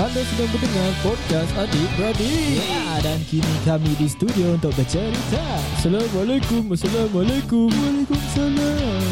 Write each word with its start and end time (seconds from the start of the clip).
Anda 0.00 0.24
sedang 0.24 0.48
mendengar 0.48 0.90
podcast 1.04 1.50
Adik 1.60 1.90
Beradik. 2.00 2.56
Ya, 2.56 3.04
dan 3.04 3.20
kini 3.28 3.54
kami 3.68 3.92
di 4.00 4.08
studio 4.08 4.56
untuk 4.56 4.72
bercerita. 4.72 5.44
Assalamualaikum 5.76 6.72
Assalamualaikum. 6.72 7.68
Waalaikumsalam. 7.68 9.02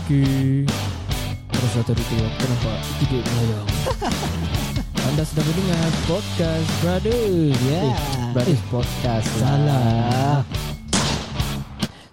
Okey. 0.00 0.64
Rasa 1.52 1.80
tadi 1.84 2.00
tu 2.00 2.16
aku 2.16 2.44
nampak 2.48 2.78
Tidur 3.04 3.20
melayang. 3.20 3.68
Anda 5.12 5.22
sedang 5.28 5.44
mendengar 5.44 5.90
podcast 6.08 6.68
Brothers 6.80 7.56
Ya, 7.68 7.82
Eh, 7.84 7.96
Brothers 8.32 8.62
podcast. 8.72 9.26
Salah. 9.36 10.40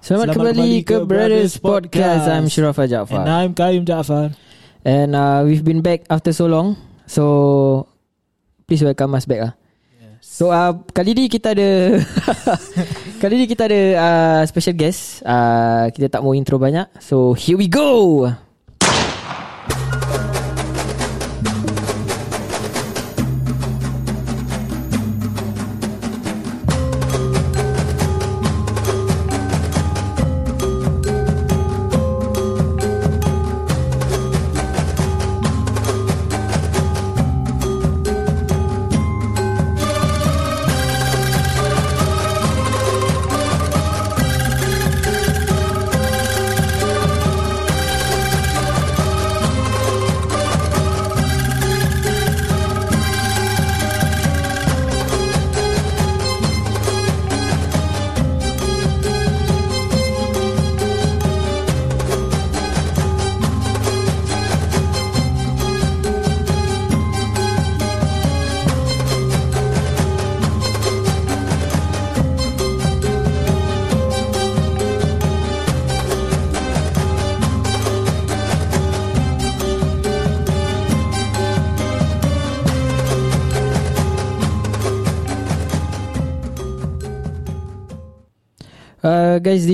Selamat, 0.04 0.28
Selamat 0.28 0.28
kembali, 0.36 0.72
ke, 0.84 0.96
Brothers 1.04 1.54
Podcast. 1.60 2.28
I'm 2.28 2.52
Shurafa 2.52 2.92
Jaafar. 2.92 3.24
And 3.24 3.32
I'm 3.32 3.52
Kaim 3.56 3.88
Jaafar. 3.88 4.36
And 4.84 5.16
uh, 5.16 5.48
we've 5.48 5.64
been 5.64 5.80
back 5.80 6.04
after 6.12 6.36
so 6.36 6.48
long. 6.48 6.76
So 7.08 7.88
please 8.68 8.84
welcome 8.84 9.16
us 9.16 9.24
back 9.24 9.48
ah. 9.48 9.54
So 10.20 10.52
uh, 10.52 10.84
kali 10.92 11.16
ni 11.16 11.32
kita 11.32 11.56
ada 11.56 12.04
kali 13.24 13.40
ni 13.40 13.46
kita 13.48 13.64
ada 13.64 13.82
uh, 13.96 14.42
special 14.44 14.76
guest. 14.76 15.24
Uh, 15.24 15.88
kita 15.96 16.12
tak 16.12 16.20
mau 16.20 16.36
intro 16.36 16.60
banyak. 16.60 16.84
So 17.00 17.32
here 17.32 17.56
we 17.56 17.72
go. 17.72 18.28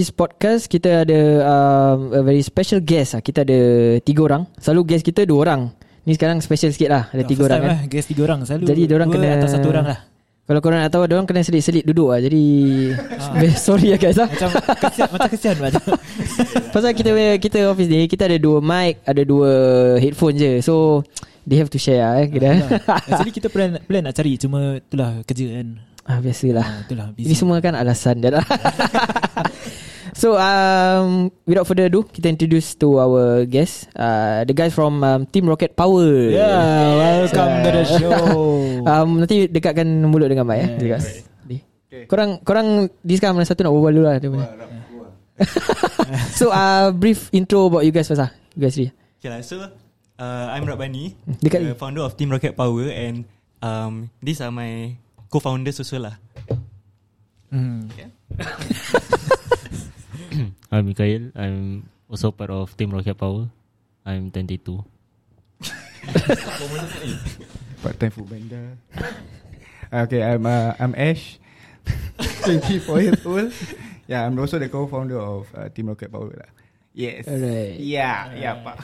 This 0.03 0.11
podcast 0.11 0.67
kita 0.67 1.07
ada 1.07 1.19
um, 1.47 2.11
a 2.11 2.19
very 2.19 2.43
special 2.43 2.83
guest. 2.83 3.15
lah. 3.15 3.23
Kita 3.23 3.47
ada 3.47 3.59
tiga 4.03 4.27
orang. 4.27 4.43
Selalu 4.59 4.81
guest 4.83 5.07
kita 5.07 5.23
dua 5.23 5.47
orang. 5.47 5.71
Ni 6.03 6.11
sekarang 6.11 6.43
special 6.43 6.75
sikit 6.75 6.91
lah. 6.91 7.03
Ada 7.07 7.23
tiga 7.23 7.47
orang 7.47 7.59
kan. 7.63 7.69
Lah, 7.71 7.81
guest 7.87 8.11
tiga 8.11 8.27
orang 8.27 8.43
selalu. 8.43 8.67
Jadi 8.67 8.81
diorang 8.83 9.07
dua 9.07 9.15
kena- 9.15 9.39
atau 9.39 9.47
satu 9.47 9.67
orang 9.71 9.87
lah. 9.87 9.99
Kalau 10.43 10.59
korang 10.59 10.83
nak 10.83 10.91
tahu, 10.91 11.07
orang 11.07 11.23
kena 11.23 11.39
selit-selit 11.39 11.87
duduk 11.87 12.11
lah. 12.11 12.19
Jadi, 12.19 12.43
sorry 13.63 13.95
ya 13.95 13.97
guys 13.97 14.19
lah. 14.19 14.27
Macam 14.27 14.51
kesian, 14.75 15.07
macam 15.07 15.29
kesian 15.31 15.55
macam. 15.55 15.81
Pasal 16.75 16.91
kita 16.91 17.15
kita 17.39 17.71
office 17.71 17.87
ni 17.87 18.11
kita 18.11 18.27
ada 18.27 18.35
dua 18.35 18.59
mic, 18.59 18.99
ada 19.07 19.23
dua 19.23 19.51
headphone 20.03 20.35
je. 20.35 20.59
So 20.59 20.99
they 21.47 21.55
have 21.55 21.71
to 21.71 21.79
share 21.79 22.03
lah, 22.03 22.13
eh 22.19 22.27
kita. 22.27 22.59
Actually 23.07 23.31
kita 23.31 23.47
plan 23.47 23.79
plan 23.87 24.03
nak 24.03 24.19
cari 24.19 24.35
cuma 24.35 24.83
itulah 24.83 25.23
kerja 25.23 25.63
kan. 25.63 25.79
ah 26.03 26.19
biasalah. 26.19 26.67
Ah, 26.67 26.77
itulah 26.83 27.07
busy. 27.15 27.31
Ini 27.31 27.35
semua 27.39 27.63
kan 27.63 27.79
alasan 27.79 28.19
dia 28.19 28.35
lah. 28.35 28.43
So 30.23 30.39
um 30.39 31.27
without 31.43 31.67
further 31.67 31.91
ado, 31.91 32.07
kita 32.07 32.31
introduce 32.31 32.79
to 32.79 32.95
our 32.95 33.43
guest, 33.43 33.91
uh, 33.99 34.47
the 34.47 34.55
guys 34.55 34.71
from 34.71 35.03
um, 35.03 35.27
Team 35.27 35.51
Rocket 35.51 35.75
Power. 35.75 36.31
Yeah, 36.31 36.95
welcome 36.95 37.53
to 37.59 37.69
the 37.75 37.83
show. 37.83 38.15
Um 38.83 39.23
nanti 39.23 39.47
dekatkan 39.47 39.87
mulut 40.07 40.27
dengan 40.27 40.43
mic 40.43 40.59
eh. 40.59 40.69
Dekat. 40.75 41.01
Di. 41.47 41.57
Korang 42.03 42.43
korang 42.43 42.91
di 42.99 43.15
sekarang 43.15 43.39
mana 43.39 43.47
satu 43.47 43.63
nak 43.63 43.71
berbual 43.71 43.95
dulu 43.95 44.05
lah 44.11 44.19
dia 44.19 44.27
punya. 44.27 44.47
so 46.39 46.51
uh 46.51 46.91
brief 46.91 47.31
intro 47.31 47.71
about 47.71 47.87
you 47.87 47.95
guys 47.95 48.11
first 48.11 48.19
lah. 48.19 48.35
You 48.55 48.67
guys 48.67 48.75
three. 48.75 48.91
Okay 49.23 49.31
lah, 49.31 49.39
so 49.39 49.55
uh, 50.19 50.45
I'm 50.51 50.67
Rabbani, 50.67 51.15
Dekat 51.39 51.63
the 51.63 51.79
founder 51.79 52.03
of 52.03 52.19
Team 52.19 52.27
Rocket 52.27 52.59
Power 52.59 52.91
and 52.91 53.23
um, 53.63 54.11
these 54.19 54.43
are 54.43 54.51
my 54.51 54.99
co-founders 55.31 55.79
also 55.79 55.95
lah. 56.03 56.19
Hmm. 57.55 57.87
I'm 60.73 60.85
Mikhail. 60.89 61.31
I'm 61.35 61.89
also 62.09 62.31
part 62.31 62.49
of 62.49 62.75
Team 62.77 62.91
Rocket 62.91 63.17
Power. 63.17 63.49
I'm 64.05 64.31
22. 64.31 64.83
Part 67.83 67.95
time 67.99 68.11
food 68.11 68.27
vendor. 68.27 68.77
okay, 69.91 70.21
I'm 70.23 70.45
uh, 70.45 70.73
I'm 70.79 70.95
Ash, 70.95 71.39
24 72.47 73.01
years 73.01 73.23
old. 73.25 73.51
Yeah, 74.07 74.27
I'm 74.27 74.35
also 74.39 74.59
the 74.59 74.67
co-founder 74.67 75.19
of 75.19 75.47
uh, 75.55 75.69
Team 75.69 75.87
Rocket 75.91 76.11
Power 76.11 76.31
lah. 76.31 76.49
Yes. 76.93 77.27
Alright. 77.27 77.79
Yeah, 77.79 78.33
yeah, 78.35 78.55
pak. 78.61 78.83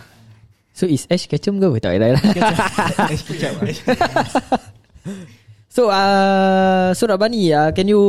So 0.73 0.87
is 0.87 1.05
Ash 1.11 1.27
Ketchum 1.27 1.59
ke? 1.59 1.67
Tak 1.83 1.99
ada 1.99 2.15
lah. 2.15 2.23
Ash 3.09 3.23
lah. 3.27 3.63
So 5.69 5.93
uh 5.93 6.97
so 6.97 7.05
Rabani, 7.05 7.53
uh, 7.53 7.69
can 7.71 7.85
you 7.85 8.01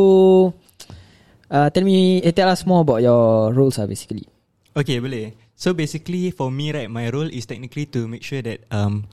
uh, 1.50 1.68
tell 1.70 1.84
me 1.84 2.22
eh, 2.22 2.32
tell 2.32 2.48
us 2.48 2.64
more 2.64 2.80
about 2.80 3.02
your 3.02 3.52
roles 3.52 3.78
uh, 3.78 3.86
basically. 3.86 4.24
Okay, 4.72 5.02
boleh. 5.02 5.34
So 5.58 5.74
basically 5.74 6.30
for 6.30 6.48
me 6.48 6.72
right, 6.72 6.88
my 6.88 7.10
role 7.10 7.28
is 7.28 7.44
technically 7.44 7.84
to 7.92 8.08
make 8.08 8.22
sure 8.22 8.40
that 8.40 8.64
um, 8.70 9.10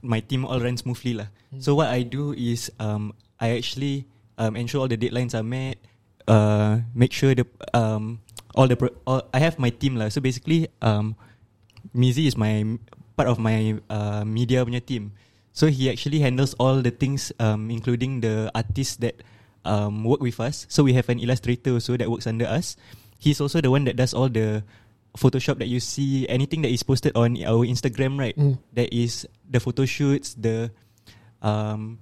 my 0.00 0.24
team 0.24 0.46
all 0.46 0.62
runs 0.62 0.80
smoothly 0.86 1.18
lah. 1.18 1.28
So 1.58 1.74
what 1.74 1.90
I 1.90 2.06
do 2.06 2.32
is 2.32 2.70
um, 2.78 3.12
I 3.42 3.58
actually 3.58 4.06
um, 4.38 4.54
ensure 4.54 4.86
all 4.86 4.88
the 4.88 4.96
deadlines 4.96 5.34
are 5.34 5.42
met, 5.42 5.76
uh, 6.30 6.86
make 6.94 7.12
sure 7.12 7.34
the 7.34 7.44
um, 7.74 8.22
all 8.54 8.70
the 8.70 8.78
pro- 8.78 8.94
all, 9.04 9.26
I 9.34 9.42
have 9.42 9.58
my 9.58 9.68
team 9.68 9.98
lah. 9.98 10.08
So 10.08 10.22
basically 10.22 10.70
um, 10.80 11.18
Mizi 11.90 12.30
is 12.30 12.38
my 12.38 12.64
part 13.18 13.28
of 13.28 13.42
my 13.42 13.76
uh, 13.90 14.22
media 14.22 14.62
punya 14.64 14.80
team. 14.80 15.12
So 15.52 15.66
he 15.66 15.90
actually 15.90 16.22
handles 16.22 16.54
all 16.62 16.78
the 16.80 16.94
things, 16.94 17.34
um, 17.42 17.68
including 17.68 18.22
the 18.22 18.48
artists 18.54 18.96
that 19.02 19.18
um, 19.64 20.04
work 20.04 20.20
with 20.20 20.40
us. 20.40 20.66
So 20.68 20.82
we 20.82 20.92
have 20.94 21.08
an 21.08 21.18
illustrator 21.18 21.72
also 21.74 21.96
that 21.96 22.10
works 22.10 22.26
under 22.26 22.46
us. 22.46 22.76
He's 23.18 23.40
also 23.40 23.60
the 23.60 23.70
one 23.70 23.84
that 23.84 23.96
does 23.96 24.14
all 24.14 24.28
the 24.28 24.64
Photoshop 25.18 25.58
that 25.58 25.66
you 25.66 25.80
see, 25.80 26.28
anything 26.28 26.62
that 26.62 26.70
is 26.70 26.82
posted 26.82 27.16
on 27.16 27.34
our 27.42 27.66
Instagram, 27.66 28.14
right? 28.18 28.36
Mm. 28.38 28.58
That 28.74 28.94
is 28.94 29.26
the 29.48 29.58
photo 29.58 29.84
shoots, 29.84 30.34
the 30.38 30.70
um, 31.42 31.98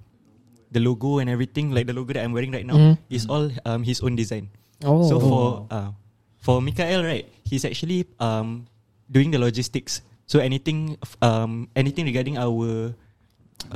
the 0.71 0.79
logo 0.79 1.17
and 1.17 1.29
everything. 1.29 1.73
Like 1.73 1.87
the 1.87 1.93
logo 1.97 2.13
that 2.13 2.23
I'm 2.23 2.31
wearing 2.33 2.51
right 2.53 2.65
now 2.65 2.77
Mm. 2.77 2.97
is 3.09 3.25
all 3.25 3.49
um, 3.65 3.81
his 3.83 4.01
own 4.01 4.15
design. 4.15 4.53
Oh. 4.85 5.09
So 5.09 5.19
for 5.19 5.65
uh, 5.73 5.91
for 6.37 6.61
Mikael, 6.61 7.03
right, 7.03 7.25
he's 7.43 7.65
actually 7.65 8.05
um 8.21 8.69
doing 9.09 9.31
the 9.33 9.39
logistics. 9.41 10.05
So 10.29 10.37
anything 10.39 10.95
um 11.25 11.67
anything 11.75 12.05
regarding 12.05 12.37
our 12.37 12.93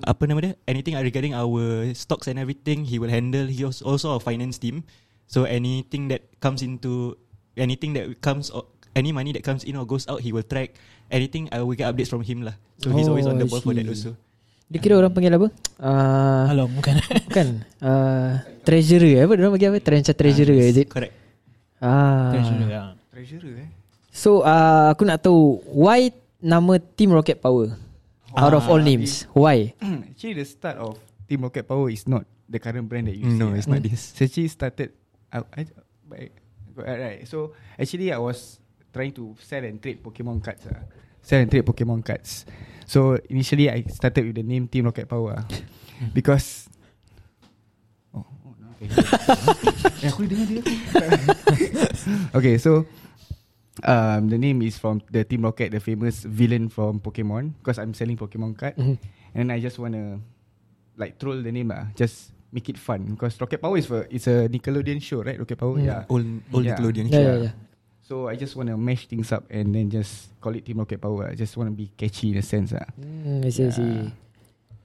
apa 0.04 0.24
nama 0.26 0.40
dia? 0.40 0.54
Anything 0.66 0.96
regarding 0.96 1.36
our 1.36 1.92
stocks 1.94 2.26
and 2.26 2.40
everything, 2.40 2.88
he 2.88 2.98
will 2.98 3.12
handle. 3.12 3.46
He 3.46 3.64
was 3.64 3.84
also 3.84 4.16
a 4.16 4.22
finance 4.22 4.58
team. 4.58 4.84
So 5.28 5.44
anything 5.44 6.10
that 6.14 6.26
comes 6.40 6.62
into 6.62 7.18
anything 7.56 7.94
that 7.98 8.10
comes 8.22 8.50
any 8.94 9.12
money 9.12 9.34
that 9.34 9.42
comes 9.42 9.66
in 9.66 9.76
or 9.76 9.86
goes 9.86 10.06
out, 10.08 10.22
he 10.22 10.32
will 10.32 10.46
track. 10.46 10.78
Anything 11.10 11.50
I 11.54 11.62
will 11.62 11.78
get 11.78 11.90
updates 11.90 12.10
from 12.10 12.22
him 12.26 12.42
lah. 12.46 12.56
So 12.82 12.90
he's 12.94 13.06
Oh, 13.06 13.14
always 13.14 13.26
on 13.30 13.38
the 13.38 13.46
I 13.46 13.52
ball 13.52 13.62
for 13.62 13.74
that 13.74 13.86
also. 13.86 14.18
Dia 14.74 14.80
kira 14.82 14.98
orang 14.98 15.14
panggil 15.14 15.38
apa? 15.38 15.50
Uh, 15.78 16.44
Hello, 16.50 16.66
bukan. 16.66 16.98
bukan. 17.30 17.48
Uh, 17.78 18.42
treasurer 18.66 19.22
apa? 19.22 19.34
Dia 19.38 19.42
orang 19.46 19.54
panggil 19.60 19.70
apa? 19.70 19.80
Trencher 19.84 20.16
treasurer 20.18 20.58
is 20.58 20.78
it? 20.82 20.90
Correct. 20.90 21.14
Ah. 21.78 22.32
Treasurer, 22.34 22.68
ya. 22.72 22.84
Treasurer 23.14 23.54
eh. 23.68 23.70
So 24.14 24.42
uh, 24.42 24.94
aku 24.94 25.06
nak 25.06 25.22
tahu 25.22 25.62
why 25.70 26.10
nama 26.38 26.78
Team 26.78 27.14
Rocket 27.14 27.38
Power 27.42 27.74
out 28.38 28.54
of 28.54 28.70
all 28.70 28.82
names. 28.82 29.24
Why? 29.34 29.74
Actually, 29.82 30.34
the 30.34 30.46
start 30.46 30.78
of 30.78 31.00
Team 31.28 31.42
Rocket 31.42 31.68
Power 31.68 31.90
is 31.90 32.08
not 32.08 32.26
the 32.50 32.60
current 32.60 32.90
brand 32.90 33.08
that 33.08 33.16
you 33.16 33.30
see. 33.30 33.38
No, 33.38 33.50
ah. 33.50 33.58
it's 33.58 33.68
not 33.68 33.82
this. 33.82 34.12
It's 34.14 34.22
actually 34.22 34.48
started. 34.50 34.94
I, 35.32 35.42
I, 35.58 35.62
by, 36.08 36.30
right. 36.76 37.28
So 37.28 37.54
actually, 37.78 38.12
I 38.12 38.18
was 38.18 38.60
trying 38.94 39.14
to 39.14 39.36
sell 39.42 39.64
and 39.64 39.82
trade 39.82 40.04
Pokemon 40.04 40.44
cards. 40.44 40.66
Uh. 40.66 40.86
Sell 41.22 41.40
and 41.40 41.50
trade 41.50 41.66
Pokemon 41.66 42.06
cards. 42.06 42.46
So 42.86 43.18
initially, 43.30 43.70
I 43.70 43.84
started 43.90 44.26
with 44.26 44.36
the 44.36 44.44
name 44.44 44.68
Team 44.68 44.86
Rocket 44.86 45.08
Power. 45.08 45.40
ah. 45.40 45.48
because 46.14 46.68
oh, 48.14 48.26
oh 48.26 48.54
no, 48.60 48.68
okay. 48.76 48.90
eh, 50.04 50.10
aku 50.12 50.28
dengar 50.28 50.46
dia. 50.50 50.62
okay, 52.38 52.60
so 52.60 52.84
um, 53.82 54.30
the 54.30 54.38
name 54.38 54.62
is 54.62 54.78
from 54.78 55.02
the 55.10 55.26
Team 55.26 55.42
Rocket, 55.44 55.74
the 55.74 55.82
famous 55.82 56.22
villain 56.22 56.70
from 56.70 57.00
Pokemon. 57.00 57.58
Because 57.58 57.82
I'm 57.82 57.94
selling 57.94 58.16
Pokemon 58.16 58.54
card, 58.54 58.78
Mhm. 58.78 58.98
and 59.34 59.50
I 59.50 59.58
just 59.58 59.82
wanna 59.82 60.22
like 60.94 61.18
troll 61.18 61.42
the 61.42 61.50
name 61.50 61.74
lah, 61.74 61.90
just 61.98 62.30
make 62.54 62.70
it 62.70 62.78
fun. 62.78 63.18
Because 63.18 63.34
Rocket 63.42 63.58
Power 63.58 63.82
is 63.82 63.90
for 63.90 64.06
it's 64.08 64.30
a 64.30 64.46
Nickelodeon 64.46 65.02
show, 65.02 65.26
right? 65.26 65.40
Rocket 65.40 65.58
Power, 65.58 65.82
Mm. 65.82 65.88
yeah. 65.90 66.06
Old 66.06 66.26
old 66.54 66.62
Yeah. 66.62 66.78
Nickelodeon 66.78 67.08
Yeah, 67.10 67.18
show. 67.18 67.26
yeah, 67.26 67.38
yeah. 67.50 67.56
So 68.04 68.28
I 68.28 68.36
just 68.36 68.54
wanna 68.54 68.76
mash 68.76 69.08
things 69.08 69.32
up 69.32 69.48
and 69.50 69.74
then 69.74 69.88
just 69.90 70.30
call 70.38 70.54
it 70.54 70.62
Team 70.62 70.78
Rocket 70.78 71.00
Power. 71.00 71.32
I 71.32 71.34
just 71.34 71.56
wanna 71.56 71.72
be 71.72 71.90
catchy 71.96 72.36
in 72.36 72.38
a 72.38 72.46
sense 72.46 72.76
lah. 72.76 72.86
Hmm, 72.94 73.42
I 73.42 73.50
see, 73.50 73.66
I 73.66 73.72
see. 73.72 74.12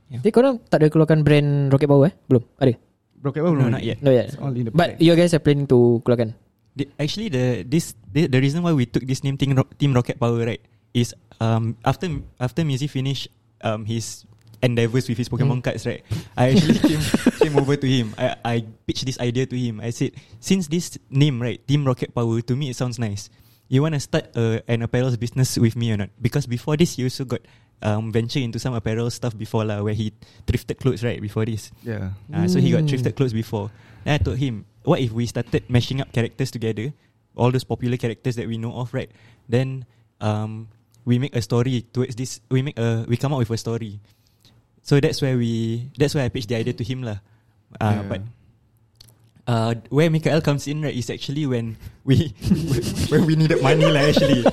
Yeah. 0.08 0.22
Tapi 0.24 0.30
korang 0.32 0.62
tak 0.64 0.80
ada 0.80 0.88
keluarkan 0.88 1.20
brand 1.20 1.68
Rocket 1.68 1.84
Power 1.90 2.08
eh? 2.08 2.14
Belum? 2.24 2.40
Ada? 2.56 2.72
Rocket 3.20 3.42
Power 3.44 3.52
No, 3.58 3.60
belum 3.66 3.72
not 3.74 3.84
yet. 3.84 3.98
No 4.00 4.14
yet. 4.14 4.32
It's 4.32 4.38
all 4.38 4.54
in 4.54 4.64
the 4.64 4.72
But 4.72 4.96
plan. 4.96 5.02
you 5.02 5.12
guys 5.12 5.34
are 5.34 5.42
planning 5.42 5.66
to 5.68 5.98
keluarkan? 6.06 6.32
The, 6.78 6.86
actually, 6.94 7.28
the 7.34 7.66
this 7.66 7.98
the, 8.14 8.30
the 8.30 8.38
reason 8.38 8.62
why 8.62 8.70
we 8.72 8.86
took 8.86 9.02
this 9.02 9.26
name 9.26 9.34
Team, 9.34 9.58
Ro- 9.58 9.66
Team 9.74 9.90
Rocket 9.92 10.14
Power 10.14 10.46
right 10.46 10.62
is 10.94 11.10
um 11.42 11.74
after 11.82 12.06
after 12.38 12.62
Mizzy 12.62 12.86
finished 12.86 13.26
um 13.66 13.82
his 13.82 14.22
endeavors 14.62 15.06
with 15.10 15.18
his 15.18 15.26
Pokemon 15.30 15.58
Mm. 15.58 15.64
cards 15.70 15.86
right, 15.86 16.02
I 16.38 16.54
actually 16.54 16.78
came 16.88 17.02
came 17.42 17.54
over 17.58 17.74
to 17.74 17.86
him. 17.86 18.14
I 18.14 18.26
I 18.46 18.54
pitched 18.86 19.06
this 19.06 19.18
idea 19.18 19.46
to 19.50 19.56
him. 19.58 19.82
I 19.82 19.90
said, 19.90 20.14
since 20.38 20.70
this 20.70 20.98
name 21.10 21.42
right, 21.42 21.58
Team 21.66 21.82
Rocket 21.82 22.14
Power, 22.14 22.38
to 22.46 22.54
me 22.54 22.70
it 22.70 22.78
sounds 22.78 22.98
nice. 22.98 23.26
You 23.68 23.82
want 23.82 23.94
to 23.94 24.00
start 24.00 24.32
a, 24.38 24.62
an 24.66 24.80
apparel 24.86 25.12
business 25.18 25.58
with 25.60 25.76
me 25.76 25.92
or 25.92 25.98
not? 26.00 26.08
Because 26.16 26.46
before 26.48 26.78
this, 26.78 26.94
you 26.98 27.06
also 27.10 27.26
got 27.26 27.42
um 27.82 28.10
venture 28.10 28.42
into 28.42 28.58
some 28.58 28.74
apparel 28.74 29.06
stuff 29.10 29.34
before 29.38 29.62
lah, 29.62 29.82
where 29.82 29.94
he 29.94 30.10
thrifted 30.46 30.78
clothes 30.82 31.02
right 31.06 31.18
before 31.22 31.46
this. 31.46 31.70
yeah. 31.86 32.14
Uh, 32.32 32.46
So 32.50 32.58
he 32.58 32.70
got 32.74 32.82
Mm. 32.82 32.90
thrifted 32.90 33.14
clothes 33.14 33.34
before. 33.34 33.70
Then 34.02 34.14
I 34.14 34.18
told 34.22 34.38
him, 34.42 34.66
what 34.88 35.04
if 35.04 35.12
we 35.12 35.28
started 35.28 35.68
mashing 35.68 36.00
up 36.00 36.08
characters 36.16 36.48
together, 36.48 36.96
all 37.36 37.52
those 37.52 37.68
popular 37.68 38.00
characters 38.00 38.40
that 38.40 38.48
we 38.48 38.56
know 38.56 38.72
of, 38.72 38.88
right? 38.96 39.12
Then 39.44 39.84
um, 40.24 40.72
we 41.04 41.20
make 41.20 41.36
a 41.36 41.44
story 41.44 41.84
towards 41.92 42.16
this. 42.16 42.40
We 42.48 42.64
make 42.64 42.80
a 42.80 43.04
we 43.04 43.20
come 43.20 43.36
up 43.36 43.44
with 43.44 43.52
a 43.52 43.60
story. 43.60 44.00
So 44.80 44.96
that's 44.96 45.20
where 45.20 45.36
we 45.36 45.92
that's 46.00 46.16
where 46.16 46.24
I 46.24 46.32
pitched 46.32 46.48
the 46.48 46.56
idea 46.56 46.72
to 46.72 46.84
him 46.84 47.04
lah. 47.04 47.20
Uh, 47.76 48.00
Yeah. 48.00 48.08
But 48.08 48.20
uh, 49.44 49.72
where 49.92 50.08
Mikael 50.08 50.40
comes 50.40 50.64
in 50.64 50.80
right 50.80 50.96
is 50.96 51.12
actually 51.12 51.44
when 51.44 51.76
we 52.08 52.32
when 53.12 53.28
we 53.28 53.36
needed 53.36 53.60
money 53.60 53.84
lah 53.84 54.08
actually. 54.08 54.48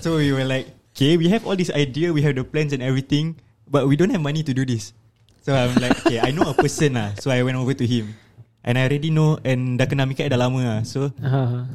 So 0.00 0.16
we 0.16 0.32
were 0.32 0.48
like, 0.48 0.72
okay, 0.96 1.20
we 1.20 1.28
have 1.28 1.44
all 1.44 1.56
this 1.56 1.68
idea, 1.68 2.16
we 2.16 2.24
have 2.24 2.40
the 2.40 2.48
plans 2.48 2.72
and 2.72 2.80
everything, 2.80 3.36
but 3.68 3.84
we 3.84 4.00
don't 4.00 4.08
have 4.08 4.24
money 4.24 4.40
to 4.40 4.56
do 4.56 4.64
this. 4.64 4.96
So 5.44 5.52
I'm 5.52 5.76
like, 5.76 6.00
okay, 6.06 6.18
I 6.24 6.32
know 6.32 6.48
a 6.48 6.56
person 6.56 6.96
lah. 6.96 7.12
So 7.20 7.28
I 7.28 7.44
went 7.44 7.60
over 7.60 7.76
to 7.76 7.84
him. 7.84 8.16
And 8.66 8.74
I 8.74 8.90
already 8.90 9.14
know 9.14 9.38
and 9.46 9.78
dah 9.78 9.86
kenal 9.86 10.10
Mikael 10.10 10.26
dah 10.26 10.42
lama 10.42 10.58
lah. 10.58 10.80
So 10.82 11.14
Aha. 11.22 11.70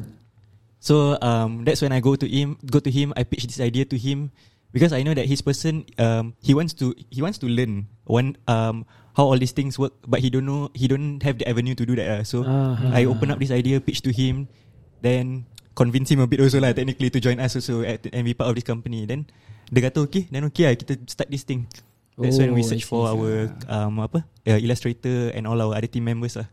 so 0.76 1.16
um 1.24 1.64
that's 1.64 1.80
when 1.80 1.96
I 1.96 2.04
go 2.04 2.20
to 2.20 2.28
him 2.28 2.60
go 2.68 2.84
to 2.84 2.92
him, 2.92 3.16
I 3.16 3.24
pitch 3.24 3.48
this 3.48 3.64
idea 3.64 3.88
to 3.88 3.96
him 3.96 4.36
because 4.76 4.92
I 4.92 5.00
know 5.08 5.16
that 5.16 5.24
his 5.24 5.40
person 5.40 5.88
um 5.96 6.36
he 6.44 6.52
wants 6.52 6.76
to 6.84 6.92
he 7.08 7.24
wants 7.24 7.40
to 7.40 7.48
learn 7.48 7.88
one 8.04 8.36
um 8.52 8.84
how 9.16 9.28
all 9.28 9.40
these 9.40 9.56
things 9.56 9.80
work, 9.80 9.96
but 10.04 10.20
he 10.20 10.28
don't 10.28 10.44
know 10.44 10.68
he 10.76 10.92
don't 10.92 11.24
have 11.24 11.40
the 11.40 11.48
avenue 11.48 11.80
to 11.80 11.88
do 11.88 11.96
that. 11.96 12.08
lah. 12.12 12.22
So 12.28 12.44
Aha. 12.44 12.92
I 12.92 13.08
open 13.08 13.32
up 13.32 13.40
this 13.40 13.56
idea, 13.56 13.80
pitch 13.80 14.04
to 14.04 14.12
him, 14.12 14.52
then 15.00 15.48
convince 15.72 16.12
him 16.12 16.20
a 16.20 16.28
bit 16.28 16.44
also 16.44 16.60
lah 16.60 16.76
technically 16.76 17.08
to 17.08 17.24
join 17.24 17.40
us 17.40 17.56
also 17.56 17.88
at, 17.88 18.04
and 18.12 18.28
be 18.28 18.36
part 18.36 18.52
of 18.52 18.56
this 18.60 18.68
company. 18.68 19.08
Then 19.08 19.32
dia 19.72 19.88
kata 19.88 20.04
okay, 20.12 20.28
then 20.28 20.44
okay 20.52 20.68
lah 20.68 20.76
kita 20.76 21.00
start 21.08 21.32
this 21.32 21.48
thing. 21.48 21.72
That's 22.20 22.36
when 22.36 22.52
we 22.52 22.64
Oh, 22.64 22.68
search 22.68 22.84
for 22.84 23.08
our 23.08 23.48
um 23.72 24.04
apa 24.04 24.28
uh, 24.44 24.60
illustrator 24.60 25.32
and 25.32 25.48
all 25.48 25.56
our 25.56 25.72
other 25.72 25.88
team 25.88 26.04
members 26.12 26.36
lah. 26.36 26.52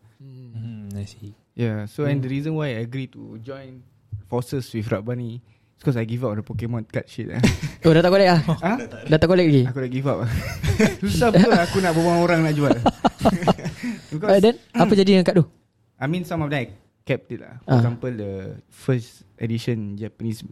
Hmm, 0.98 1.02
I 1.02 1.06
see. 1.06 1.30
Yeah, 1.54 1.86
so 1.86 2.06
and 2.06 2.18
the 2.18 2.26
reason 2.26 2.54
why 2.54 2.74
I 2.74 2.82
agree 2.82 3.06
to 3.10 3.38
join 3.38 3.82
forces 4.26 4.66
with 4.70 4.86
Rabbani 4.86 5.38
is 5.38 5.80
because 5.80 5.94
I 5.94 6.02
give 6.02 6.22
up 6.22 6.34
on 6.34 6.38
the 6.38 6.46
Pokemon 6.46 6.86
card 6.86 7.06
shit. 7.06 7.30
eh. 7.30 7.38
Oh 7.86 7.94
dah 7.94 8.02
tak 8.02 8.10
collect 8.10 8.30
ah? 8.30 8.40
ha? 8.58 8.72
Dah 9.06 9.18
tak 9.18 9.26
collect 9.30 9.46
lagi? 9.46 9.62
Aku 9.66 9.78
dah 9.78 9.90
give 9.90 10.06
up. 10.06 10.18
Susah 11.02 11.30
betul 11.30 11.50
lah 11.50 11.62
aku 11.62 11.78
nak 11.78 11.94
berbual 11.94 12.18
orang 12.20 12.42
nak 12.42 12.54
jual. 12.54 12.74
Uh, 12.74 12.82
because 14.14 14.42
then 14.42 14.54
apa 14.82 14.92
jadi 14.94 15.10
dengan 15.14 15.24
kad 15.26 15.38
tu? 15.38 15.46
I 15.98 16.06
mean 16.06 16.22
some 16.22 16.42
of 16.42 16.50
them 16.50 16.62
I 16.62 16.74
kept 17.02 17.30
it 17.30 17.42
lah. 17.42 17.58
For 17.62 17.74
Ah. 17.74 17.78
example 17.78 18.12
the 18.12 18.32
first 18.68 19.22
edition 19.38 19.94
Japanese 19.94 20.42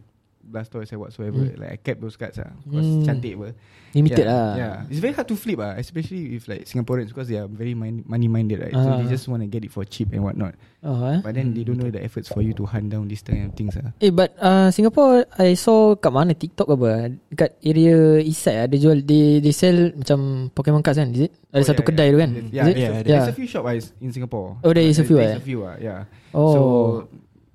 Blastoise 0.47 0.95
or 0.95 1.03
whatsoever. 1.03 1.43
Hmm. 1.43 1.59
Like 1.59 1.71
I 1.71 1.77
kept 1.77 1.99
those 1.99 2.15
cards 2.15 2.39
lah. 2.39 2.55
Because 2.63 2.87
Hmm. 2.87 3.03
cantik 3.03 3.35
apa. 3.35 3.49
Limited 3.91 4.23
yeah, 4.23 4.31
lah. 4.31 4.49
Yeah, 4.55 4.75
it's 4.87 4.99
very 4.99 5.11
hard 5.11 5.27
to 5.27 5.35
flip 5.35 5.59
ah, 5.59 5.75
especially 5.75 6.35
if 6.35 6.47
like 6.47 6.63
Singaporeans 6.63 7.11
because 7.11 7.27
they 7.27 7.35
are 7.35 7.47
very 7.47 7.75
money 7.75 8.27
minded, 8.27 8.63
right? 8.63 8.71
So 8.71 8.83
Ah. 8.83 8.99
they 8.99 9.07
just 9.07 9.27
want 9.27 9.43
to 9.43 9.49
get 9.49 9.63
it 9.63 9.71
for 9.71 9.83
cheap 9.83 10.11
and 10.11 10.23
whatnot. 10.23 10.55
Oh, 10.83 11.03
eh? 11.03 11.19
But 11.19 11.35
then 11.35 11.51
they 11.51 11.67
don't 11.67 11.75
know 11.75 11.89
the 11.89 11.99
efforts 11.99 12.29
for 12.29 12.39
you 12.39 12.55
to 12.55 12.63
hunt 12.63 12.93
down 12.93 13.11
this 13.11 13.19
kind 13.19 13.49
of 13.49 13.57
things 13.57 13.75
ah. 13.75 13.91
Eh 13.99 14.13
but 14.13 14.31
uh, 14.39 14.71
Singapore 14.71 15.25
I 15.35 15.57
saw 15.57 15.97
kat 15.97 16.13
mana 16.13 16.31
TikTok 16.31 16.69
apa 16.69 17.11
Dekat 17.27 17.59
area 17.59 18.21
east 18.23 18.45
side 18.45 18.69
ada 18.71 18.75
jual 18.77 19.01
They, 19.01 19.41
they 19.41 19.51
sell 19.51 19.91
macam 19.91 20.47
Pokemon 20.53 20.85
cards 20.85 21.01
kan 21.01 21.09
Is 21.11 21.27
it? 21.27 21.33
Ada 21.51 21.59
Oh, 21.59 21.65
satu 21.65 21.81
yeah, 21.81 21.87
kedai 21.89 22.05
yeah. 22.05 22.13
tu 22.13 22.19
kan 22.21 22.31
Yeah, 22.31 22.45
Yeah, 22.47 22.65
there- 22.69 23.03
there's 23.03 23.25
Yeah. 23.25 23.33
a 23.33 23.35
few 23.35 23.47
shop 23.49 23.63
ah, 23.65 23.73
in 23.73 24.11
Singapore. 24.13 24.61
Oh, 24.61 24.71
there 24.71 24.85
is 24.85 24.99
a 25.01 25.03
few, 25.03 25.17
There's 25.17 25.35
eh? 25.35 25.41
a 25.41 25.43
few 25.43 25.59
ah, 25.65 25.75
yeah. 25.81 25.99
Oh 26.31 26.53
So 26.53 26.59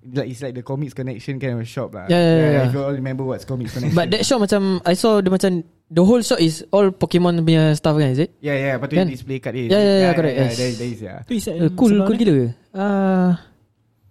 like 0.05 0.27
it's 0.27 0.41
like 0.41 0.53
the 0.53 0.63
comics 0.63 0.93
connection 0.93 1.39
kind 1.39 1.55
of 1.55 1.63
shop 1.65 1.95
lah. 1.95 2.07
Yeah, 2.07 2.19
yeah, 2.19 2.35
yeah, 2.35 2.51
yeah. 2.53 2.65
If 2.67 2.73
you 2.73 2.81
all 2.81 2.91
remember 2.93 3.23
what's 3.23 3.43
comics 3.43 3.71
connection. 3.75 3.95
But 3.95 4.11
that 4.11 4.23
shop 4.23 4.43
macam 4.43 4.83
I 4.83 4.95
saw 4.95 5.19
dia 5.19 5.31
macam 5.31 5.63
The 5.93 6.01
whole 6.01 6.25
shop 6.25 6.41
is 6.41 6.65
All 6.73 6.89
Pokemon 6.89 7.45
punya 7.45 7.77
stuff 7.77 7.95
kan 7.95 8.09
Is 8.11 8.25
it? 8.25 8.33
yeah, 8.41 8.57
yeah. 8.57 8.75
But 8.81 8.89
Kan? 8.89 9.05
you 9.07 9.13
display 9.13 9.39
card 9.39 9.61
is. 9.61 9.69
Yeah, 9.69 9.77
yeah, 9.77 9.99
yeah, 10.01 10.13
correct, 10.17 10.35
Yeah, 10.35 10.49
yes. 10.49 10.57
there, 10.57 10.73
there 10.73 10.89
is 10.89 11.01
yeah. 11.05 11.19
Tu 11.23 11.33
is 11.37 11.45
Uh, 11.45 11.69
cool 11.77 11.93
Cool 12.03 12.17
gila 12.17 12.33
ke? 12.33 12.49
Ah, 12.73 13.31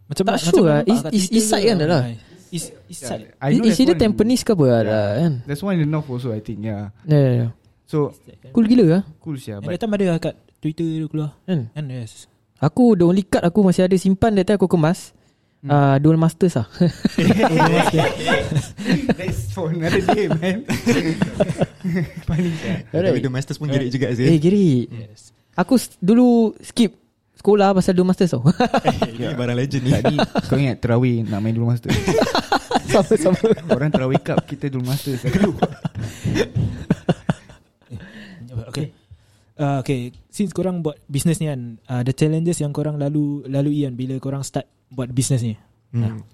Macam 0.06 0.24
Tak 0.30 0.38
sure 0.38 0.62
lah. 0.62 0.80
Is- 1.10 1.34
is 1.34 1.42
side 1.42 1.66
kan 1.66 1.82
dah 1.82 1.88
lah? 1.90 2.04
Is 2.54 2.70
east 2.86 3.02
side. 3.02 3.34
Is 3.50 3.58
there's 3.58 3.82
either 3.82 3.96
one 3.96 3.98
in- 3.98 4.14
Tampines 4.14 4.46
ke 4.46 4.54
apa 4.54 4.62
Yeah. 4.62 4.78
ada 4.78 4.98
kan 5.18 5.34
There's 5.50 5.64
one 5.66 5.74
in 5.74 5.82
the 5.82 5.90
north 5.90 6.06
also 6.06 6.30
I 6.30 6.42
think 6.46 6.62
yeah. 6.62 6.94
yeah, 7.04 7.18
yeah, 7.18 7.34
yeah. 7.34 7.52
So 7.90 8.14
Cool 8.54 8.70
gila 8.70 8.86
lah 8.86 9.02
cool 9.18 9.42
sih 9.42 9.50
Yang 9.50 9.66
but 9.66 9.72
datang 9.74 9.90
ada 9.98 10.22
kat 10.22 10.36
Twitter 10.62 10.86
keluar. 11.10 11.34
kan 11.44 11.74
Kan 11.74 11.86
yes. 11.90 12.30
Aku 12.62 12.94
the 12.94 13.10
only 13.10 13.26
card 13.26 13.42
aku 13.42 13.66
masih 13.66 13.90
ada 13.90 13.98
simpan 13.98 14.38
That 14.38 14.46
time 14.46 14.62
aku 14.62 14.70
kemas 14.70 15.18
Hmm. 15.62 15.70
uh, 15.70 15.96
Dual 16.02 16.18
Masters 16.18 16.58
lah 16.58 16.66
that's 19.14 19.54
for 19.54 19.70
another 19.70 20.02
day 20.10 20.26
man. 20.26 20.66
Funny 22.28 22.50
sih. 22.58 22.82
Tapi 22.90 23.20
The 23.22 23.30
Masters 23.30 23.58
pun 23.62 23.70
gerik 23.70 23.94
juga 23.94 24.10
Eh 24.10 24.18
sih. 24.18 24.42
giri 24.42 24.90
Yes. 24.90 25.30
Aku 25.54 25.78
dulu 26.02 26.58
skip 26.66 26.98
sekolah 27.38 27.78
pasal 27.78 27.94
Dual 27.94 28.10
Masters 28.10 28.34
tau 28.34 28.42
Ini 29.18 29.38
barang 29.38 29.58
legend 29.58 29.84
ni. 29.86 29.92
Tadi 29.94 30.16
kau 30.50 30.58
ingat 30.58 30.82
terawih 30.82 31.30
nak 31.30 31.40
main 31.46 31.54
dulu 31.54 31.70
master. 31.70 31.94
Sama-sama 32.92 33.38
Orang 33.70 33.94
terawih 33.94 34.20
cup 34.20 34.42
kita 34.50 34.66
dulu 34.68 34.90
master. 34.90 35.14
Okay. 35.22 35.46
Uh, 39.62 39.78
okay, 39.86 40.10
since 40.34 40.50
korang 40.58 40.82
buat 40.82 40.98
business 41.06 41.38
ni 41.38 41.46
kan, 41.46 41.78
uh, 41.86 42.02
the 42.02 42.18
challenges 42.18 42.58
yang 42.58 42.74
korang 42.74 42.98
lalu 42.98 43.46
lalui 43.46 43.86
kan 43.86 43.94
bila 43.94 44.18
korang 44.18 44.42
start 44.42 44.66
buat 44.90 45.14
business 45.14 45.46
ni. 45.46 45.54
Hmm. 45.94 46.26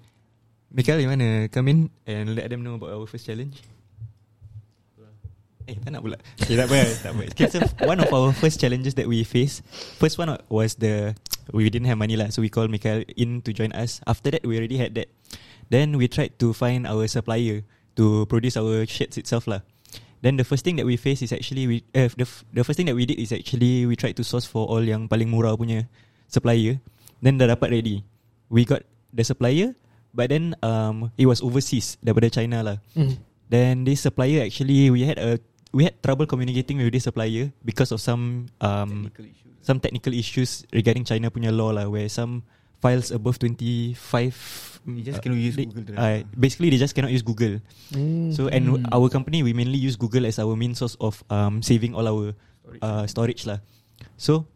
Mikael, 0.72 0.96
you 1.04 1.12
wanna 1.12 1.52
come 1.52 1.68
in 1.68 1.78
and 2.08 2.32
let 2.32 2.48
them 2.48 2.64
know 2.64 2.80
about 2.80 2.96
our 2.96 3.04
first 3.04 3.28
challenge? 3.28 3.60
Eh, 5.68 5.76
tak 5.84 5.92
nak 5.92 6.00
pula. 6.00 6.16
Okay, 6.40 6.56
tak 6.56 6.72
apa. 6.72 6.80
tak 7.04 7.12
apa. 7.12 7.22
Okay, 7.36 7.46
so 7.52 7.60
one 7.84 8.00
of 8.00 8.08
our 8.08 8.32
first 8.32 8.56
challenges 8.56 8.96
that 8.96 9.04
we 9.04 9.20
faced, 9.20 9.60
first 10.00 10.16
one 10.16 10.32
was 10.48 10.80
the, 10.80 11.12
we 11.52 11.68
didn't 11.68 11.84
have 11.84 12.00
money 12.00 12.16
lah, 12.16 12.32
so 12.32 12.40
we 12.40 12.48
called 12.48 12.72
Mikael 12.72 13.04
in 13.20 13.44
to 13.44 13.52
join 13.52 13.68
us. 13.76 14.00
After 14.08 14.32
that, 14.32 14.40
we 14.48 14.56
already 14.56 14.80
had 14.80 14.96
that. 14.96 15.12
Then 15.68 16.00
we 16.00 16.08
tried 16.08 16.40
to 16.40 16.56
find 16.56 16.88
our 16.88 17.04
supplier 17.04 17.68
to 18.00 18.24
produce 18.32 18.56
our 18.56 18.88
shirts 18.88 19.20
itself 19.20 19.44
lah. 19.44 19.60
Then 20.20 20.34
the 20.36 20.46
first 20.46 20.66
thing 20.66 20.76
that 20.82 20.86
we 20.86 20.98
faced 20.98 21.22
is 21.22 21.30
actually, 21.30 21.66
we, 21.66 21.76
uh, 21.94 22.10
the, 22.10 22.26
f- 22.26 22.42
the 22.50 22.66
first 22.66 22.76
thing 22.76 22.90
that 22.90 22.98
we 22.98 23.06
did 23.06 23.22
is 23.22 23.30
actually, 23.30 23.86
we 23.86 23.94
tried 23.94 24.18
to 24.18 24.24
source 24.26 24.44
for 24.44 24.66
all 24.66 24.82
yang 24.82 25.06
paling 25.06 25.30
murah 25.30 25.54
punya 25.54 25.86
supplier. 26.26 26.82
Then 27.22 27.38
dah 27.38 27.54
dapat 27.54 27.70
ready. 27.70 28.02
We 28.50 28.66
got 28.66 28.82
the 29.14 29.22
supplier, 29.22 29.74
but 30.14 30.30
then 30.30 30.58
um, 30.62 31.10
it 31.18 31.26
was 31.26 31.42
overseas 31.42 31.98
daripada 32.02 32.30
China 32.30 32.62
lah. 32.62 32.76
Hmm. 32.94 33.18
Then 33.48 33.88
this 33.88 34.04
supplier 34.04 34.44
actually 34.44 34.92
we 34.92 35.08
had 35.08 35.16
a 35.16 35.40
we 35.72 35.88
had 35.88 35.96
trouble 36.04 36.28
communicating 36.28 36.78
with 36.80 36.92
this 36.92 37.08
supplier 37.08 37.48
because 37.64 37.92
of 37.92 38.00
some 38.00 38.52
um 38.60 39.08
some 39.64 39.80
technical 39.80 40.12
issues 40.12 40.68
regarding 40.72 41.08
China 41.08 41.32
punya 41.32 41.48
law 41.48 41.72
lah 41.72 41.88
where 41.88 42.08
some 42.12 42.44
files 42.78 43.10
above 43.10 43.38
25 43.38 43.96
You 44.88 45.04
just 45.04 45.20
cannot 45.20 45.36
use 45.36 45.52
they- 45.58 45.68
Google 45.68 46.00
uh, 46.00 46.24
basically 46.32 46.72
they 46.72 46.80
just 46.80 46.96
cannot 46.96 47.12
use 47.12 47.20
Google. 47.20 47.60
Hmm. 47.92 48.32
So 48.32 48.48
and 48.48 48.80
Hmm. 48.80 48.88
our 48.88 49.12
company 49.12 49.44
we 49.44 49.52
mainly 49.52 49.76
use 49.76 50.00
Google 50.00 50.24
as 50.24 50.40
our 50.40 50.56
main 50.56 50.72
source 50.72 50.96
of 50.96 51.20
um 51.28 51.60
saving 51.60 51.92
all 51.92 52.08
our 52.08 52.32
uh, 52.80 53.04
storage 53.04 53.44
lah. 53.44 53.60
So 54.16 54.48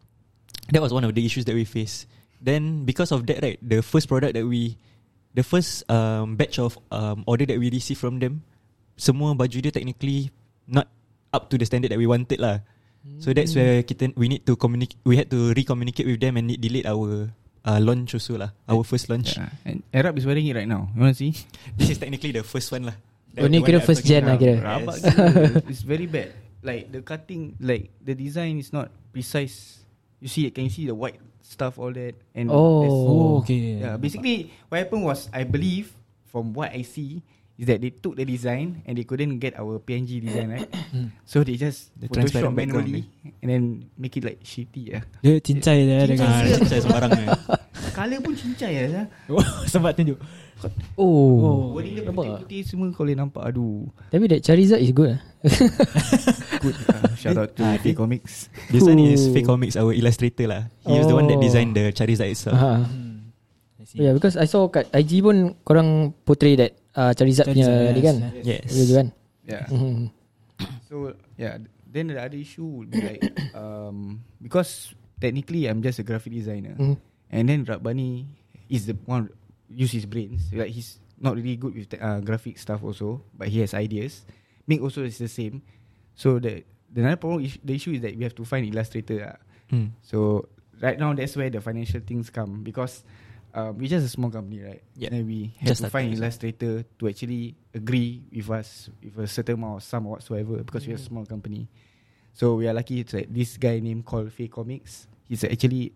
that 0.73 0.81
was 0.81 0.89
one 0.89 1.05
of 1.05 1.13
the 1.13 1.21
issues 1.21 1.45
that 1.45 1.53
we 1.53 1.65
face. 1.67 2.09
Then 2.41 2.83
because 2.83 3.13
of 3.13 3.23
that, 3.29 3.39
right, 3.39 3.59
the 3.61 3.79
first 3.79 4.09
product 4.09 4.33
that 4.35 4.43
we, 4.43 4.75
the 5.31 5.43
first 5.45 5.85
um, 5.87 6.35
batch 6.35 6.59
of 6.59 6.75
um, 6.91 7.23
order 7.23 7.45
that 7.47 7.55
we 7.55 7.71
received 7.71 7.99
from 8.01 8.19
them, 8.19 8.43
semua 8.99 9.31
baju 9.31 9.63
dia 9.63 9.71
technically 9.71 10.27
not 10.67 10.89
up 11.31 11.47
to 11.47 11.55
the 11.55 11.63
standard 11.63 11.91
that 11.93 11.99
we 11.99 12.07
wanted 12.09 12.39
lah. 12.41 12.59
So 13.19 13.35
that's 13.35 13.51
where 13.53 13.83
kita 13.83 14.15
we 14.15 14.31
need 14.31 14.47
to 14.47 14.55
communicate. 14.55 14.95
We 15.03 15.19
had 15.19 15.27
to 15.31 15.51
re-communicate 15.51 16.07
with 16.07 16.23
them 16.23 16.39
and 16.39 16.47
need 16.51 16.63
delete 16.63 16.87
our 16.87 17.31
uh, 17.65 17.79
launch 17.79 18.13
also 18.13 18.37
lah. 18.37 18.51
Our 18.67 18.83
first 18.83 19.07
launch. 19.09 19.35
Yeah. 19.39 19.51
And 19.65 19.83
Arab 19.91 20.19
is 20.19 20.25
wearing 20.27 20.45
it 20.47 20.55
right 20.55 20.67
now. 20.67 20.91
You 20.93 21.01
want 21.07 21.15
to 21.15 21.19
see? 21.19 21.33
This 21.79 21.95
is 21.95 21.97
technically 21.97 22.31
the 22.35 22.43
first 22.43 22.71
one 22.71 22.87
lah. 22.87 22.95
Oh, 23.33 23.49
ni 23.49 23.65
kira 23.65 23.81
first 23.81 24.05
gen 24.05 24.29
lah 24.29 24.37
kira. 24.37 24.61
Rabak 24.61 24.95
Yes. 25.01 25.65
It's 25.71 25.81
very 25.81 26.05
bad. 26.05 26.37
Like 26.63 26.93
the 26.93 27.01
cutting, 27.01 27.57
like 27.59 27.91
the 27.99 28.13
design 28.13 28.61
is 28.61 28.71
not 28.71 28.93
precise. 29.11 29.81
You 30.23 30.29
see, 30.31 30.47
can 30.53 30.69
you 30.69 30.73
see 30.73 30.85
the 30.87 30.95
white 30.95 31.19
stuff, 31.43 31.75
all 31.81 31.91
that? 31.91 32.15
And 32.37 32.47
Oh. 32.47 32.85
Oh, 32.87 33.31
okay. 33.43 33.81
Yeah, 33.83 33.97
basically 33.99 34.53
what 34.69 34.79
happened 34.79 35.03
was 35.03 35.27
I 35.33 35.43
believe 35.43 35.91
from 36.29 36.53
what 36.55 36.71
I 36.71 36.85
see 36.87 37.19
is 37.53 37.65
that 37.65 37.77
they 37.77 37.93
took 37.93 38.13
the 38.13 38.25
design 38.25 38.81
and 38.83 38.97
they 38.97 39.05
couldn't 39.05 39.37
get 39.37 39.53
our 39.55 39.77
PNG 39.77 40.17
design 40.19 40.49
right. 40.51 40.69
so 41.29 41.45
they 41.45 41.53
just 41.53 41.93
The 41.95 42.09
Photoshop 42.09 42.49
background, 42.49 42.89
manually 42.89 43.05
and 43.41 43.47
then 43.47 43.63
make 43.93 44.17
it 44.17 44.25
like 44.25 44.41
shitty 44.41 44.89
yeah. 44.89 45.03
Dia 45.21 45.37
cincai 45.37 45.85
dia 45.85 46.01
dengan 46.09 46.27
Ah, 46.27 46.41
cincai 46.49 46.79
sembarang 46.81 47.11
ni. 47.19 47.25
Color 47.93 48.19
pun 48.25 48.33
cincai 48.33 48.71
ya. 48.73 49.05
Sempat 49.69 49.93
tunjuk. 49.93 50.17
Oh, 50.95 51.75
Wording 51.75 51.99
dia 51.99 52.03
nampak 52.07 52.23
tak? 52.23 52.29
putih-putih 52.47 52.61
semua 52.63 52.87
kau 52.89 53.03
boleh 53.03 53.17
nampak 53.19 53.43
aduh. 53.43 53.85
Tapi 54.09 54.25
that 54.31 54.41
Charizard 54.41 54.81
is 54.81 54.89
good 54.89 55.13
lah. 55.13 55.21
Good. 56.63 56.75
Uh, 56.87 57.11
shout 57.19 57.35
out 57.35 57.51
to 57.53 57.61
Ah, 57.61 57.75
Fake 57.77 57.99
Comics. 57.99 58.47
This 58.71 58.81
one 58.81 58.95
is. 58.97 59.27
Fake 59.29 59.43
Comics, 59.43 59.75
our 59.75 59.91
illustrator 59.91 60.47
lah. 60.47 60.71
He 60.87 60.95
was 60.95 61.05
the 61.05 61.13
one 61.13 61.27
that 61.27 61.35
Oh. 61.35 61.43
designed 61.43 61.75
the 61.75 61.91
Charizard 61.91 62.31
itself. 62.31 62.55
Ha. 62.55 62.87
Hmm. 62.87 63.35
I 63.75 63.83
see. 63.83 63.99
Yeah, 63.99 64.15
because 64.15 64.39
I 64.39 64.47
saw 64.47 64.71
kat 64.71 64.87
IG 64.95 65.19
pun 65.19 65.59
korang 65.67 66.15
portray 66.23 66.55
that 66.55 66.79
uh, 66.95 67.11
Charizard, 67.13 67.47
punya 67.49 67.91
ni 67.93 67.99
yes, 67.99 68.05
kan. 68.05 68.15
Yes. 68.43 68.69
Ya 68.71 68.85
kan? 68.95 69.07
Yeah. 69.43 69.65
Mhm. 69.69 70.07
So 70.87 71.13
yeah, 71.35 71.57
then 71.85 72.07
the 72.13 72.19
other 72.21 72.37
issue 72.39 72.63
would 72.63 72.89
be 72.89 73.01
like 73.01 73.23
um 73.57 74.21
because 74.39 74.93
technically 75.19 75.67
I'm 75.67 75.81
just 75.81 75.99
a 75.99 76.05
graphic 76.05 76.31
designer, 76.33 76.75
Mhm. 76.77 76.95
and 77.33 77.43
then 77.49 77.59
Rabbani 77.65 78.27
is 78.69 78.85
the 78.87 78.95
one 79.05 79.29
use 79.67 79.91
his 79.91 80.05
brains. 80.05 80.47
Like 80.53 80.71
he's 80.71 81.01
not 81.19 81.35
really 81.35 81.55
good 81.57 81.73
with 81.75 81.89
the, 81.89 81.99
uh, 81.99 82.19
graphic 82.21 82.57
stuff 82.59 82.83
also, 82.83 83.23
but 83.33 83.47
he 83.49 83.59
has 83.63 83.73
ideas. 83.73 84.23
Mick 84.69 84.79
also 84.83 85.03
is 85.03 85.17
the 85.19 85.27
same. 85.31 85.61
So 86.15 86.37
the 86.39 86.63
the 86.93 87.01
another 87.01 87.17
problem 87.19 87.41
is 87.43 87.57
the 87.59 87.73
issue 87.75 87.91
is 87.97 88.01
that 88.05 88.13
we 88.15 88.23
have 88.23 88.35
to 88.37 88.45
find 88.45 88.63
illustrator. 88.69 89.33
ah. 89.33 89.37
Hmm. 89.73 89.91
So 90.05 90.45
right 90.79 90.95
now 90.99 91.11
that's 91.17 91.33
where 91.35 91.49
the 91.49 91.59
financial 91.59 91.99
things 92.05 92.29
come 92.29 92.61
because 92.61 93.01
um, 93.53 93.77
we're 93.77 93.87
just 93.89 94.05
a 94.05 94.09
small 94.09 94.29
company, 94.29 94.61
right? 94.61 94.81
Yeah. 94.97 95.09
Then 95.09 95.25
we 95.25 95.53
have 95.61 95.67
Just 95.69 95.81
to 95.85 95.89
find 95.89 96.09
starting. 96.09 96.17
illustrator 96.17 96.73
to 96.99 97.03
actually 97.07 97.55
agree 97.73 98.21
with 98.33 98.49
us 98.49 98.89
with 99.01 99.17
a 99.17 99.27
certain 99.29 99.55
amount 99.61 99.77
of 99.79 99.83
sum 99.85 100.05
or 100.09 100.17
whatsoever 100.17 100.61
because 100.65 100.85
we're 100.85 100.97
a 100.97 101.01
Mm. 101.01 101.07
small 101.09 101.25
company. 101.25 101.69
So 102.33 102.57
we 102.57 102.65
are 102.67 102.73
lucky 102.73 102.99
it's 103.01 103.13
like 103.13 103.29
this 103.29 103.57
guy 103.61 103.77
named 103.79 104.05
called 104.05 104.33
Fake 104.33 104.51
Comics. 104.51 105.05
He's 105.29 105.43
actually 105.45 105.93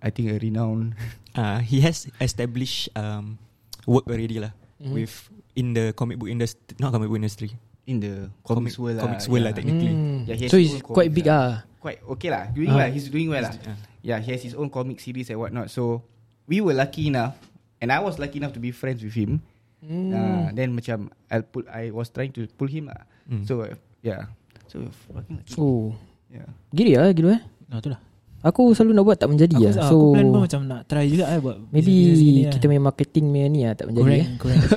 I 0.00 0.08
think 0.10 0.32
a 0.32 0.38
renowned 0.40 0.96
Uh, 1.36 1.60
he 1.60 1.84
has 1.84 2.08
established 2.16 2.88
um, 2.96 3.36
work 3.84 4.08
already 4.08 4.40
lah 4.40 4.56
Mhm. 4.80 4.92
with 4.96 5.12
in 5.52 5.76
the 5.76 5.92
comic 5.92 6.16
book 6.16 6.32
industry, 6.32 6.76
not 6.80 6.92
comic 6.96 7.12
book 7.12 7.20
industry, 7.20 7.52
in 7.84 8.00
the 8.00 8.32
comics 8.40 8.80
world 8.80 8.96
comics 9.04 9.28
lah. 9.28 9.36
world 9.36 9.44
yeah. 9.44 9.52
lah 9.52 9.56
technically. 9.56 9.92
Hmm. 9.92 10.24
Yeah, 10.24 10.36
he 10.36 10.42
has 10.48 10.50
So 10.52 10.56
he's 10.56 10.80
quite 10.80 11.12
comics 11.12 11.16
big 11.16 11.28
ah. 11.28 11.60
Quite 11.76 12.00
okay 12.16 12.28
lah. 12.32 12.48
Doing 12.56 12.72
Ah. 12.72 12.76
well. 12.80 12.90
He's 12.92 13.08
doing 13.12 13.28
well 13.28 13.44
lah. 13.44 13.52
Uh, 13.52 13.76
Yeah, 14.00 14.16
he 14.24 14.32
has 14.32 14.40
his 14.40 14.56
own 14.56 14.72
comic 14.72 14.96
series 15.02 15.28
and 15.28 15.36
whatnot. 15.36 15.68
So 15.68 16.00
we 16.46 16.62
were 16.62 16.74
lucky 16.74 17.10
enough, 17.10 17.34
and 17.78 17.90
I 17.90 17.98
was 18.00 18.18
lucky 18.18 18.38
enough 18.38 18.54
to 18.54 18.62
be 18.62 18.70
friends 18.70 19.02
with 19.02 19.14
him. 19.14 19.42
Hmm. 19.82 20.10
Uh, 20.10 20.46
then 20.56 20.72
macam 20.72 21.12
I 21.30 21.44
pull, 21.44 21.62
I 21.68 21.92
was 21.92 22.08
trying 22.10 22.32
to 22.34 22.48
pull 22.56 22.66
him 22.66 22.90
lah. 22.90 23.06
mm. 23.28 23.44
So 23.46 23.62
uh, 23.62 23.76
yeah, 24.02 24.32
so 24.66 24.82
we're 24.82 24.94
fucking 25.12 25.36
lucky. 25.42 25.54
Oh. 25.60 25.94
yeah. 26.26 26.48
Giri 26.74 26.98
lah 26.98 27.12
gitu 27.12 27.30
eh. 27.30 27.40
Ah, 27.70 27.78
tu 27.78 27.92
lah. 27.92 28.00
Aku 28.46 28.70
selalu 28.78 28.94
nak 28.94 29.04
buat 29.10 29.18
tak 29.18 29.30
menjadi 29.32 29.58
Aku, 29.58 29.64
lah. 29.66 29.72
aku 29.74 29.90
So 29.90 29.96
plan 30.14 30.26
pun 30.30 30.40
macam 30.46 30.60
nak 30.70 30.80
try 30.86 31.10
juga 31.10 31.24
eh 31.34 31.40
buat 31.42 31.56
maybe 31.74 31.90
business 31.90 32.20
gini 32.22 32.42
lah. 32.46 32.52
kita 32.54 32.64
main 32.70 32.84
marketing 32.84 33.24
punya 33.34 33.46
ni 33.50 33.60
lah 33.66 33.74
tak 33.74 33.86
menjadi 33.90 34.06
Correct, 34.06 34.22
eh. 34.22 34.38
correct. 34.38 34.62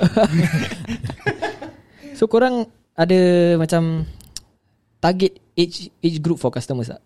So 2.18 2.28
korang 2.28 2.68
ada 3.00 3.20
macam 3.56 4.04
target 5.00 5.40
age 5.56 5.88
age 6.04 6.20
group 6.20 6.36
for 6.36 6.52
customers 6.52 6.92
tak? 6.92 7.00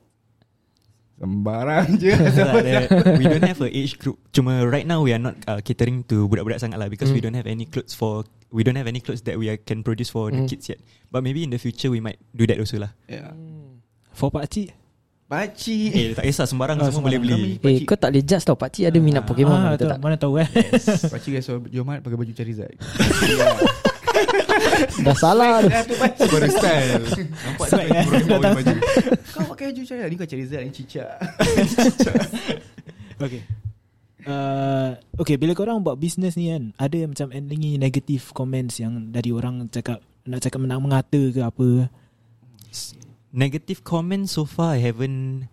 Sembarang 1.15 1.95
je. 1.95 2.09
We 3.19 3.25
don't 3.25 3.43
have 3.43 3.59
a 3.59 3.69
age 3.69 3.95
group. 3.95 4.17
Cuma 4.29 4.63
right 4.63 4.83
now 4.83 4.99
we 4.99 5.11
are 5.11 5.21
not 5.21 5.37
uh, 5.45 5.59
catering 5.59 6.03
to 6.05 6.25
budak-budak 6.25 6.59
sangat 6.59 6.75
lah 6.75 6.87
because 6.87 7.09
we 7.09 7.17
Mm. 7.17 7.25
don't 7.25 7.37
have 7.37 7.45
any 7.45 7.63
clothes 7.63 7.93
for 7.93 8.23
we 8.49 8.61
don't 8.61 8.75
have 8.75 8.85
any 8.85 8.99
clothes 8.99 9.21
that 9.23 9.33
we 9.33 9.47
are, 9.47 9.55
can 9.55 9.81
produce 9.81 10.07
for 10.07 10.27
the 10.27 10.39
Mm. 10.39 10.47
kids 10.47 10.67
yet. 10.67 10.81
But 11.07 11.21
maybe 11.21 11.41
in 11.41 11.49
the 11.49 11.57
future 11.57 11.87
we 11.87 11.97
might 11.97 12.17
do 12.29 12.45
that 12.45 12.57
also 12.57 12.77
lah. 12.77 12.91
yeah. 13.05 13.29
For 14.11 14.29
pakcik 14.29 14.73
Pakcik. 15.23 15.89
Eh 15.89 16.13
tak 16.13 16.27
kisah 16.27 16.45
sembarang 16.45 16.77
Oh, 16.77 16.85
semua 16.87 17.07
boleh 17.07 17.17
sembarang. 17.17 17.39
beli. 17.39 17.57
Kami- 17.57 17.73
Eh 17.73 17.87
kau 17.87 17.95
tak 17.95 18.09
boleh 18.09 18.21
judge 18.21 18.43
tau 18.43 18.53
Pakcik 18.53 18.83
ada 18.85 18.97
minat 18.99 19.23
Pokemon 19.23 19.55
ah, 19.55 19.73
tak? 19.73 19.97
Mana 19.97 20.13
tahu 20.13 20.37
eh 20.37 20.49
Pakcik 21.07 21.31
guys 21.31 21.45
so 21.45 21.57
Jomat 21.65 22.01
pakai 22.01 22.13
baju 22.15 22.31
Charizard. 22.31 22.75
Dah 25.03 25.15
salah 25.15 25.61
tu. 25.61 25.69
Baru 26.27 26.47
style. 26.49 27.03
Nampak 27.03 27.67
eh? 27.67 27.71
tak 27.71 27.85
Tak 28.27 28.39
tahu. 28.39 28.55
baju. 28.57 28.73
Kau 29.33 29.43
pakai 29.49 29.65
baju 29.71 29.81
Charizard 29.83 30.09
ni 30.09 30.15
kau 30.15 30.27
Charizard 30.27 30.63
ni 30.65 30.71
cicak. 30.71 31.09
Okay 33.21 33.43
Uh, 34.23 34.95
okay 35.19 35.35
bila 35.35 35.51
korang 35.51 35.83
buat 35.83 35.99
business 35.99 36.39
ni 36.39 36.47
kan 36.47 36.71
Ada 36.79 37.11
macam 37.11 37.27
any 37.35 37.75
negative 37.75 38.31
comments 38.31 38.79
Yang 38.79 39.11
dari 39.11 39.35
orang 39.35 39.67
cakap 39.67 39.99
Nak 40.23 40.39
cakap 40.39 40.63
menang 40.63 40.79
mengata 40.79 41.19
ke 41.27 41.43
apa 41.43 41.91
Negative 43.35 43.83
comments 43.83 44.31
so 44.31 44.47
far 44.47 44.79
I 44.79 44.81
haven't 44.87 45.51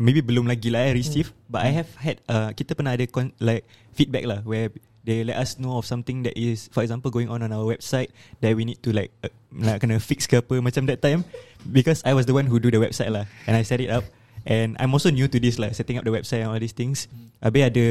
maybe 0.00 0.24
belum 0.24 0.48
lagi 0.48 0.72
lah 0.72 0.88
I 0.88 0.96
receive 0.96 1.36
but 1.44 1.60
I 1.60 1.76
have 1.76 1.92
had 2.00 2.24
uh, 2.24 2.56
kita 2.56 2.72
pernah 2.72 2.96
ada 2.96 3.04
con- 3.04 3.36
like 3.36 3.68
feedback 3.92 4.24
lah 4.24 4.40
where 4.48 4.72
they 5.04 5.20
let 5.22 5.36
us 5.36 5.60
know 5.60 5.76
of 5.76 5.84
something 5.84 6.24
that 6.24 6.32
is 6.32 6.72
for 6.72 6.80
example 6.80 7.12
going 7.12 7.28
on 7.28 7.44
on 7.44 7.52
our 7.52 7.64
website 7.68 8.08
that 8.40 8.56
we 8.56 8.64
need 8.64 8.80
to 8.80 8.90
like 8.90 9.12
uh, 9.20 9.28
nak 9.52 9.84
kena 9.84 10.00
fix 10.00 10.24
ke 10.24 10.40
apa 10.40 10.58
macam 10.64 10.88
that 10.88 11.04
time. 11.04 11.24
Because 11.64 12.00
I 12.04 12.16
was 12.16 12.24
the 12.24 12.32
one 12.32 12.48
who 12.48 12.56
do 12.60 12.72
the 12.72 12.80
website 12.80 13.12
lah 13.12 13.28
and 13.44 13.56
I 13.56 13.64
set 13.64 13.80
it 13.84 13.92
up. 13.92 14.04
And 14.44 14.76
I'm 14.76 14.92
also 14.92 15.08
new 15.08 15.28
to 15.28 15.38
this 15.40 15.56
lah 15.56 15.72
setting 15.72 15.96
up 15.96 16.04
the 16.04 16.12
website 16.12 16.44
and 16.44 16.52
all 16.52 16.60
these 16.60 16.76
things. 16.76 17.08
Habis 17.40 17.72
ada 17.72 17.86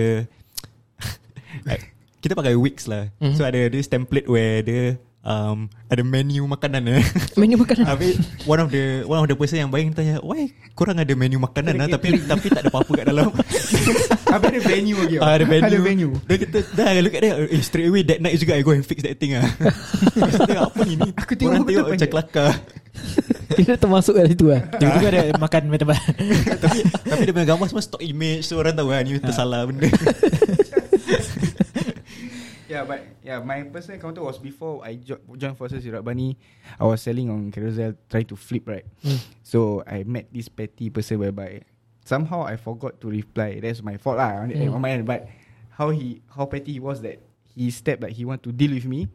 kita 2.24 2.34
pakai 2.34 2.58
Wix 2.58 2.86
lah. 2.89 3.10
Mhm. 3.22 3.36
so 3.38 3.46
ada 3.46 3.70
this 3.70 3.89
template 3.89 4.25
where 4.29 4.62
dia 4.65 4.98
um, 5.24 5.72
ada 5.88 6.03
menu 6.03 6.44
makanan 6.46 6.84
eh 7.00 7.03
Menu 7.39 7.56
makanan. 7.58 7.88
Habis 7.88 8.20
one 8.46 8.60
of 8.60 8.70
the 8.70 9.08
one 9.08 9.20
of 9.24 9.27
the 9.27 9.36
person 9.36 9.63
yang 9.63 9.72
buying 9.72 9.96
tanya, 9.96 10.20
"Why 10.22 10.51
korang 10.75 11.00
ada 11.00 11.12
menu 11.15 11.39
makanan 11.42 11.80
lah 11.80 11.88
tapi 11.89 12.20
tapi 12.24 12.48
tak 12.51 12.68
ada 12.68 12.70
apa-apa 12.70 12.92
kat 13.01 13.06
dalam?" 13.10 13.32
Habis 14.34 14.48
ada 14.50 14.62
venue 14.65 14.98
lagi. 14.98 15.15
Ah, 15.22 15.38
ada 15.38 15.46
venue. 15.46 15.70
Ada 15.70 15.77
venue. 15.77 16.13
Dia 16.25 16.38
kata, 16.42 16.60
"Dah 16.74 16.89
look 17.06 17.13
at 17.13 17.22
that. 17.22 17.36
Eh, 17.53 17.62
straight 17.62 17.86
away 17.89 18.01
that 18.01 18.18
night 18.18 18.34
juga 18.42 18.58
I 18.58 18.65
go 18.65 18.74
and 18.74 18.82
fix 18.82 19.06
that 19.06 19.18
thing 19.22 19.38
ah." 19.38 19.46
Dia, 20.50 20.65
apa 20.65 20.82
ni 20.89 20.98
ni? 20.98 21.10
Aku 21.13 21.38
tengok 21.38 21.51
Orang 21.53 21.63
betul 21.63 21.74
tengok 21.74 21.86
banyak. 21.86 22.00
macam 22.01 22.10
kelakar. 22.10 22.51
Kita 23.53 23.72
termasuk 23.77 24.13
kat 24.18 24.34
situ 24.34 24.50
lah. 24.50 24.62
Tiba-tiba 24.82 25.08
ada 25.13 25.22
makan 25.38 25.62
tempat 25.77 25.98
tapi 26.58 26.80
tapi 27.06 27.22
dia 27.30 27.34
punya 27.34 27.48
gambar 27.53 27.68
semua 27.70 27.84
stock 27.86 28.01
image 28.01 28.50
so 28.50 28.58
orang 28.58 28.74
tahu 28.74 28.89
ah 28.89 29.01
ni 29.06 29.22
tersalah 29.22 29.70
benda. 29.70 29.89
Yeah, 32.74 32.84
but 32.89 33.06
yeah, 33.22 33.38
my 33.46 33.62
personal 33.70 34.01
encounter 34.01 34.25
was 34.25 34.42
before 34.42 34.82
I 34.82 34.98
jo- 34.98 35.22
joined 35.38 35.53
forces 35.62 35.86
with 35.86 35.94
Rabbani. 35.94 36.34
I 36.82 36.84
was 36.89 37.06
selling 37.06 37.30
on 37.30 37.53
Carousel, 37.53 37.94
trying 38.10 38.25
to 38.25 38.36
flip, 38.36 38.65
right? 38.65 38.86
Hmm. 39.06 39.22
So 39.46 39.84
I 39.86 40.01
met 40.10 40.34
this 40.34 40.50
petty 40.50 40.89
person 40.89 41.22
whereby 41.22 41.62
somehow 42.01 42.50
I 42.50 42.58
forgot 42.58 42.98
to 43.06 43.13
reply. 43.13 43.62
That's 43.62 43.86
my 43.86 44.01
fault 44.01 44.18
lah 44.18 44.42
on, 44.42 44.50
Hmm. 44.50 44.74
on 44.74 44.82
my 44.82 44.89
end. 44.98 45.06
But 45.06 45.30
how 45.77 45.94
he 45.94 46.25
how 46.34 46.50
petty 46.50 46.74
he 46.74 46.82
was 46.82 47.06
that 47.06 47.22
he 47.53 47.70
stepped 47.70 48.01
like 48.01 48.18
he 48.18 48.25
want 48.25 48.42
to 48.42 48.51
deal 48.51 48.74
with 48.74 48.89
me, 48.89 49.06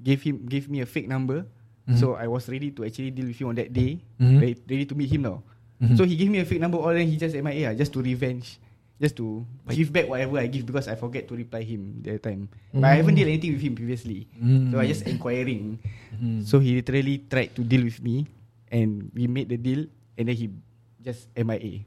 gave 0.00 0.24
him 0.24 0.40
gave 0.48 0.72
me 0.72 0.80
a 0.80 0.88
fake 0.88 1.08
number. 1.12 1.44
Mhm. 1.84 2.00
So 2.00 2.16
I 2.16 2.24
was 2.24 2.48
ready 2.48 2.72
to 2.72 2.88
actually 2.88 3.12
deal 3.12 3.28
with 3.28 3.36
him 3.36 3.52
on 3.52 3.56
that 3.60 3.68
day, 3.68 4.00
Mhm. 4.16 4.40
ready, 4.40 4.56
ready 4.64 4.84
to 4.88 4.96
meet 4.96 5.12
him 5.12 5.28
now. 5.28 5.44
Mhm. 5.76 6.00
So 6.00 6.08
he 6.08 6.16
gave 6.16 6.32
me 6.32 6.40
a 6.40 6.48
fake 6.48 6.64
number, 6.64 6.80
all 6.80 6.96
then 6.96 7.04
he 7.04 7.20
just 7.20 7.36
MIA, 7.36 7.68
ah, 7.68 7.74
just 7.76 7.92
to 7.92 8.00
revenge, 8.00 8.56
just 8.96 9.14
to 9.14 9.42
But- 9.62 9.74
give 9.74 9.90
back 9.90 10.06
whatever 10.06 10.36
I 10.36 10.46
give 10.46 10.62
because 10.62 10.86
I 10.86 10.94
forget 10.94 11.26
to 11.26 11.34
reply 11.34 11.62
him 11.62 12.00
that 12.02 12.20
time. 12.20 12.46
Mm. 12.70 12.80
But 12.80 12.88
I 12.88 12.96
haven't 12.96 13.14
did 13.14 13.26
anything 13.26 13.52
with 13.52 13.60
him 13.60 13.74
previously, 13.74 14.30
Mm. 14.32 14.70
so 14.70 14.78
I 14.78 14.86
just 14.86 15.04
inquiring. 15.04 15.78
Hmm. 16.10 16.40
So 16.42 16.58
he 16.58 16.78
literally 16.78 17.22
tried 17.24 17.52
to 17.52 17.62
deal 17.62 17.82
with 17.82 17.98
me, 17.98 18.30
and 18.68 19.10
we 19.10 19.26
made 19.26 19.46
the 19.46 19.56
deal, 19.56 19.86
and 20.14 20.24
then 20.24 20.36
he 20.36 20.46
just 21.00 21.26
MIA. 21.34 21.82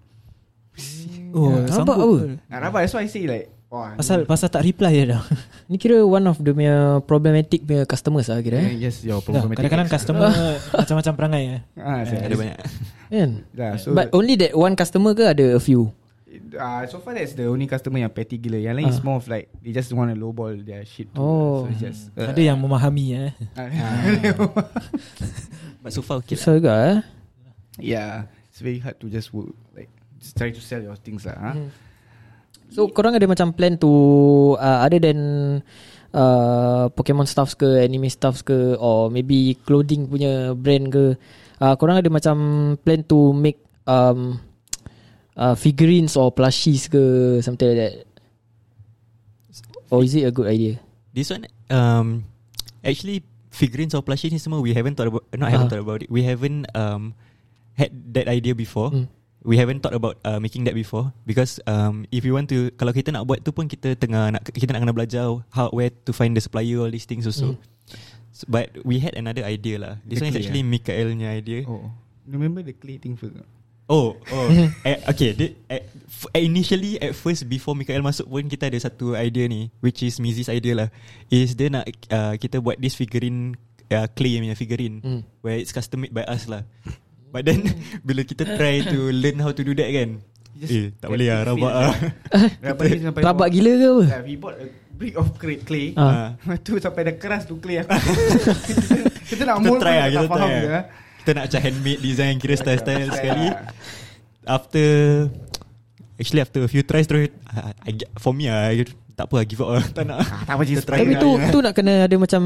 Oh, 1.33 1.57
Ya, 1.57 1.73
sanggup 1.73 1.89
nampak 1.89 1.97
apa? 1.97 2.17
Nah, 2.45 2.57
nampak? 2.61 2.79
That's 2.83 2.93
why 2.93 3.01
I 3.01 3.09
say 3.09 3.25
like, 3.25 3.49
wah. 3.67 3.97
Pasal 3.97 4.23
pasal 4.23 4.47
tak 4.47 4.61
reply 4.61 4.93
je 4.93 5.03
dah. 5.09 5.23
Ni 5.69 5.75
kira 5.75 6.05
one 6.05 6.21
of 6.23 6.37
the 6.37 6.53
punya 6.53 6.75
problematic 7.01 7.65
punya 7.65 7.83
customers 7.83 8.29
lah 8.29 8.39
kira 8.39 8.61
eh. 8.61 8.77
Yes, 8.77 9.01
your 9.01 9.19
problematic. 9.19 9.57
Kadang-kadang 9.57 9.89
customer 9.89 10.29
macam-macam 10.77 11.13
perangai 11.15 11.43
eh. 11.49 11.61
Ah, 11.75 12.05
saya- 12.05 12.29
Ada 12.29 12.35
banyak. 12.35 12.57
Kan? 13.09 13.29
Dah, 13.57 13.73
so 13.75 13.91
But 13.91 14.13
only 14.13 14.37
that 14.37 14.53
one 14.53 14.75
customer 14.75 15.11
ke 15.11 15.23
ada 15.25 15.57
a 15.57 15.61
few? 15.61 15.89
Uh, 16.57 16.83
so 16.89 16.99
far 16.99 17.13
that's 17.13 17.33
the 17.33 17.47
only 17.47 17.65
customer 17.65 18.01
yang 18.01 18.11
petty 18.11 18.35
gila. 18.35 18.57
Yang 18.57 18.75
lain 18.81 18.87
is 18.89 18.99
Ah. 18.99 19.05
more 19.05 19.17
of 19.17 19.25
like 19.29 19.47
they 19.61 19.71
just 19.71 19.93
want 19.93 20.09
to 20.09 20.17
lowball 20.17 20.51
their 20.53 20.83
shit. 20.83 21.07
too. 21.13 21.21
Oh. 21.21 21.63
so 21.63 21.71
it's 21.71 21.81
just 21.81 22.01
uh, 22.17 22.33
Ada 22.33 22.41
yang 22.53 22.57
memahami 22.59 23.05
eh. 23.15 23.31
Ah. 23.55 23.69
But 25.85 25.93
so 25.93 26.01
far 26.01 26.19
okay. 26.19 26.35
lah. 26.35 26.41
Susah 26.41 26.53
juga 26.57 26.73
eh. 26.73 26.97
Yeah. 27.77 28.25
it's 28.49 28.59
very 28.65 28.81
hard 28.81 28.97
to 28.97 29.05
just 29.07 29.29
work 29.29 29.53
like 29.77 29.93
just 30.17 30.33
try 30.33 30.49
to 30.49 30.57
sell 30.57 30.81
your 30.81 30.97
things 30.97 31.29
lah. 31.29 31.37
Huh? 31.37 31.53
Hmm. 31.53 31.69
So 32.67 32.91
korang 32.91 33.15
ada 33.15 33.23
macam 33.29 33.55
plan 33.55 33.79
to 33.79 33.87
uh, 34.59 34.83
Other 34.83 34.99
than 34.99 35.19
uh, 36.11 36.91
Pokemon 36.91 37.23
stuffs 37.23 37.55
ke 37.55 37.79
Anime 37.79 38.11
stuffs 38.11 38.43
ke 38.43 38.75
Or 38.75 39.07
maybe 39.07 39.55
clothing 39.63 40.11
punya 40.11 40.51
brand 40.51 40.91
ke 40.91 41.15
uh, 41.63 41.73
Korang 41.79 42.03
ada 42.03 42.11
macam 42.11 42.35
Plan 42.83 43.07
to 43.07 43.31
make 43.31 43.63
um, 43.87 44.35
uh, 45.37 45.55
Figurines 45.55 46.17
or 46.17 46.33
plushies 46.33 46.89
ke 46.89 47.39
Something 47.39 47.69
like 47.71 47.79
that 47.79 47.93
Or 49.87 50.03
is 50.03 50.11
it 50.13 50.27
a 50.27 50.33
good 50.33 50.51
idea 50.51 50.81
This 51.15 51.31
one 51.31 51.47
um 51.71 52.27
actually 52.85 53.25
figurines 53.49 53.97
or 53.97 54.05
plushies 54.05 54.29
ni 54.29 54.37
semua 54.37 54.61
we 54.61 54.69
haven't 54.71 54.93
thought 54.95 55.09
about 55.09 55.25
not 55.33 55.49
haven't 55.49 55.67
Ah. 55.67 55.71
thought 55.73 55.83
about 55.83 55.99
it. 56.05 56.09
We 56.13 56.21
haven't 56.21 56.69
um 56.77 57.17
had 57.73 57.89
that 58.13 58.29
idea 58.29 58.53
before. 58.53 58.93
Hmm. 58.93 59.09
We 59.41 59.57
haven't 59.57 59.81
thought 59.81 59.97
about 59.97 60.21
uh, 60.21 60.37
making 60.37 60.69
that 60.69 60.77
before 60.77 61.09
because 61.25 61.57
um 61.65 62.05
if 62.13 62.21
you 62.21 62.37
want 62.37 62.53
to 62.53 62.69
kalau 62.77 62.93
kita 62.93 63.09
nak 63.09 63.25
buat 63.25 63.41
tu 63.41 63.49
pun 63.49 63.65
kita 63.65 63.97
tengah 63.97 64.29
nak 64.29 64.45
kita 64.45 64.69
nak 64.77 64.85
kena 64.85 64.93
belajar 64.93 65.41
how 65.49 65.73
where 65.73 65.89
to 66.05 66.13
find 66.13 66.37
the 66.37 66.43
supplier 66.43 66.85
all 66.85 66.91
these 66.93 67.09
things 67.09 67.25
also. 67.25 67.57
Hmm. 67.57 67.97
So, 68.29 68.45
but 68.45 68.69
we 68.85 69.01
had 69.01 69.17
another 69.17 69.41
idea 69.41 69.81
lah. 69.81 69.93
This 70.05 70.21
The 70.21 70.29
one 70.29 70.29
is 70.29 70.37
actually 70.37 70.61
Mikaelnya 70.61 71.33
idea. 71.33 71.65
Oh, 71.65 71.89
remember 72.29 72.61
the 72.61 72.77
clay 72.77 73.01
thing 73.01 73.17
first? 73.17 73.41
Oh, 73.87 74.19
oh. 74.19 74.47
eh, 74.83 74.99
okay. 75.05 75.31
The, 75.31 75.45
eh, 75.65 75.81
f- 76.03 76.27
eh, 76.29 76.43
initially 76.43 76.99
at 76.99 77.11
first 77.13 77.47
before 77.47 77.71
Mikael 77.71 78.03
masuk 78.03 78.27
pun 78.27 78.43
kita 78.43 78.67
ada 78.67 78.75
satu 78.77 79.15
idea 79.15 79.47
ni, 79.47 79.71
which 79.79 80.01
is 80.01 80.19
Mizi's 80.19 80.47
idea 80.47 80.75
lah. 80.75 80.87
Is 81.27 81.55
dia 81.55 81.71
nak 81.71 81.87
uh, 82.07 82.35
kita 82.35 82.59
buat 82.59 82.75
this 82.75 82.93
figurine 82.93 83.55
uh, 83.87 84.07
clay 84.09 84.35
punya 84.37 84.53
figurine 84.53 84.99
Hmm. 84.99 85.21
where 85.39 85.55
it's 85.55 85.71
custom 85.71 86.03
made 86.03 86.11
by 86.11 86.23
us 86.23 86.45
lah. 86.45 86.67
But 87.27 87.43
then 87.43 87.63
bila 88.07 88.21
kita 88.21 88.43
try 88.55 88.83
to 88.83 89.07
learn 89.09 89.39
how 89.39 89.51
to 89.51 89.61
do 89.61 89.71
that 89.73 89.87
kan, 89.87 90.19
Just 90.53 90.71
eh 90.73 90.85
tak 90.97 91.07
boleh 91.07 91.27
lah 91.29 91.39
rabak 91.45 91.71
feel 91.71 91.79
ah. 91.79 91.93
Rabak 93.23 93.47
gila 93.53 93.71
ke 93.71 93.85
apa 93.85 94.03
Yeah, 94.03 94.21
we 94.21 94.33
bought 94.35 94.57
a 94.57 94.67
brick 94.91 95.15
of 95.15 95.27
clay. 95.37 95.57
clay. 95.61 95.87
Ah. 95.93 96.33
Lepas 96.35 96.57
tu 96.59 96.75
sampai 96.75 97.01
dah 97.05 97.15
keras 97.15 97.45
tu 97.45 97.55
clay 97.55 97.79
aku. 97.79 97.93
kita 99.27 99.41
nak 99.45 99.61
Kita 99.61 99.69
try 99.69 99.69
pun 99.69 99.79
lah, 99.79 99.95
tak 99.95 100.09
kita 100.09 100.27
faham 100.27 100.49
lah. 100.49 100.83
Kita 101.27 101.35
nak 101.35 101.51
macam 101.51 101.59
handmade 101.59 101.99
design 101.99 102.39
kira 102.39 102.55
style-style 102.55 103.11
sekali. 103.11 103.51
Ah. 103.51 103.67
After 104.47 104.87
Actually 106.15 106.39
after 106.39 106.63
a 106.63 106.71
few 106.71 106.79
tries 106.81 107.03
terus 107.03 107.35
I, 107.51 107.75
I, 107.83 108.15
For 108.15 108.31
me 108.31 108.47
I, 108.47 108.87
Tak 109.11 109.27
apa 109.27 109.43
give 109.43 109.59
up 109.59 109.75
lah 109.75 109.83
Tak 109.91 110.07
nak 110.07 110.23
Ah, 110.23 110.47
tak 110.47 110.53
apa 110.55 110.63
Kita 110.63 110.81
try 110.81 111.03
Tapi 111.03 111.13
lah. 111.13 111.21
tu 111.21 111.29
tu 111.51 111.57
nak 111.59 111.73
kena 111.75 112.07
ada 112.07 112.15
macam 112.15 112.41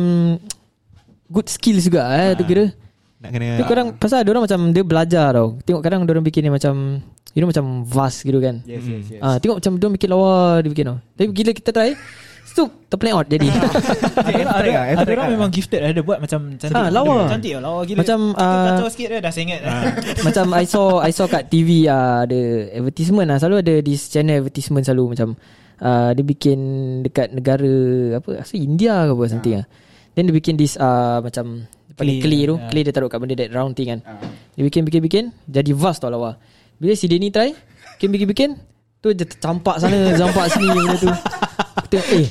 Good 1.30 1.48
skills 1.48 1.86
juga 1.86 2.10
eh 2.10 2.34
Tu 2.34 2.42
Ah. 2.42 2.48
kira 2.50 2.64
Nak 3.22 3.30
kena 3.30 3.48
Tu 3.54 3.64
korang 3.70 3.88
Pasal 3.94 4.26
ada 4.26 4.34
orang 4.34 4.50
macam 4.50 4.60
Dia 4.74 4.82
belajar 4.82 5.30
tau 5.30 5.62
Tengok 5.62 5.82
kadang 5.86 6.02
orang 6.04 6.26
bikin 6.26 6.42
dia 6.42 6.52
macam 6.52 7.06
You 7.32 7.46
know 7.46 7.54
macam 7.54 7.86
vast 7.86 8.26
gitu 8.26 8.42
kan 8.42 8.66
Yes, 8.66 8.82
yes, 8.82 9.06
yes. 9.14 9.22
Ah, 9.22 9.38
Tengok 9.38 9.62
macam 9.62 9.78
dia 9.78 9.88
bikin 9.94 10.10
lawa 10.10 10.58
Dia 10.60 10.70
bikin 10.74 10.86
tau 10.90 10.98
Tapi 11.14 11.30
gila 11.30 11.52
kita 11.54 11.70
try 11.70 11.94
So 12.52 12.68
terplan 12.92 13.16
out 13.16 13.28
jadi. 13.32 13.48
Ada, 14.22 14.44
ada, 14.44 14.70
lah, 14.76 15.04
orang 15.08 15.28
lah. 15.28 15.34
memang 15.34 15.50
gifted 15.50 15.82
Ada 15.82 16.02
buat 16.04 16.20
macam 16.20 16.60
cantik. 16.60 16.76
Ah, 16.76 16.92
lawa. 16.92 17.26
Cantik 17.32 17.52
lah 17.58 17.62
lawa 17.64 17.82
gila. 17.88 18.00
Macam, 18.04 18.20
Kita 18.36 18.44
ah, 18.44 18.66
kacau 18.76 18.88
sikit 18.92 19.08
dah 19.08 19.20
Dah 19.24 19.32
saya 19.32 19.44
ingat 19.48 19.62
Macam 20.28 20.46
I 20.54 20.66
saw 20.68 20.88
I 21.00 21.12
saw 21.16 21.26
kat 21.32 21.48
TV 21.48 21.88
uh, 21.88 22.28
Ada 22.28 22.40
advertisement 22.76 23.28
lah. 23.32 23.38
Selalu 23.40 23.58
ada 23.64 23.76
this 23.82 24.12
channel 24.12 24.44
advertisement 24.44 24.84
selalu 24.84 25.16
Macam 25.16 25.30
uh, 25.80 26.10
Dia 26.12 26.24
bikin 26.28 26.60
Dekat 27.08 27.32
negara 27.32 27.74
Apa 28.20 28.44
Asal 28.44 28.60
India 28.62 29.08
ke 29.08 29.12
apa 29.16 29.24
something 29.32 29.56
lah. 29.64 29.66
Then 30.14 30.24
dia 30.28 30.36
bikin 30.36 30.54
this 30.60 30.76
uh, 30.76 31.24
Macam 31.24 31.66
Clay, 31.96 32.18
Clay, 32.24 32.42
tu. 32.50 32.56
ah. 32.60 32.68
Clay 32.68 32.82
dia 32.84 32.94
taruh 32.94 33.08
kat 33.08 33.20
benda 33.20 33.36
That 33.40 33.52
round 33.56 33.74
thing 33.80 33.90
kan. 33.96 34.00
Ah. 34.04 34.20
Dia 34.60 34.64
bikin-bikin-bikin 34.68 35.32
Jadi 35.48 35.72
vast 35.72 36.04
tau 36.04 36.12
lawa. 36.12 36.36
Bila 36.78 36.94
si 37.00 37.08
Denny 37.08 37.32
try 37.32 37.56
Bikin-bikin-bikin 37.98 38.72
Tu 39.02 39.12
dia 39.12 39.26
tercampak 39.26 39.76
sana 39.78 40.14
Campak 40.14 40.46
sini 40.48 40.70
benda 40.70 40.94
tu. 40.96 41.10
Aku 41.74 41.88
Tengok 41.90 42.08
eh 42.14 42.28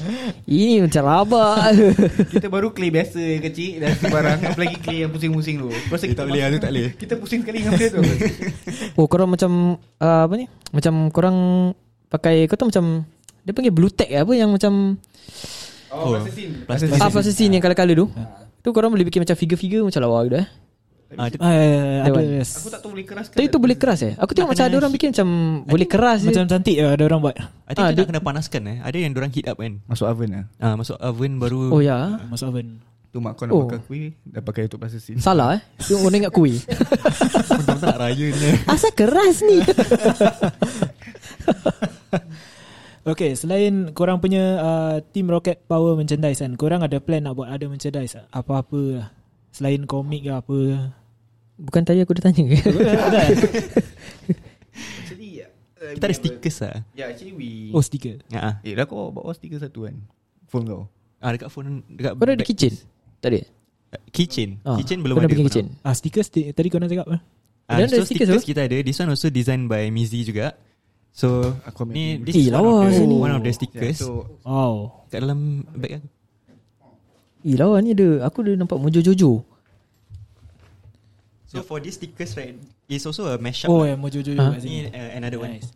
Ini 0.46 0.84
macam 0.84 1.02
rabak 1.02 1.56
Kita 2.32 2.46
baru 2.46 2.70
clay 2.70 2.88
biasa 2.88 3.18
yang 3.18 3.42
kecil 3.42 3.78
Dan 3.78 3.90
sembarang 3.94 4.38
Apalagi 4.44 4.76
clay 4.78 5.02
yang 5.02 5.10
pusing-pusing 5.10 5.58
tu? 5.58 5.68
Rasa 5.90 6.04
Eh, 6.04 6.14
tak 6.14 6.24
boleh 6.24 6.40
lah, 6.40 6.48
tu 6.48 6.58
tak 6.58 6.70
boleh. 6.70 6.88
Kita 6.94 7.14
pusing 7.16 7.40
sekali 7.42 7.58
dengan 7.60 7.74
benda 7.74 7.88
tu. 7.90 8.00
Oh 8.98 9.04
korang 9.04 9.28
macam 9.28 9.50
uh, 9.96 10.22
Apa 10.24 10.34
ni? 10.34 10.46
Macam 10.70 11.10
korang 11.10 11.36
Pakai 12.06 12.46
Kau 12.46 12.54
tahu 12.54 12.68
macam 12.68 13.02
Dia 13.42 13.50
panggil 13.50 13.72
blue 13.72 13.90
tag 13.90 14.06
ke 14.06 14.16
apa 14.16 14.32
Yang 14.32 14.50
macam 14.54 14.72
Oh, 15.90 16.06
Oh, 16.06 16.10
plasticine. 16.14 16.52
plasticine. 16.64 16.96
Ah 16.96 17.10
plasticine 17.10 17.50
yang 17.50 17.58
colour-colour 17.60 17.96
tu. 17.96 18.06
Tu 18.60 18.68
korang 18.70 18.94
boleh 18.94 19.02
bikin 19.02 19.20
macam 19.20 19.34
figure-figure 19.34 19.82
Macam 19.82 20.00
lawa 20.00 20.22
gitu 20.22 20.38
eh 20.38 20.46
Ah, 21.12 21.26
Ah, 21.26 21.26
That 21.26 21.42
Ada 22.06 22.10
one. 22.12 22.38
Aku 22.38 22.68
tak 22.68 22.80
tahu 22.80 22.90
boleh 22.92 23.02
keras 23.02 23.26
ke 23.26 23.34
Tapi 23.34 23.46
tu 23.46 23.58
boleh 23.58 23.74
keras 23.74 23.98
eh 24.00 24.14
Aku 24.14 24.30
tengok 24.30 24.50
macam 24.50 24.62
ada 24.62 24.76
orang 24.76 24.92
bikin 24.92 25.08
macam 25.10 25.28
Boleh 25.64 25.84
keras 25.84 26.18
je 26.20 26.28
Macam 26.28 26.46
cantik 26.46 26.76
lah 26.76 26.90
Ada 26.92 27.02
orang 27.04 27.20
buat 27.20 27.34
I 27.34 27.42
think 27.68 27.80
Ah, 27.80 27.88
tu 27.88 27.92
dia- 27.92 27.98
nak 28.00 28.08
kena 28.08 28.22
panaskan 28.22 28.62
eh. 28.64 28.76
Ada 28.80 28.96
yang 28.96 29.10
orang 29.12 29.30
heat 29.30 29.44
up 29.44 29.56
kan. 29.56 29.82
Masuk 29.84 30.06
oven 30.06 30.30
lah 30.30 30.44
Ah 30.56 30.74
masuk 30.74 30.94
oven 30.96 31.32
baru. 31.36 31.60
Oh 31.68 31.80
ya 31.80 31.98
Masuk 32.24 32.46
oven 32.48 32.78
Tu 33.10 33.18
mak 33.18 33.34
kau 33.34 33.42
nak 33.42 33.52
Oh. 33.52 33.66
bakar 33.66 33.82
kuih 33.84 34.14
Dah 34.22 34.38
pakai 34.38 34.62
untuk 34.64 34.78
plasticine 34.78 35.18
Salah 35.18 35.58
eh 35.58 35.60
Tengok 35.80 36.02
orang 36.04 36.18
ingat 36.20 36.32
kuih 36.32 36.62
Betul-betul 37.58 37.82
nak 37.84 37.98
raya 37.98 38.26
ni. 38.30 38.50
Asal 38.64 38.92
keras 38.92 39.36
ni 39.40 39.58
Okay 43.02 43.32
selain 43.32 43.90
korang 43.90 44.20
punya 44.20 44.44
uh, 44.56 44.96
Team 45.02 45.26
Rocket 45.26 45.58
Power 45.64 45.96
merchandise 45.96 46.38
kan 46.38 46.54
Korang 46.54 46.84
ada 46.84 47.00
plan 47.00 47.18
nak 47.20 47.34
buat 47.34 47.48
ada 47.48 47.64
merchandise 47.64 48.14
tak? 48.14 48.30
Apa-apa 48.30 48.80
lah 48.94 49.08
Selain 49.50 49.82
komik 49.82 50.22
ke 50.22 50.30
apa 50.30 50.58
Bukan 51.60 51.82
tadi 51.82 52.00
aku 52.00 52.12
dah 52.12 52.24
tanya 52.24 52.40
ke 52.42 52.56
Ada 52.56 53.20
Actually 54.98 55.30
uh, 55.42 55.92
Kita 55.92 56.04
ada 56.04 56.14
stickers 56.14 56.56
lah. 56.58 56.76
Ya 56.92 57.04
actually 57.06 57.34
we 57.34 57.48
Oh 57.70 57.80
stiker 57.80 58.24
Ya. 58.26 58.40
ah. 58.40 58.54
Eh 58.62 58.72
dah 58.72 58.84
kau 58.84 59.10
bawa 59.10 59.30
stiker 59.30 59.58
satu 59.58 59.84
kan 59.84 59.96
Phone 60.46 60.64
kau 60.64 60.82
Ah 61.18 61.30
dekat 61.30 61.48
phone 61.48 61.84
dekat 61.86 62.12
Kau 62.14 62.22
dah 62.22 62.32
ada 62.32 62.38
bag- 62.38 62.48
kitchen 62.48 62.74
Tak 63.18 63.28
ada 63.30 63.40
Kitchen. 64.08 64.62
Ah, 64.62 64.78
Kitchen 64.78 65.02
belum 65.02 65.12
kau 65.12 65.20
ada. 65.20 65.28
for 65.28 65.42
kitchen. 65.42 65.66
Ah 65.82 65.90
stiker 65.90 66.22
sti- 66.22 66.50
Tadi 66.50 66.68
korang 66.68 66.86
cakap 66.86 67.04
apa? 67.04 67.18
Ah, 67.66 67.74
Ada 67.76 67.90
so 67.92 68.06
stickers 68.06 68.06
stickers 68.06 68.30
apa? 68.32 68.46
kita 68.46 68.60
ada. 68.64 68.76
This 68.80 68.96
one 68.96 69.10
also 69.10 69.28
designed 69.28 69.66
by 69.66 69.82
Mizi 69.88 70.22
juga. 70.22 70.54
So 71.10 71.58
Aku 71.66 71.82
ni 71.84 72.16
this 72.16 72.38
Eh, 72.38 72.40
is 72.40 72.48
one 72.48 72.62
of 72.62 72.86
the, 72.86 73.02
one 73.10 73.32
of 73.32 73.42
the 73.42 73.50
Yeah, 73.50 73.58
stickers. 73.58 73.98
so 73.98 74.30
Oh 74.40 75.02
kat 75.06 75.20
dalam 75.20 75.66
bag 75.72 75.98
aku. 75.98 76.08
Eh 77.42 77.56
lawa 77.56 77.78
ni 77.78 77.90
ada 77.90 78.22
Aku 78.24 78.40
ada 78.40 78.54
nampak 78.54 78.78
Mojo 78.78 79.02
Jojo 79.02 79.42
So 81.50 81.60
for 81.60 81.76
these 81.76 81.94
stickers 81.94 82.30
right, 82.34 82.54
it's 82.86 83.02
also 83.02 83.26
a 83.26 83.34
mashup. 83.34 83.66
Oh 83.66 83.82
lah. 83.82 83.90
yang 83.90 83.98
mojo 83.98 84.22
jojo 84.22 84.38
Ah. 84.38 84.54
kat 84.54 84.62
Ni 84.62 84.62
sini 84.62 84.78
uh, 84.88 85.10
another 85.12 85.36
one. 85.36 85.58
Nice. 85.58 85.74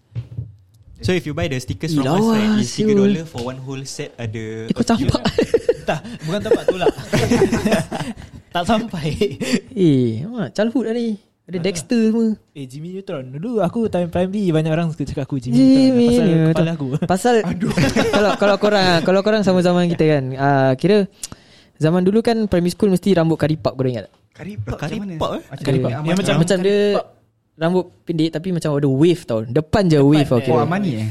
So 1.03 1.11
if 1.11 1.27
you 1.27 1.35
buy 1.35 1.51
the 1.51 1.59
stickers 1.59 1.91
Eh, 1.91 1.99
from 1.99 2.07
us 2.07 2.15
lawa, 2.17 2.33
right, 2.33 2.63
it's 2.63 2.71
siul. 2.73 2.95
$3 3.11 3.27
for 3.27 3.43
one 3.45 3.59
whole 3.59 3.83
set 3.83 4.15
ada 4.15 4.45
Eh 4.65 4.73
kau 4.73 4.81
campak 4.81 5.21
Tak 5.91 6.01
Bukan 6.23 6.41
tempat 6.41 6.65
tu 6.65 6.77
lah 6.79 6.87
Tak 8.55 8.65
sampai 8.65 9.37
Eh 9.75 10.23
mak, 10.25 10.55
Childhood 10.55 10.87
lah 10.87 10.95
ni 10.95 11.19
Ada 11.45 11.59
Dexter 11.61 12.09
semua 12.09 12.39
Eh 12.55 12.65
Jimmy 12.65 12.95
Neutron 12.95 13.27
Dulu 13.27 13.61
aku 13.61 13.91
time 13.91 14.09
primary 14.09 14.49
Banyak 14.49 14.71
orang 14.71 14.89
suka 14.89 15.05
cakap 15.05 15.27
aku 15.27 15.43
Jimmy, 15.43 15.59
Jimmy 15.59 16.07
Neutron 16.09 16.09
Pasal 16.09 16.25
Neutron. 16.25 16.49
kepala 16.49 16.71
aku 16.73 16.87
Pasal 17.05 17.35
kalau 18.17 18.31
kalau 18.39 18.57
korang 18.57 18.87
kalau 19.03 19.21
korang 19.21 19.43
sama 19.43 19.61
zaman 19.61 19.91
kita 19.91 20.05
kan 20.09 20.25
uh, 20.33 20.73
kira 20.79 21.05
zaman 21.77 22.01
dulu 22.01 22.23
kan 22.23 22.47
primary 22.47 22.71
school 22.71 22.89
mesti 22.89 23.13
rambut 23.13 23.37
karipak 23.37 23.75
korang 23.75 23.99
ingat 23.99 24.07
tak? 24.09 24.15
Karipak 24.35 24.75
Karipak, 24.77 24.99
macam 24.99 24.99
mana? 24.99 25.39
eh? 25.39 25.43
Macam 25.47 25.65
Karipak. 25.65 25.91
Amat 25.93 26.05
Yang 26.05 26.19
macam- 26.19 26.39
macam 26.43 26.57
dia 26.59 26.79
rambut 27.55 27.85
pendek 28.03 28.31
tapi 28.31 28.49
macam 28.51 28.71
ada 28.73 28.89
wave 28.91 29.23
tau. 29.23 29.41
Depan 29.43 29.83
je 29.87 29.99
wave 30.01 30.27
tau 30.27 30.39
eh. 30.39 30.43
kira. 30.43 30.53
Oh 30.53 30.61
Amani 30.61 30.93
eh 30.97 31.09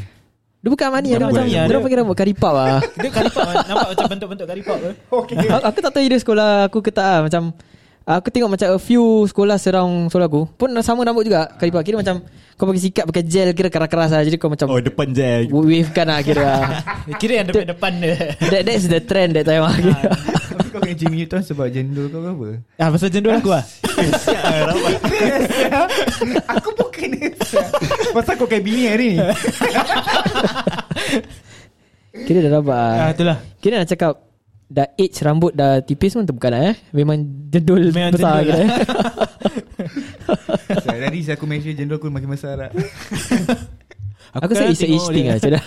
Dia 0.60 0.70
bukan 0.70 0.86
Amani 0.86 1.08
Dia 1.10 1.20
macam 1.22 1.44
Dia 1.46 1.60
ada- 1.62 1.80
panggil 1.80 1.98
rambut 1.98 2.18
karipap 2.18 2.52
lah 2.52 2.80
Dia 3.00 3.10
karipak 3.10 3.44
Nampak 3.64 3.88
macam 3.90 4.06
bentuk-bentuk 4.10 4.46
karipak 4.46 4.76
ke 4.84 4.90
Okay 5.10 5.36
aku, 5.50 5.80
tak 5.80 5.92
tahu 5.92 6.04
dia 6.04 6.20
sekolah 6.20 6.50
Aku 6.68 6.78
ke 6.80 6.88
tak 6.90 7.04
lah 7.06 7.20
Macam 7.22 7.44
Aku 8.04 8.28
tengok 8.28 8.50
macam 8.50 8.68
a 8.70 8.80
few 8.82 9.04
sekolah 9.26 9.56
surround 9.56 10.08
sekolah 10.08 10.24
aku 10.26 10.44
Pun 10.54 10.72
sama 10.80 11.04
rambut 11.04 11.24
juga 11.24 11.48
Karipap 11.50 11.80
Kira 11.82 11.96
macam 11.98 12.20
Kau 12.54 12.64
pakai 12.66 12.80
sikat 12.82 13.04
pakai 13.06 13.24
gel 13.24 13.52
Kira 13.52 13.68
keras-keras 13.68 14.10
lah 14.10 14.22
Jadi 14.22 14.36
kau 14.36 14.48
macam 14.48 14.68
Oh 14.68 14.80
depan 14.80 15.08
je. 15.10 15.48
Wave 15.48 15.92
kan 15.92 16.06
lah 16.06 16.20
kira 16.20 16.44
lah. 16.44 16.64
Kira 17.22 17.34
yang 17.40 17.48
depan-depan 17.50 17.92
dia 17.98 18.16
That, 18.42 18.62
That's 18.64 18.86
the 18.86 19.00
trend 19.00 19.36
that 19.36 19.44
time 19.44 19.64
lah 19.64 19.72
kira. 19.74 20.00
Kau 20.74 20.82
kena 20.82 20.98
Jimmy 20.98 21.22
Neutron 21.22 21.46
sebab 21.46 21.70
jendol 21.70 22.10
kau 22.10 22.18
ke 22.18 22.30
apa? 22.34 22.50
Ah 22.82 22.90
pasal 22.90 23.14
jendol 23.14 23.38
aku 23.38 23.54
lah 23.54 23.62
Aku 26.50 26.70
pun 26.74 26.90
kena 26.90 27.30
Pasal 28.10 28.34
kau 28.36 28.50
kayak 28.50 28.66
bini 28.66 28.90
hari 28.90 29.14
ni. 29.14 29.18
Kira 32.26 32.42
dah 32.42 32.52
dapat 32.58 32.74
lah 32.74 32.94
Ah 32.98 33.10
itulah. 33.14 33.38
Kira 33.62 33.86
nak 33.86 33.90
cakap 33.90 34.14
Dah 34.74 34.90
age 34.98 35.22
rambut 35.22 35.54
dah 35.54 35.86
tipis 35.86 36.18
pun 36.18 36.26
tu 36.26 36.34
bukan 36.34 36.50
lah 36.50 36.74
eh? 36.74 36.76
Memang 36.90 37.22
jendul 37.54 37.94
Memang 37.94 38.18
besar 38.18 38.42
jendul 38.42 38.50
kira 38.50 38.58
lah. 38.58 38.66
eh. 40.74 41.00
Tadi 41.06 41.20
saya 41.22 41.38
aku 41.38 41.46
measure 41.46 41.78
jendol 41.78 42.02
aku 42.02 42.10
makin 42.10 42.34
besar 42.34 42.58
lah 42.58 42.70
Aku 44.34 44.50
rasa 44.50 44.66
it's 44.66 44.82
a 44.82 44.90
age 44.90 45.08
thing 45.10 45.26
lah 45.26 45.36
Macam 45.38 45.52
dah 45.54 45.64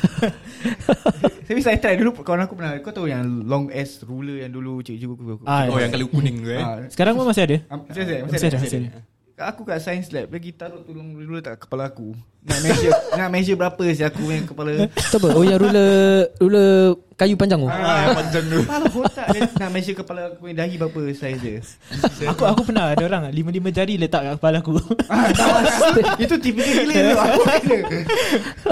Tapi 1.46 1.60
saya 1.62 1.78
try 1.78 1.94
dulu 1.94 2.10
Kawan 2.18 2.44
aku 2.44 2.58
pernah 2.58 2.74
Kau 2.82 2.90
tahu 2.90 3.06
yang 3.06 3.22
long 3.46 3.70
ass 3.70 4.02
ruler 4.02 4.42
Yang 4.42 4.52
dulu 4.58 4.72
cikgu-cikgu 4.82 5.14
aku 5.38 5.44
Ah, 5.46 5.70
Oh 5.70 5.78
yang 5.78 5.94
kalau 5.94 6.10
kuning 6.10 6.42
tu 6.42 6.50
eh. 6.50 6.58
Ah, 6.58 6.82
Sekarang 6.90 7.14
pun 7.14 7.22
masih 7.24 7.46
ada? 7.46 7.56
Ah, 7.70 7.78
Masih 7.78 8.02
ada 8.02 8.14
Masih 8.26 8.46
ada. 8.50 8.58
masih 8.58 8.78
ada 8.82 8.90
Aku 9.36 9.68
kat 9.68 9.84
science 9.84 10.08
lab 10.16 10.32
Lagi 10.32 10.48
taruh 10.56 10.80
tolong 10.80 11.12
dulu 11.12 11.44
tak 11.44 11.60
kepala 11.60 11.92
aku. 11.92 12.16
Nak 12.48 12.56
measure 12.64 12.92
Nak 13.20 13.28
measure 13.28 13.58
berapa 13.60 13.84
sih 13.92 14.00
aku 14.08 14.24
punya 14.24 14.40
kepala. 14.48 14.88
Apa? 14.88 15.28
Oh 15.36 15.44
yang 15.44 15.60
ruler 15.60 16.24
Ruler 16.40 16.96
kayu 17.20 17.36
panjang 17.36 17.60
tu? 17.60 17.68
Ah, 17.68 18.16
panjang 18.16 18.48
tu. 18.48 18.64
Kepala 18.64 18.88
kotak 18.88 19.26
dia 19.36 19.44
Nak 19.60 19.70
measure 19.76 19.92
kepala 19.92 20.20
aku 20.32 20.36
punya 20.40 20.64
dahi 20.64 20.80
berapa 20.80 21.00
size 21.12 21.40
dia. 21.44 21.60
Aku 22.32 22.42
aku 22.48 22.64
pernah 22.64 22.96
ada 22.96 23.04
orang 23.04 23.28
lima-lima 23.28 23.68
jari 23.68 24.00
letak 24.00 24.24
kat 24.24 24.34
kepala 24.40 24.56
aku. 24.64 24.72
ah, 25.12 25.28
tak, 25.28 26.16
Itu 26.16 26.34
tipikal 26.40 26.72
gila 26.72 26.94
tu. 26.96 27.16
Aku 27.20 27.42
ada 27.44 27.76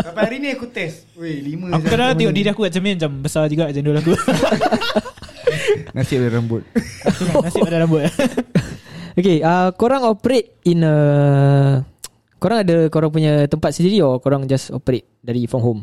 Sampai 0.00 0.22
hari 0.24 0.36
ni 0.40 0.48
aku 0.48 0.64
test. 0.72 1.04
Weh 1.12 1.44
lima 1.44 1.76
aku 1.76 1.92
kadang 1.92 2.16
tengok 2.16 2.32
diri 2.32 2.48
aku 2.48 2.64
kat 2.64 2.72
cermin 2.72 2.96
macam 2.96 3.12
besar 3.20 3.52
juga 3.52 3.68
jendul 3.68 4.00
aku. 4.00 4.16
Nasib 5.92 6.24
ada 6.24 6.40
rambut. 6.40 6.64
Nasib 7.44 7.68
ada 7.68 7.84
rambut. 7.84 8.08
Okay 9.14 9.40
uh, 9.40 9.70
Korang 9.74 10.02
operate 10.04 10.58
in 10.66 10.82
a 10.82 10.94
Korang 12.38 12.60
ada 12.66 12.90
korang 12.90 13.10
punya 13.14 13.46
tempat 13.46 13.72
sendiri 13.72 14.02
Or 14.04 14.18
korang 14.20 14.44
just 14.44 14.74
operate 14.74 15.06
Dari 15.22 15.46
from 15.46 15.62
home 15.62 15.82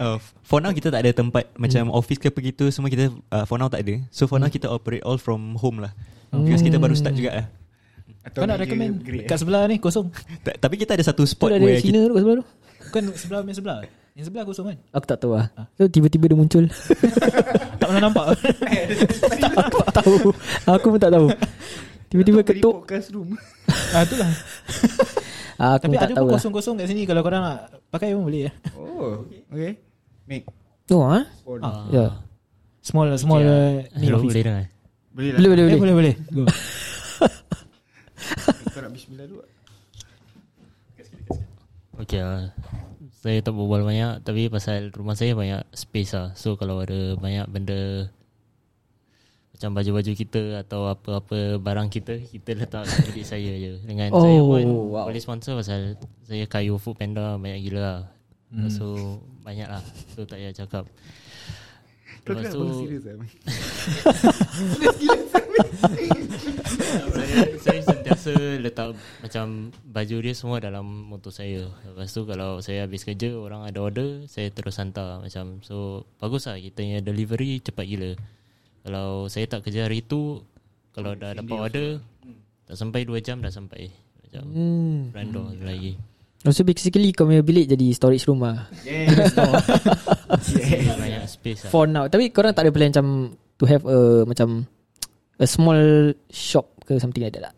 Uh, 0.00 0.16
for 0.40 0.64
now 0.64 0.72
kita 0.72 0.88
tak 0.88 1.04
ada 1.04 1.12
tempat 1.12 1.52
macam 1.60 1.92
office 1.92 2.16
ke 2.16 2.32
apa 2.32 2.40
gitu 2.40 2.72
semua 2.72 2.88
kita 2.88 3.12
uh, 3.28 3.44
for 3.44 3.60
now 3.60 3.68
tak 3.68 3.84
ada. 3.84 4.00
So 4.08 4.24
for 4.24 4.40
now 4.40 4.48
kita 4.48 4.64
operate 4.64 5.04
all 5.04 5.20
from 5.20 5.60
home 5.60 5.76
lah. 5.76 5.92
Because 6.32 6.64
kita 6.64 6.80
baru 6.80 6.96
start 6.96 7.20
juga 7.20 7.36
lah. 7.36 7.46
Kau 8.32 8.48
nak 8.48 8.64
recommend 8.64 9.04
grade, 9.04 9.28
kat 9.28 9.36
sebelah 9.36 9.68
ni 9.68 9.76
kosong. 9.76 10.08
Ta- 10.48 10.56
Tapi 10.56 10.80
kita 10.80 10.96
ada 10.96 11.04
satu 11.04 11.28
Tu 11.28 11.36
spot 11.36 11.52
ada 11.52 11.60
where 11.60 11.76
sini 11.76 12.00
tu 12.00 12.16
kat 12.16 12.20
sebelah 12.24 12.36
tu 12.40 12.44
Bukan 12.80 13.02
sebelah 13.12 13.40
main 13.44 13.52
sebelah. 13.52 13.78
Yang 14.16 14.24
sebelah 14.32 14.44
kosong 14.48 14.66
kan? 14.72 14.76
Aku 14.96 15.04
tak 15.04 15.18
tahu 15.20 15.32
lah 15.36 15.46
So 15.76 15.84
tiba-tiba 15.86 16.24
dia 16.32 16.36
muncul 16.40 16.64
Tak 17.80 17.84
pernah 17.84 18.02
nampak. 18.08 18.24
Aku 19.52 19.76
tak 19.84 19.94
tahu 20.00 20.16
Aku 20.64 20.86
pun 20.96 21.00
tak 21.00 21.12
tahu 21.12 21.28
Tiba-tiba 22.10 22.42
ketuk. 22.42 22.82
podcast 22.82 23.08
room. 23.10 23.38
Ah 23.94 24.02
itulah. 24.02 24.30
Aku 25.56 25.82
Tapi 25.84 25.94
tak 25.94 26.06
ada 26.06 26.14
tahu 26.14 26.24
pun 26.24 26.26
lah. 26.26 26.34
kosong-kosong 26.36 26.74
kat 26.76 26.86
sini. 26.86 27.02
Kalau 27.04 27.20
korang 27.20 27.38
nak 27.40 27.58
pakai 27.88 28.12
pun 28.12 28.22
boleh 28.24 28.46
ya. 28.46 28.52
Oh 28.72 29.26
Okay. 29.48 29.78
Make 30.24 30.46
Oh 30.88 31.06
ha? 31.06 31.22
phone 31.40 31.58
Ah. 31.60 31.86
Ya. 31.88 32.06
Small 32.80 33.14
small 33.14 33.42
uh, 33.42 33.82
ni 33.92 34.06
Hello, 34.06 34.18
office. 34.18 34.30
boleh 34.30 34.42
dengar? 34.42 34.64
Boleh 35.10 35.28
lah. 35.28 35.38
Boleh 35.38 35.48
boleh 35.48 35.62
Eh, 35.62 35.66
boleh. 35.66 35.78
boleh 35.78 35.94
boleh. 35.94 36.14
Go. 36.30 36.42
Kau 38.68 38.80
nak 38.80 38.90
bismillah 38.90 39.26
dulu 39.26 39.42
Okay 42.00 42.20
lah 42.20 42.54
Saya 43.12 43.38
tak 43.40 43.52
berbual 43.52 43.82
banyak 43.82 44.22
Tapi 44.22 44.46
pasal 44.46 44.88
rumah 44.90 45.12
saya 45.12 45.34
banyak 45.34 45.66
space 45.70 46.14
lah 46.14 46.32
So 46.32 46.54
kalau 46.54 46.78
ada 46.78 47.14
banyak 47.14 47.44
benda 47.46 48.08
Macam 49.60 49.76
baju-baju 49.76 50.12
kita 50.16 50.64
Atau 50.64 50.88
apa-apa 50.88 51.60
barang 51.60 51.92
kita 51.92 52.16
Kita 52.16 52.56
letak 52.56 52.88
kat 52.88 53.12
bilik 53.12 53.28
saya 53.28 53.52
je 53.60 53.76
Dengan 53.84 54.08
Oh, 54.08 54.24
saya 54.24 54.40
pun 54.40 54.64
wow. 54.88 55.04
Boleh 55.04 55.20
sponsor 55.20 55.60
pasal 55.60 56.00
Saya 56.24 56.48
kayu 56.48 56.80
food 56.80 56.96
panda 56.96 57.36
Banyak 57.36 57.60
gila 57.60 57.80
lah 57.84 58.00
Hmm. 58.50 58.66
So 58.66 59.20
banyak 59.46 59.70
lah 59.70 59.78
So 60.16 60.26
tak 60.26 60.42
payah 60.42 60.50
cakap 60.50 60.82
Kau 62.26 62.34
Lepas 62.34 62.50
kenapa 62.50 62.56
tu 62.56 62.60
bang 62.66 62.80
serius 62.82 63.04
lah 63.06 63.14
Mike? 63.14 63.38
saya, 65.80 67.44
saya 67.62 67.80
sentiasa 67.80 68.32
letak 68.60 68.98
macam 69.22 69.44
baju 69.86 70.16
dia 70.20 70.34
semua 70.36 70.58
dalam 70.60 70.84
motor 70.84 71.32
saya. 71.32 71.70
Lepas 71.86 72.12
tu 72.12 72.26
kalau 72.28 72.60
saya 72.60 72.84
habis 72.84 73.06
kerja 73.06 73.32
orang 73.38 73.64
ada 73.64 73.78
order, 73.80 74.26
saya 74.28 74.52
terus 74.52 74.76
hantar 74.76 75.22
macam 75.22 75.62
so 75.64 76.04
bagus 76.20 76.44
lah 76.50 76.58
kita 76.60 76.82
punya 76.82 77.00
delivery 77.00 77.62
cepat 77.62 77.86
gila. 77.86 78.12
Kalau 78.80 79.28
saya 79.28 79.44
tak 79.44 79.68
kerja 79.68 79.86
hari 79.86 80.00
tu 80.00 80.40
kalau 80.90 81.12
dah 81.14 81.36
dapat 81.36 81.56
order 81.56 81.88
tak 82.64 82.76
sampai 82.78 83.02
2 83.04 83.20
jam 83.20 83.42
dah 83.42 83.52
sampai. 83.52 83.90
Macam 84.22 84.42
Hmm 84.46 84.98
random 85.10 85.44
lagi. 85.62 85.98
Oh, 86.46 86.54
So 86.54 86.64
basically 86.64 87.12
kau 87.12 87.28
punya 87.28 87.44
bilik 87.44 87.68
jadi 87.68 87.92
storage 87.92 88.24
room 88.24 88.40
lah 88.40 88.64
Yes 88.80 89.12
Yeah. 90.56 90.96
Banyak 90.96 91.28
space 91.28 91.68
lah. 91.68 91.70
For 91.74 91.84
now 91.84 92.08
Tapi 92.08 92.32
korang 92.32 92.56
tak 92.56 92.64
ada 92.64 92.72
plan 92.72 92.88
macam 92.88 93.36
To 93.60 93.68
have 93.68 93.84
a 93.84 94.24
Macam 94.24 94.64
A 95.36 95.44
small 95.44 96.14
shop 96.32 96.80
ke 96.88 96.96
something 96.96 97.20
like 97.20 97.36
that 97.36 97.52
lah 97.52 97.54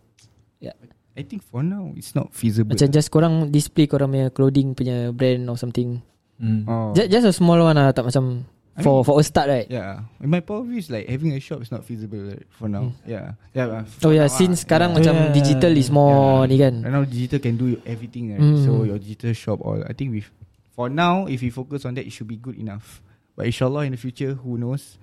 I 1.12 1.22
think 1.28 1.44
for 1.44 1.60
now 1.60 1.92
It's 1.92 2.16
not 2.16 2.32
feasible 2.32 2.72
Macam 2.72 2.88
just 2.88 3.12
korang 3.12 3.52
display 3.52 3.84
korang 3.84 4.16
punya 4.16 4.32
clothing 4.32 4.72
punya 4.72 5.12
brand 5.12 5.44
or 5.46 5.60
something 5.60 6.00
Hmm. 6.42 6.66
oh. 6.66 6.90
just, 6.90 7.06
just 7.06 7.28
a 7.28 7.30
small 7.30 7.60
one 7.62 7.78
lah 7.78 7.94
Tak 7.94 8.02
macam 8.02 8.42
For 8.80 9.04
for 9.04 9.20
a 9.20 9.24
start 9.24 9.52
right? 9.52 9.68
Yeah. 9.68 10.08
In 10.16 10.32
my 10.32 10.40
point 10.40 10.64
of 10.64 10.66
view 10.72 10.80
is 10.80 10.88
like 10.88 11.04
Having 11.04 11.36
a 11.36 11.40
shop 11.44 11.60
is 11.60 11.68
not 11.68 11.84
feasible 11.84 12.24
right, 12.24 12.40
For 12.56 12.72
now. 12.72 12.96
Yeah. 13.04 13.36
Yeah 13.52 13.84
Oh 13.84 13.84
for 13.84 14.12
yeah 14.16 14.32
now 14.32 14.32
Since 14.32 14.56
ah. 14.56 14.62
sekarang 14.64 14.88
yeah. 14.88 14.96
macam 14.96 15.14
Yeah. 15.28 15.32
Digital 15.36 15.72
is 15.76 15.88
more 15.92 16.48
Yeah. 16.48 16.48
ni 16.48 16.56
kan? 16.56 16.74
Right 16.80 16.94
now 16.96 17.04
digital 17.04 17.38
can 17.44 17.60
do 17.60 17.76
everything 17.84 18.32
right? 18.32 18.40
Mm. 18.40 18.64
So 18.64 18.88
your 18.88 18.96
digital 18.96 19.36
shop 19.36 19.60
all 19.60 19.84
I 19.84 19.92
think 19.92 20.16
with 20.16 20.24
For 20.72 20.88
now 20.88 21.28
If 21.28 21.44
we 21.44 21.52
focus 21.52 21.84
on 21.84 22.00
that 22.00 22.08
It 22.08 22.16
should 22.16 22.32
be 22.32 22.40
good 22.40 22.56
enough. 22.56 23.04
But 23.36 23.44
inshallah 23.44 23.84
in 23.84 23.92
the 23.92 24.00
future 24.00 24.40
Who 24.40 24.56
knows? 24.56 24.96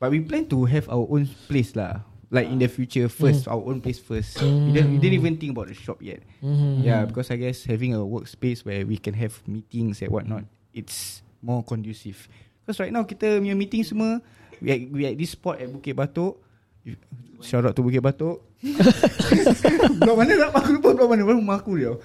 But 0.00 0.08
we 0.08 0.24
plan 0.24 0.48
to 0.48 0.64
have 0.64 0.88
our 0.88 1.04
own 1.04 1.28
place 1.52 1.76
lah. 1.76 2.08
Like 2.32 2.48
in 2.48 2.64
the 2.64 2.72
future 2.72 3.12
First 3.12 3.44
Our 3.44 3.60
own 3.60 3.84
place 3.84 4.00
first. 4.00 4.40
We, 4.40 4.72
didn't, 4.72 4.88
we 4.88 4.96
didn't 4.96 5.20
even 5.20 5.36
think 5.36 5.52
about 5.52 5.68
the 5.68 5.76
shop 5.76 6.00
yet. 6.00 6.24
Mhm. 6.40 6.80
Yeah 6.80 7.04
because 7.04 7.28
I 7.28 7.36
guess 7.36 7.68
Having 7.68 7.92
a 7.92 8.00
workspace 8.00 8.64
Where 8.64 8.88
we 8.88 8.96
can 8.96 9.12
have 9.20 9.36
meetings 9.44 10.00
And 10.00 10.08
whatnot 10.08 10.48
It's 10.72 11.20
more 11.44 11.60
conducive 11.60 12.24
Because 12.62 12.78
right 12.78 12.94
now 12.94 13.02
Kita 13.02 13.42
punya 13.42 13.58
meeting 13.58 13.82
semua 13.82 14.22
We 14.62 14.68
at, 14.70 14.80
we 14.94 15.02
at 15.06 15.14
this 15.18 15.34
spot 15.34 15.58
At 15.58 15.68
Bukit 15.70 15.98
Batok. 15.98 16.38
Shout 17.42 17.66
out 17.66 17.74
to 17.74 17.82
Bukit 17.82 17.98
Batok. 17.98 18.38
Blok 19.98 20.14
mana? 20.14 20.38
Tak 20.38 20.54
Aku 20.54 20.78
lupa 20.78 20.94
blok 20.94 21.08
mana. 21.10 21.26
Rumah 21.26 21.58
aku 21.58 21.74
dia. 21.74 21.98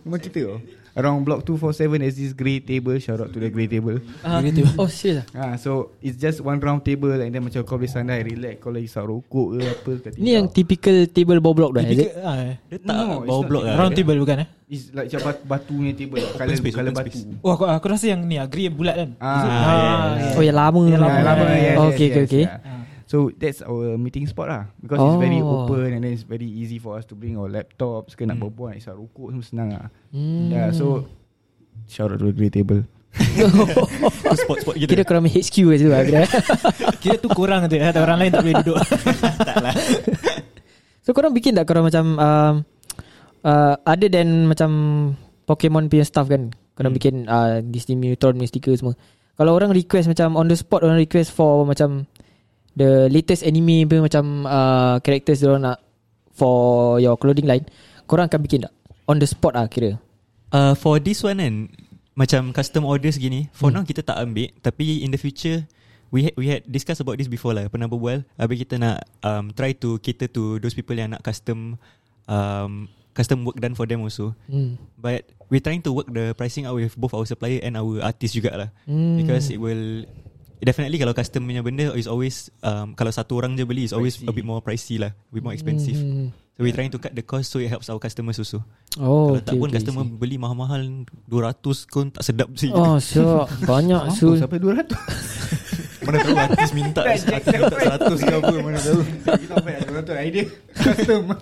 Rumah 0.00 0.16
kita. 0.16 0.40
tau 0.40 0.83
Around 0.94 1.26
block 1.26 1.40
247 1.42 1.98
There's 1.98 2.14
this 2.14 2.32
grey 2.32 2.58
table 2.58 2.94
Shout 2.96 3.18
out 3.18 3.28
to 3.28 3.38
the 3.38 3.50
grey 3.50 3.66
table 3.66 3.98
Ah, 4.22 4.38
Oh 4.78 4.86
serius 4.86 5.26
lah 5.26 5.26
Ah, 5.34 5.54
So 5.56 5.90
it's 5.98 6.14
just 6.14 6.38
one 6.38 6.56
round 6.56 6.82
table 6.82 7.10
And 7.10 7.28
then 7.28 7.42
macam 7.42 7.66
kau 7.66 7.74
boleh 7.74 7.90
sandai 7.90 8.22
Relax 8.22 8.62
Kau 8.62 8.70
lagi 8.70 8.86
isap 8.86 9.04
rokok 9.04 9.46
ke 9.50 9.60
apa 9.60 9.90
kat 10.00 10.12
Ni 10.16 10.32
yang 10.32 10.46
typical 10.46 10.94
table 11.08 11.38
bawah 11.38 11.56
block 11.56 11.70
dah 11.74 11.82
is 11.82 11.98
it? 11.98 12.14
Typical, 12.14 12.22
ah, 12.22 12.36
eh. 12.40 12.54
Dia 12.64 12.78
tak 12.78 12.94
No, 12.94 13.26
bawah 13.26 13.42
blok 13.42 13.62
lah. 13.66 13.74
round 13.74 13.92
table 13.92 14.16
bukan 14.16 14.36
eh? 14.40 14.48
It's 14.64 14.88
like 14.90 15.10
macam 15.10 15.20
batu, 15.26 15.42
batu 15.44 15.72
punya 15.74 15.92
table 15.92 16.18
Color, 16.24 16.56
space, 16.56 16.72
color 16.72 16.92
batu 16.94 17.10
space. 17.12 17.42
Oh 17.42 17.50
aku, 17.52 17.64
aku 17.66 17.86
rasa 17.86 18.04
yang 18.08 18.22
ni 18.22 18.38
yang 18.38 18.48
bulat 18.72 18.94
kan. 18.96 19.10
Ah, 19.18 19.28
it? 19.28 19.44
yeah, 19.44 19.60
yeah. 20.24 20.36
Oh 20.38 20.42
yang 20.42 20.56
lama 20.56 20.80
Yang 20.80 20.94
Yeah, 20.94 21.02
lama. 21.04 21.18
lama, 21.20 21.44
yes, 21.44 21.74
Oh, 21.76 21.84
yes, 21.84 21.92
okay, 21.92 22.06
yes, 22.06 22.14
okay, 22.14 22.24
okay. 22.24 22.44
yeah. 22.46 22.73
So 23.04 23.28
that's 23.30 23.60
our 23.60 23.94
meeting 23.94 24.24
spot 24.24 24.48
lah 24.48 24.62
Because 24.78 24.96
it's 24.98 25.18
very 25.18 25.38
Oh. 25.38 25.64
open 25.64 25.92
And 25.92 26.00
then 26.00 26.10
it's 26.10 26.24
very 26.24 26.46
easy 26.46 26.76
for 26.76 26.94
us 26.94 27.04
to 27.04 27.14
bring 27.14 27.34
our 27.34 27.46
laptops 27.46 28.12
Ke 28.12 28.24
nak 28.24 28.36
Hmm. 28.36 28.48
berbual 28.48 28.72
Nak 28.72 28.80
isap 28.80 28.96
rokok 28.96 29.28
Semua 29.30 29.44
senang 29.44 29.68
lah 29.70 29.86
Hmm. 30.08 30.48
Yeah 30.48 30.68
so 30.70 31.04
Shout 31.84 32.08
out 32.08 32.18
to 32.18 32.26
the 32.26 32.32
grey 32.32 32.48
table 32.48 32.88
Spot-spot 34.34 34.74
gitu. 34.74 34.90
Kira 34.90 35.04
korang 35.04 35.22
HQ 35.22 35.38
kat 35.54 35.76
situ 35.76 35.86
lah 35.86 36.02
kira. 36.02 36.26
Kira 36.98 37.14
tu 37.14 37.30
kurang 37.30 37.62
tu 37.64 37.76
ada 37.76 38.00
orang 38.00 38.18
lain 38.18 38.30
tak 38.30 38.42
boleh 38.42 38.54
duduk. 38.58 38.78
So 41.04 41.12
korang 41.12 41.30
bikin 41.30 41.52
tak 41.52 41.68
korang 41.68 41.84
macam 41.84 42.16
um, 42.16 42.54
uh, 43.44 43.74
Other 43.84 44.08
than 44.08 44.48
macam 44.48 44.70
Pokemon 45.44 45.86
punya 45.86 46.02
stuff 46.02 46.26
kan 46.26 46.50
Korang 46.72 46.90
Hmm. 46.90 46.98
bikin 46.98 47.14
uh, 47.26 47.60
Disney 47.60 47.94
punya 47.94 48.16
sticker 48.44 48.72
semua 48.72 48.96
Kalau 49.36 49.52
orang 49.52 49.70
request 49.70 50.08
macam 50.08 50.34
On 50.34 50.48
the 50.48 50.56
spot 50.56 50.80
Orang 50.80 50.96
request 50.96 51.30
for 51.30 51.62
macam 51.62 52.08
The 52.74 53.06
latest 53.06 53.46
anime 53.46 53.86
punya 53.86 54.02
macam 54.02 54.24
uh, 54.44 54.98
Characters 54.98 55.46
orang 55.46 55.62
nak 55.64 55.78
For 56.34 56.98
your 56.98 57.14
clothing 57.14 57.46
line 57.46 57.62
Korang 58.04 58.26
akan 58.26 58.40
bikin 58.42 58.66
tak? 58.66 58.74
On 59.06 59.14
the 59.14 59.26
spot 59.26 59.54
lah 59.54 59.66
kira 59.66 59.98
Uh, 60.50 60.74
for 60.74 60.98
this 60.98 61.18
one 61.18 61.38
kan 61.38 61.54
Macam 62.14 62.50
custom 62.50 62.86
orders 62.86 63.18
gini 63.18 63.50
For 63.50 63.70
Hmm. 63.70 63.78
now 63.78 63.82
kita 63.82 64.02
tak 64.02 64.18
ambil 64.18 64.54
Tapi 64.58 65.02
in 65.02 65.10
the 65.10 65.18
future 65.18 65.66
We 66.10 66.30
had, 66.30 66.34
we 66.38 66.46
had 66.46 66.62
discuss 66.66 66.98
about 66.98 67.18
this 67.18 67.26
before 67.26 67.54
lah 67.54 67.66
Pernah 67.66 67.90
berbual 67.90 68.22
Habis 68.34 68.62
kita 68.62 68.78
nak 68.78 69.02
um, 69.20 69.50
Try 69.50 69.74
to 69.78 69.98
cater 69.98 70.30
to 70.30 70.58
Those 70.58 70.74
people 70.74 70.94
yang 70.94 71.10
nak 71.10 71.22
custom 71.22 71.74
um, 72.26 72.86
Custom 73.14 73.42
work 73.42 73.58
done 73.58 73.74
for 73.74 73.86
them 73.86 74.02
also 74.02 74.34
hmm. 74.46 74.78
But 74.94 75.26
We're 75.46 75.58
trying 75.58 75.82
to 75.82 75.90
work 75.90 76.06
the 76.06 76.34
pricing 76.34 76.66
out 76.66 76.74
With 76.74 76.94
both 76.94 77.14
our 77.14 77.26
supplier 77.26 77.58
And 77.62 77.74
our 77.74 77.98
artist 78.02 78.34
jugalah 78.34 78.70
Hmm. 78.86 79.18
Because 79.18 79.50
it 79.50 79.58
will 79.58 80.06
Definitely 80.60 80.96
kalau 80.96 81.12
custom 81.12 81.44
punya 81.44 81.60
benda 81.60 81.92
Is 81.92 82.06
always 82.06 82.48
um, 82.60 82.92
Kalau 82.92 83.10
satu 83.10 83.36
orang 83.36 83.54
je 83.54 83.64
beli 83.64 83.84
Is 83.84 83.92
always 83.92 84.16
Pricey. 84.16 84.28
a 84.28 84.32
bit 84.32 84.44
more 84.44 84.60
pricey 84.60 84.96
lah 84.96 85.10
A 85.10 85.30
bit 85.30 85.42
more 85.42 85.52
expensive. 85.52 85.96
Hmm. 85.96 86.30
So 86.54 86.62
we're 86.62 86.70
trying 86.70 86.88
to 86.88 87.00
cut 87.02 87.12
the 87.12 87.20
cost 87.20 87.50
So 87.50 87.58
it 87.58 87.66
helps 87.66 87.90
our 87.90 87.98
customers 87.98 88.38
also 88.38 88.62
Oh 88.96 89.34
Kalau 89.34 89.40
tak 89.42 89.52
okay, 89.52 89.60
pun 89.60 89.68
okay, 89.68 89.76
customer 89.82 90.02
see. 90.06 90.14
beli 90.14 90.36
mahal-mahal 90.38 90.80
200 91.26 91.90
pun 91.90 92.06
tak 92.12 92.22
sedap 92.22 92.48
sih. 92.54 92.70
Oh 92.70 92.96
sure 92.96 93.44
Banyak 93.64 94.14
Sul? 94.14 94.38
sampai 94.38 94.62
200 94.62 94.86
Mana 96.04 96.20
tahu 96.20 96.36
artis 96.36 96.70
minta 96.70 97.00
Artis 97.00 97.24
minta 97.24 97.76
100 97.96 98.12
ke 98.20 98.32
apa 98.36 98.52
Mana 98.60 98.76
tahu. 98.76 99.00
Kita 99.24 99.54
apa 99.56 99.68
ya 99.72 99.80
200 99.88 100.26
idea. 100.28 100.44
Custom. 100.76 101.22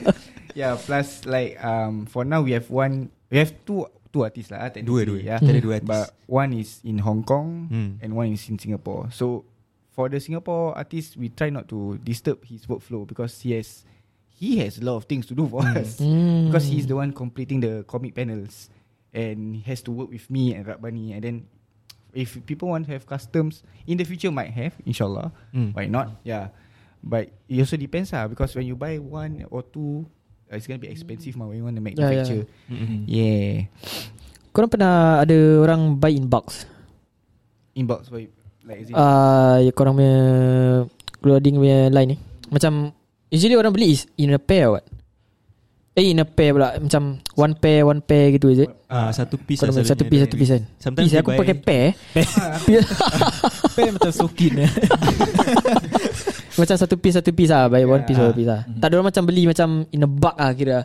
Yeah 0.58 0.74
plus 0.76 1.22
like 1.24 1.54
um, 1.62 2.10
For 2.10 2.26
now 2.26 2.42
we 2.42 2.52
have 2.52 2.66
one 2.68 3.14
We 3.30 3.38
have 3.38 3.54
two 3.62 3.86
Two 4.10 4.26
artists 4.26 4.50
lah 4.50 4.66
Dua, 4.82 5.06
dua. 5.06 5.18
yeah. 5.22 5.38
Kita 5.38 5.54
ada 5.54 5.62
dua 5.62 5.74
artis. 5.78 5.86
But 5.86 6.06
one 6.26 6.50
is 6.58 6.82
in 6.82 6.98
Hong 6.98 7.22
Kong 7.22 7.70
Hmm. 7.70 7.90
And 8.02 8.10
one 8.18 8.34
is 8.34 8.42
in 8.50 8.58
Singapore 8.58 9.06
So 9.14 9.46
For 9.90 10.10
the 10.10 10.18
Singapore 10.18 10.74
artist 10.74 11.14
We 11.18 11.30
try 11.30 11.50
not 11.50 11.66
to 11.70 11.98
Disturb 12.02 12.42
his 12.46 12.66
workflow 12.66 13.06
Because 13.06 13.38
he 13.42 13.54
has 13.54 13.86
he 14.34 14.56
has 14.64 14.80
a 14.80 14.84
lot 14.88 14.96
of 14.96 15.04
things 15.04 15.28
to 15.28 15.34
do 15.36 15.44
for 15.44 15.60
us 15.60 16.00
Hmm. 16.00 16.48
because 16.48 16.64
he's 16.64 16.88
the 16.88 16.96
one 16.96 17.12
completing 17.12 17.60
the 17.60 17.84
comic 17.84 18.16
panels, 18.16 18.72
and 19.12 19.52
he 19.52 19.60
has 19.68 19.84
to 19.84 19.92
work 19.92 20.08
with 20.08 20.32
me 20.32 20.56
and 20.56 20.64
Rabani, 20.64 21.12
and 21.12 21.20
then 21.20 21.36
if 22.16 22.40
people 22.48 22.72
want 22.72 22.88
to 22.88 22.92
have 22.96 23.04
customs 23.04 23.60
in 23.84 24.00
the 24.00 24.04
future, 24.08 24.32
might 24.32 24.48
have, 24.56 24.72
inshallah. 24.88 25.28
Mm. 25.52 25.76
Why 25.76 25.92
not? 25.92 26.24
Yeah, 26.24 26.56
but 27.04 27.28
it 27.52 27.60
also 27.60 27.76
depends 27.76 28.16
ah 28.16 28.24
because 28.32 28.56
when 28.56 28.64
you 28.64 28.80
buy 28.80 28.96
one 28.96 29.44
or 29.52 29.60
two, 29.60 30.08
it's 30.52 30.66
gonna 30.66 30.78
be 30.78 30.88
expensive 30.88 31.34
mah 31.34 31.46
when 31.46 31.56
you 31.56 31.64
want 31.64 31.74
to 31.74 31.82
Yeah, 31.82 31.90
yeah. 31.90 32.00
manufacture. 32.26 32.44
Mm-mm. 32.66 33.00
Yeah, 33.06 33.70
Korang 34.50 34.66
pernah 34.66 34.94
ada 35.20 35.36
orang 35.60 35.94
buy 35.96 36.10
in 36.10 36.26
box? 36.26 36.66
inbox 37.70 38.10
why 38.10 38.26
like 38.66 38.82
is 38.82 38.90
it? 38.90 38.94
Ah, 38.94 39.56
uh, 39.56 39.70
korang 39.72 39.94
punya 39.94 40.16
clothing 41.18 41.54
punya 41.56 41.86
line 41.88 42.12
ni. 42.12 42.16
Macam 42.50 42.90
usually 43.28 43.54
orang 43.54 43.70
beli 43.70 43.94
is 43.94 44.10
in 44.16 44.34
a 44.34 44.42
pair 44.42 44.66
or 44.66 44.82
what? 44.82 44.84
Eh 45.94 46.06
in 46.06 46.18
a 46.18 46.26
pair 46.26 46.50
pula 46.50 46.74
Macam 46.76 47.18
one 47.34 47.54
pair 47.54 47.82
one 47.82 47.98
pair 47.98 48.30
gitu 48.30 48.46
is 48.46 48.62
it? 48.62 48.70
Ah, 48.86 49.10
satu 49.10 49.38
piece 49.38 49.58
Korang 49.58 49.74
lah 49.74 49.82
satu 49.82 50.02
piece 50.02 50.22
satu 50.22 50.34
piece 50.34 50.50
kan 50.50 50.62
Sometimes 50.78 51.06
Piece 51.06 51.18
aku 51.18 51.30
buy- 51.30 51.38
pakai 51.42 51.56
pair 51.58 51.88
Pen 53.70 53.90
macam 53.94 54.10
sokin 54.10 54.54
eh. 54.60 54.70
Macam 56.60 56.76
satu 56.76 56.94
piece 56.94 57.16
satu 57.16 57.30
piece 57.30 57.48
lah 57.48 57.66
Buy 57.66 57.84
one 57.84 58.02
Yeah. 58.02 58.06
piece 58.06 58.20
one 58.20 58.34
piece 58.34 58.50
lah 58.50 58.60
Tak 58.68 58.86
ada 58.90 58.94
orang 58.98 59.08
macam 59.08 59.22
beli 59.24 59.42
Macam 59.44 59.68
in 59.88 60.02
a 60.02 60.08
bulk 60.08 60.36
lah 60.36 60.50
kira 60.52 60.78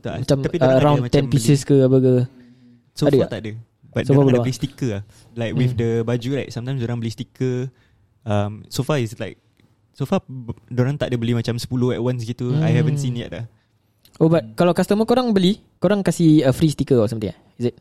Tak, 0.00 0.14
Macam 0.24 0.36
tapi 0.40 0.56
uh, 0.58 0.78
around 0.78 0.98
macam 1.04 1.22
10 1.26 1.32
pieces 1.32 1.60
ke 1.62 1.76
apa 1.76 1.96
ke 1.98 2.14
So 2.94 3.02
Ada 3.04 3.10
far 3.10 3.20
tak? 3.20 3.30
tak 3.30 3.40
ada 3.40 3.50
But 3.88 4.02
So 4.04 4.12
ada 4.14 4.22
ah? 4.22 4.40
beli 4.40 4.54
sticker 4.54 4.90
lah 4.90 5.02
Like 5.34 5.52
with 5.52 5.72
Hmm. 5.74 5.80
the 5.80 5.90
baju 6.02 6.28
right 6.34 6.48
Sometimes 6.48 6.78
orang 6.80 6.98
beli 6.98 7.12
sticker 7.12 7.68
um, 8.24 8.62
So 8.70 8.80
far 8.80 8.98
is 8.98 9.12
like 9.16 9.36
So 9.92 10.06
far 10.06 10.22
Diorang 10.70 10.96
tak 10.96 11.10
ada 11.10 11.16
beli 11.18 11.34
macam 11.34 11.58
10 11.58 11.66
at 11.66 12.00
once 12.00 12.22
gitu 12.22 12.54
I 12.54 12.70
Hmm. 12.70 12.76
haven't 12.78 12.98
seen 12.98 13.18
yet 13.18 13.28
dah 13.28 13.44
Oh 14.18 14.26
but 14.26 14.54
Kalau 14.54 14.72
customer 14.72 15.04
korang 15.04 15.30
beli 15.30 15.60
Korang 15.76 16.00
kasih 16.00 16.42
a 16.42 16.50
free 16.50 16.70
sticker 16.70 16.96
or 16.96 17.06
something 17.06 17.30
eh? 17.30 17.38
Is 17.58 17.66
it? 17.68 17.76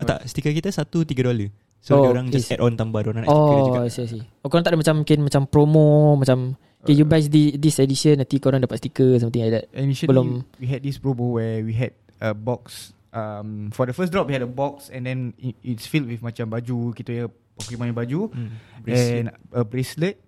ah, 0.00 0.04
Tak 0.06 0.18
sticker 0.26 0.50
kita 0.50 0.68
satu 0.68 1.04
tiga 1.04 1.24
dolar 1.24 1.52
So 1.78 1.92
Oh, 1.94 2.00
oh, 2.04 2.12
orang 2.12 2.28
just 2.28 2.46
is- 2.46 2.52
add 2.52 2.60
on 2.60 2.74
tambah 2.74 3.00
Diorang 3.00 3.22
nak 3.22 3.30
sticker 3.30 3.58
juga 3.64 3.78
Oh 3.78 3.86
I 3.86 3.90
see, 3.90 4.04
I 4.04 4.10
see. 4.10 4.22
Oh 4.42 4.48
korang 4.48 4.66
tak 4.66 4.74
ada 4.74 4.78
macam 4.78 4.94
Mungkin 5.00 5.18
macam 5.24 5.42
promo 5.46 5.88
Macam 6.14 6.38
Okay 6.78 6.94
you 6.94 7.04
buy 7.04 7.18
this, 7.18 7.54
this 7.56 7.76
edition 7.78 8.18
Nanti 8.18 8.38
korang 8.38 8.58
dapat 8.58 8.78
sticker 8.78 9.14
Something 9.16 9.46
like 9.46 9.54
that 9.54 9.64
Initially, 9.72 10.10
belum- 10.10 10.42
we 10.58 10.66
had 10.66 10.82
this 10.82 10.98
promo 10.98 11.34
where 11.34 11.62
we 11.62 11.72
had 11.72 11.94
a 12.18 12.34
box. 12.34 12.90
Um, 13.08 13.70
for 13.72 13.86
the 13.86 13.94
first 13.94 14.10
drop, 14.10 14.26
we 14.26 14.34
had 14.36 14.42
a 14.42 14.50
box, 14.50 14.90
and 14.92 15.06
then 15.06 15.32
it, 15.40 15.56
it's 15.64 15.86
filled 15.86 16.10
with 16.10 16.20
macam 16.20 16.50
baju 16.50 16.92
kita 16.92 17.10
ya 17.14 17.24
Pokemon 17.56 17.90
punya 17.90 17.96
baju 17.96 18.20
hmm. 18.30 18.50
and 18.84 19.32
a 19.48 19.62
bracelet. 19.64 20.20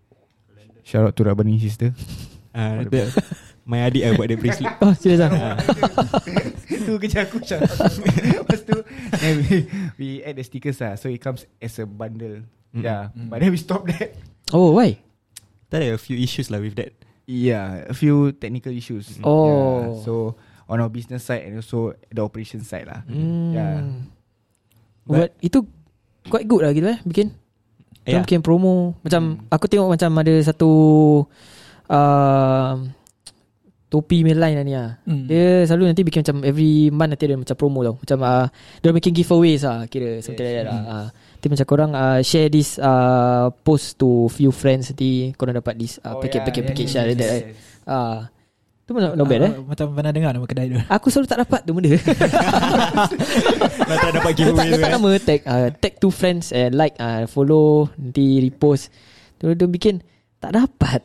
Shout 0.80 1.04
out 1.04 1.14
to 1.14 1.22
Rabani 1.22 1.60
sister. 1.60 1.92
uh, 2.56 2.80
the, 2.88 3.10
My 3.68 3.84
adik 3.84 4.02
lah 4.02 4.10
buat 4.16 4.26
dia 4.26 4.38
bracelet 4.38 4.70
Oh 4.86 4.94
serius 4.96 5.20
lah 5.20 5.30
Ah. 5.30 5.56
tu 6.78 6.94
kerja 6.96 7.24
aku 7.24 7.42
shout 7.42 7.64
out. 7.64 7.90
Lepas 8.40 8.61
tu, 8.62 8.76
then 9.16 9.35
we, 9.40 9.56
we 9.96 10.06
add 10.22 10.35
the 10.35 10.44
stickers 10.44 10.78
lah, 10.78 10.94
so 10.94 11.06
it 11.06 11.18
comes 11.18 11.42
as 11.59 11.74
a 11.76 11.85
bundle. 11.85 12.46
Mm. 12.70 12.83
Yeah, 12.83 13.11
Mm. 13.11 13.28
but 13.28 13.42
then 13.42 13.50
we 13.50 13.59
stop 13.59 13.83
that. 13.90 14.14
Oh 14.50 14.70
why? 14.72 15.02
Tak 15.66 15.83
ada 15.83 15.94
a 15.94 16.00
few 16.00 16.14
issues 16.14 16.48
lah 16.48 16.59
with 16.59 16.74
that 16.74 16.94
Yeah, 17.24 17.87
a 17.87 17.94
few 17.94 18.35
technical 18.35 18.70
issues. 18.70 19.06
Oh. 19.22 19.46
Yeah, 19.46 19.83
so 20.02 20.12
on 20.66 20.78
our 20.78 20.90
business 20.90 21.22
side 21.22 21.46
and 21.46 21.59
also 21.59 21.94
the 22.06 22.22
operation 22.22 22.62
side 22.62 22.87
lah. 22.87 23.06
Hmm. 23.06 23.54
Yeah. 23.54 23.78
But, 25.06 25.35
itu 25.38 25.62
quite 26.26 26.46
good 26.46 26.62
lah 26.62 26.70
gitu 26.70 26.90
eh 26.90 26.98
bikin. 27.02 27.30
Yeah. 28.02 28.18
yeah. 28.18 28.22
bikin 28.22 28.42
promo 28.42 28.98
macam 29.02 29.38
Hmm. 29.38 29.46
aku 29.46 29.66
tengok 29.66 29.94
macam 29.94 30.11
ada 30.18 30.35
satu 30.42 30.70
uh, 31.87 32.72
topi 33.90 34.22
punya 34.22 34.38
line 34.38 34.57
lah 34.57 34.64
ni 34.64 34.74
lah. 34.79 34.90
Hmm. 35.03 35.26
Dia 35.26 35.66
selalu 35.66 35.90
nanti 35.90 36.07
bikin 36.07 36.22
macam 36.22 36.46
every 36.46 36.94
month 36.94 37.11
nanti 37.11 37.26
ada 37.26 37.35
macam 37.35 37.57
promo 37.59 37.83
tau. 37.83 37.94
Macam 37.98 38.18
uh, 38.22 38.46
dia 38.79 38.94
bikin 38.94 39.12
giveaways 39.12 39.66
lah 39.66 39.90
kira 39.90 40.22
something 40.22 40.46
like 40.46 40.57
that 40.62 40.66
lah. 40.70 40.81
Uh, 40.87 41.07
nanti 41.11 41.46
macam 41.50 41.66
korang 41.66 41.92
uh, 41.98 42.18
share 42.22 42.46
this 42.46 42.79
uh, 42.79 43.50
post 43.66 43.98
to 43.98 44.31
few 44.31 44.55
friends 44.55 44.94
nanti 44.94 45.35
korang 45.35 45.59
dapat 45.59 45.74
this 45.74 45.98
uh, 46.07 46.14
Oh, 46.14 46.22
packet 46.22 46.40
yeah, 46.40 46.46
packet 46.46 46.62
yeah, 46.62 46.68
packet 46.70 46.87
yeah, 46.87 46.94
share 46.94 47.09
yes, 47.11 47.18
that. 47.18 47.31
yes. 47.35 47.42
eh. 47.42 47.90
Ah. 47.90 48.18
Tu 48.87 48.98
not, 48.98 49.14
not 49.14 49.26
bad 49.31 49.42
eh. 49.46 49.53
Ah, 49.55 49.62
Macam 49.62 49.87
pernah 49.94 50.11
dengar 50.11 50.31
nama 50.35 50.46
kedai 50.50 50.66
tu. 50.66 50.74
Aku 50.98 51.07
selalu 51.11 51.26
tak 51.31 51.38
dapat 51.46 51.61
tu 51.62 51.72
benda. 51.74 51.94
Tak 51.94 52.03
dapat 54.14 54.31
letak, 54.31 54.35
giveaway 54.35 54.66
letak 54.70 54.79
tu, 54.79 54.87
eh. 54.87 54.92
nama 54.94 55.11
tag 55.18 55.40
uh, 55.46 55.68
tag 55.79 55.92
two 55.98 56.12
friends 56.14 56.55
and 56.55 56.74
like 56.74 56.94
uh, 56.98 57.26
follow 57.26 57.90
nanti 57.98 58.42
repost. 58.42 58.90
Tu 59.38 59.55
tu 59.55 59.66
bikin 59.66 60.03
tak 60.40 60.57
dapat. 60.57 61.00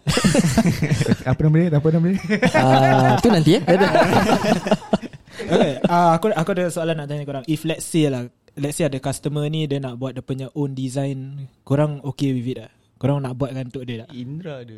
Apa 1.29 1.39
nama 1.43 1.55
dia? 1.59 1.67
Apa 1.75 1.87
nama 1.91 2.07
dia? 2.07 2.23
Ah, 2.55 3.19
tu 3.19 3.27
nanti 3.27 3.59
eh. 3.59 3.63
okay. 5.51 5.73
Uh, 5.83 6.09
aku 6.15 6.31
aku 6.31 6.49
ada 6.55 6.71
soalan 6.71 6.95
nak 7.03 7.11
tanya 7.11 7.27
korang. 7.27 7.43
If 7.45 7.67
let's 7.67 7.83
say 7.83 8.07
lah, 8.07 8.31
let's 8.55 8.79
say 8.79 8.87
ada 8.87 8.95
customer 9.03 9.43
ni 9.51 9.67
dia 9.67 9.83
nak 9.83 9.99
buat 9.99 10.15
dia 10.15 10.23
punya 10.23 10.47
own 10.55 10.71
design, 10.71 11.51
korang 11.67 11.99
okay 12.07 12.31
with 12.31 12.47
it 12.47 12.63
tak? 12.63 12.71
Korang 12.95 13.19
nak 13.19 13.35
buatkan 13.35 13.67
untuk 13.67 13.83
dia 13.83 14.07
tak? 14.07 14.15
Indra 14.15 14.63
ada. 14.63 14.77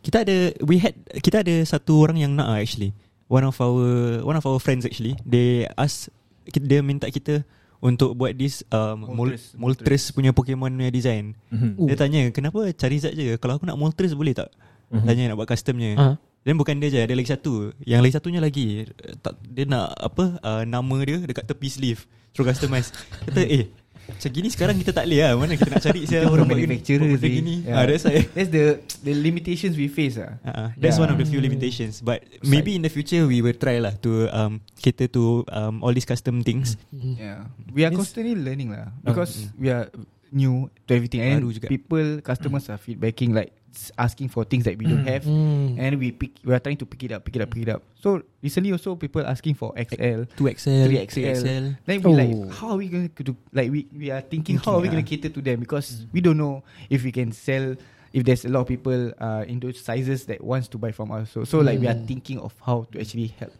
Kita 0.00 0.24
ada 0.24 0.36
we 0.64 0.80
had 0.80 0.96
kita 1.20 1.44
ada 1.44 1.54
satu 1.68 2.00
orang 2.00 2.16
yang 2.16 2.32
nak 2.32 2.48
ah, 2.48 2.58
actually. 2.58 2.96
One 3.28 3.44
of 3.44 3.60
our 3.60 4.24
one 4.24 4.36
of 4.40 4.48
our 4.48 4.56
friends 4.56 4.88
actually. 4.88 5.20
They 5.28 5.68
ask 5.76 6.08
kita- 6.48 6.64
dia 6.64 6.80
minta 6.80 7.12
kita 7.12 7.44
untuk 7.84 8.16
buat 8.16 8.32
this 8.32 8.64
um, 8.72 9.04
Moltres, 9.04 9.52
Moltres, 9.52 9.60
Moltres 9.60 10.02
punya 10.16 10.32
Pokemon 10.32 10.72
punya 10.72 10.88
design. 10.88 11.36
Mm-hmm. 11.52 11.84
Dia 11.84 11.96
tanya 12.00 12.20
kenapa 12.32 12.72
Charizard 12.72 13.12
je? 13.12 13.36
Kalau 13.36 13.60
aku 13.60 13.68
nak 13.68 13.76
Moltres 13.76 14.16
boleh 14.16 14.32
tak? 14.32 14.48
Mhm. 14.88 15.04
Tanya 15.04 15.22
nak 15.32 15.36
buat 15.36 15.48
customnya 15.52 15.90
Ah. 16.00 16.14
Dan 16.44 16.60
bukan 16.60 16.76
dia 16.76 16.92
je 16.92 17.00
Ada 17.00 17.16
lagi 17.16 17.28
satu. 17.32 17.72
Yang 17.82 18.00
lagi 18.04 18.14
satunya 18.14 18.40
lagi. 18.40 18.66
Tak, 19.24 19.40
Dia 19.48 19.64
nak 19.64 19.96
apa 19.96 20.24
uh, 20.44 20.62
Nama 20.68 20.96
dia 21.00 21.18
Dekat 21.24 21.44
tepi 21.48 21.68
sleeve. 21.72 22.04
Suruh 22.36 22.52
customize. 22.52 22.92
Kata 23.24 23.42
eh 23.44 23.72
Macam 24.04 24.30
gini 24.30 24.48
sekarang 24.48 24.76
kita 24.76 24.92
tak 24.92 25.04
boleh 25.04 25.20
lah 25.20 25.32
Mana 25.34 25.52
kita 25.54 25.70
nak 25.70 25.80
cari 25.80 26.00
Kita 26.02 26.12
siapa 26.20 26.28
orang 26.28 26.46
manufacturer 26.46 27.08
benda 27.08 27.18
sih. 27.18 27.32
gini 27.34 27.54
Yeah. 27.64 27.74
ah, 27.74 27.84
That's 27.84 28.04
why 28.04 28.16
That's 28.30 28.50
the 28.50 28.64
the 29.00 29.12
limitations 29.14 29.74
we 29.74 29.88
face 29.88 30.16
ah. 30.16 30.36
Uh, 30.40 30.68
that's 30.76 30.96
Yeah. 30.96 31.04
one 31.04 31.10
of 31.10 31.16
the 31.16 31.24
few 31.24 31.38
limitations. 31.38 32.00
But 32.00 32.22
maybe 32.42 32.72
in 32.72 32.82
the 32.82 32.88
future 32.88 33.24
we 33.24 33.40
will 33.40 33.56
try 33.56 33.78
lah 33.78 33.96
to 34.00 34.28
um, 34.30 34.52
cater 34.76 35.08
to 35.12 35.44
um, 35.48 35.80
all 35.80 35.90
these 35.90 36.04
custom 36.04 36.40
things. 36.40 36.76
Yeah. 36.92 37.48
We 37.70 37.82
are 37.82 37.92
constantly 37.92 38.36
learning 38.36 38.70
lah 38.70 38.92
Oh, 39.02 39.12
because 39.12 39.48
mm. 39.48 39.56
we 39.56 39.68
are 39.68 39.88
new 40.30 40.66
to 40.84 40.90
everything 40.92 41.22
and 41.22 41.40
Baru 41.40 41.52
juga. 41.52 41.68
people 41.68 42.20
customers 42.20 42.66
are 42.66 42.76
feedbacking 42.76 43.32
like 43.32 43.54
asking 43.96 44.28
for 44.28 44.44
things 44.44 44.64
that 44.64 44.76
we 44.76 44.84
don't 44.84 45.04
have 45.04 45.24
Hmm. 45.24 45.74
and 45.76 45.98
we 45.98 46.10
pick 46.10 46.36
we 46.42 46.52
are 46.52 46.60
trying 46.60 46.78
to 46.78 46.86
pick 46.86 47.02
it 47.04 47.12
up 47.12 47.22
pick 47.22 47.36
it 47.36 47.42
up 47.42 47.50
pick 47.50 47.62
it 47.66 47.70
up. 47.70 47.82
So 47.98 48.22
recently 48.40 48.72
also 48.72 48.94
people 48.94 49.22
asking 49.24 49.54
for 49.54 49.72
XL 49.74 50.28
2XL, 50.34 50.86
3XL. 50.88 51.76
Then 51.84 51.96
we 52.02 52.10
like 52.12 52.32
Oh. 52.34 52.48
how 52.50 52.66
are 52.74 52.78
we 52.78 52.88
going 52.88 53.10
to 53.10 53.22
do 53.22 53.32
like 53.52 53.68
we 53.70 53.86
we 53.90 54.10
are 54.10 54.22
thinking, 54.22 54.56
how 54.58 54.76
are 54.76 54.82
we 54.82 54.88
Thinking, 54.88 55.04
going 55.04 55.04
to 55.04 55.10
cater 55.10 55.30
to 55.32 55.40
them 55.40 55.58
because 55.60 56.06
we 56.12 56.20
don't 56.20 56.38
know 56.38 56.62
if 56.88 57.02
we 57.02 57.10
can 57.10 57.32
sell 57.32 57.74
if 58.14 58.22
there's 58.22 58.46
a 58.46 58.50
lot 58.52 58.62
of 58.62 58.68
people 58.70 59.10
uh, 59.18 59.42
in 59.50 59.58
those 59.58 59.80
sizes 59.82 60.24
that 60.30 60.38
wants 60.38 60.70
to 60.70 60.78
buy 60.78 60.94
from 60.94 61.10
us. 61.10 61.34
So 61.34 61.42
so 61.42 61.58
like 61.60 61.82
we 61.82 61.90
are 61.90 61.98
Mm. 61.98 62.06
thinking 62.06 62.38
of 62.38 62.54
how 62.62 62.86
to 62.94 63.02
actually 63.02 63.34
help. 63.34 63.50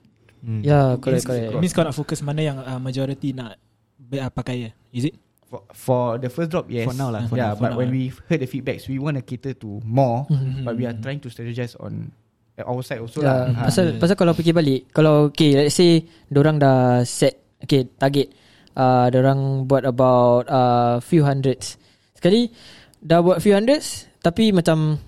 Mm. 0.44 0.60
Ya, 0.62 0.94
correct, 1.00 1.24
correct. 1.26 1.56
Means 1.58 1.72
kau 1.74 1.82
nak 1.82 1.96
fokus 1.96 2.22
mana 2.22 2.44
yang 2.44 2.58
uh, 2.62 2.78
majority 2.78 3.32
nak 3.34 3.58
be- 3.98 4.20
uh, 4.22 4.28
pakai 4.30 4.68
ya? 4.68 4.70
Is 4.94 5.08
it? 5.10 5.16
For, 5.54 5.62
for 5.70 6.04
the 6.18 6.26
first 6.26 6.50
drop, 6.50 6.66
yes. 6.66 6.82
For 6.90 6.98
now 6.98 7.14
lah, 7.14 7.30
for 7.30 7.38
yeah, 7.38 7.54
now, 7.54 7.62
but 7.62 7.70
now, 7.70 7.78
when 7.78 7.94
eh. 7.94 7.94
we 7.94 8.02
heard 8.26 8.42
the 8.42 8.50
feedbacks, 8.50 8.90
we 8.90 8.98
want 8.98 9.14
to 9.14 9.22
cater 9.22 9.54
to 9.62 9.78
more, 9.86 10.26
Mhm. 10.26 10.66
but 10.66 10.74
we 10.74 10.82
are 10.82 10.96
trying 10.98 11.22
to 11.22 11.30
strategize 11.30 11.78
on 11.78 12.10
uh, 12.58 12.66
our 12.66 12.82
side 12.82 12.98
also 12.98 13.22
Ya, 13.22 13.30
lah. 13.30 13.54
Ah. 13.54 13.70
pasal 13.70 13.94
pasal 14.02 14.18
kalau 14.18 14.34
fikir 14.34 14.50
balik, 14.50 14.90
kalau 14.90 15.30
okay, 15.30 15.54
let's 15.54 15.78
say 15.78 16.02
orang 16.34 16.58
dah 16.58 17.06
set 17.06 17.38
okay 17.62 17.86
target 17.86 18.34
uh, 18.74 19.06
orang 19.14 19.70
buat 19.70 19.86
about 19.86 20.50
uh, 20.50 20.98
few 20.98 21.22
hundreds. 21.22 21.78
Sekali 22.18 22.50
dah 22.98 23.22
buat 23.22 23.38
few 23.38 23.54
hundreds 23.54 24.10
tapi 24.18 24.50
macam 24.50 24.98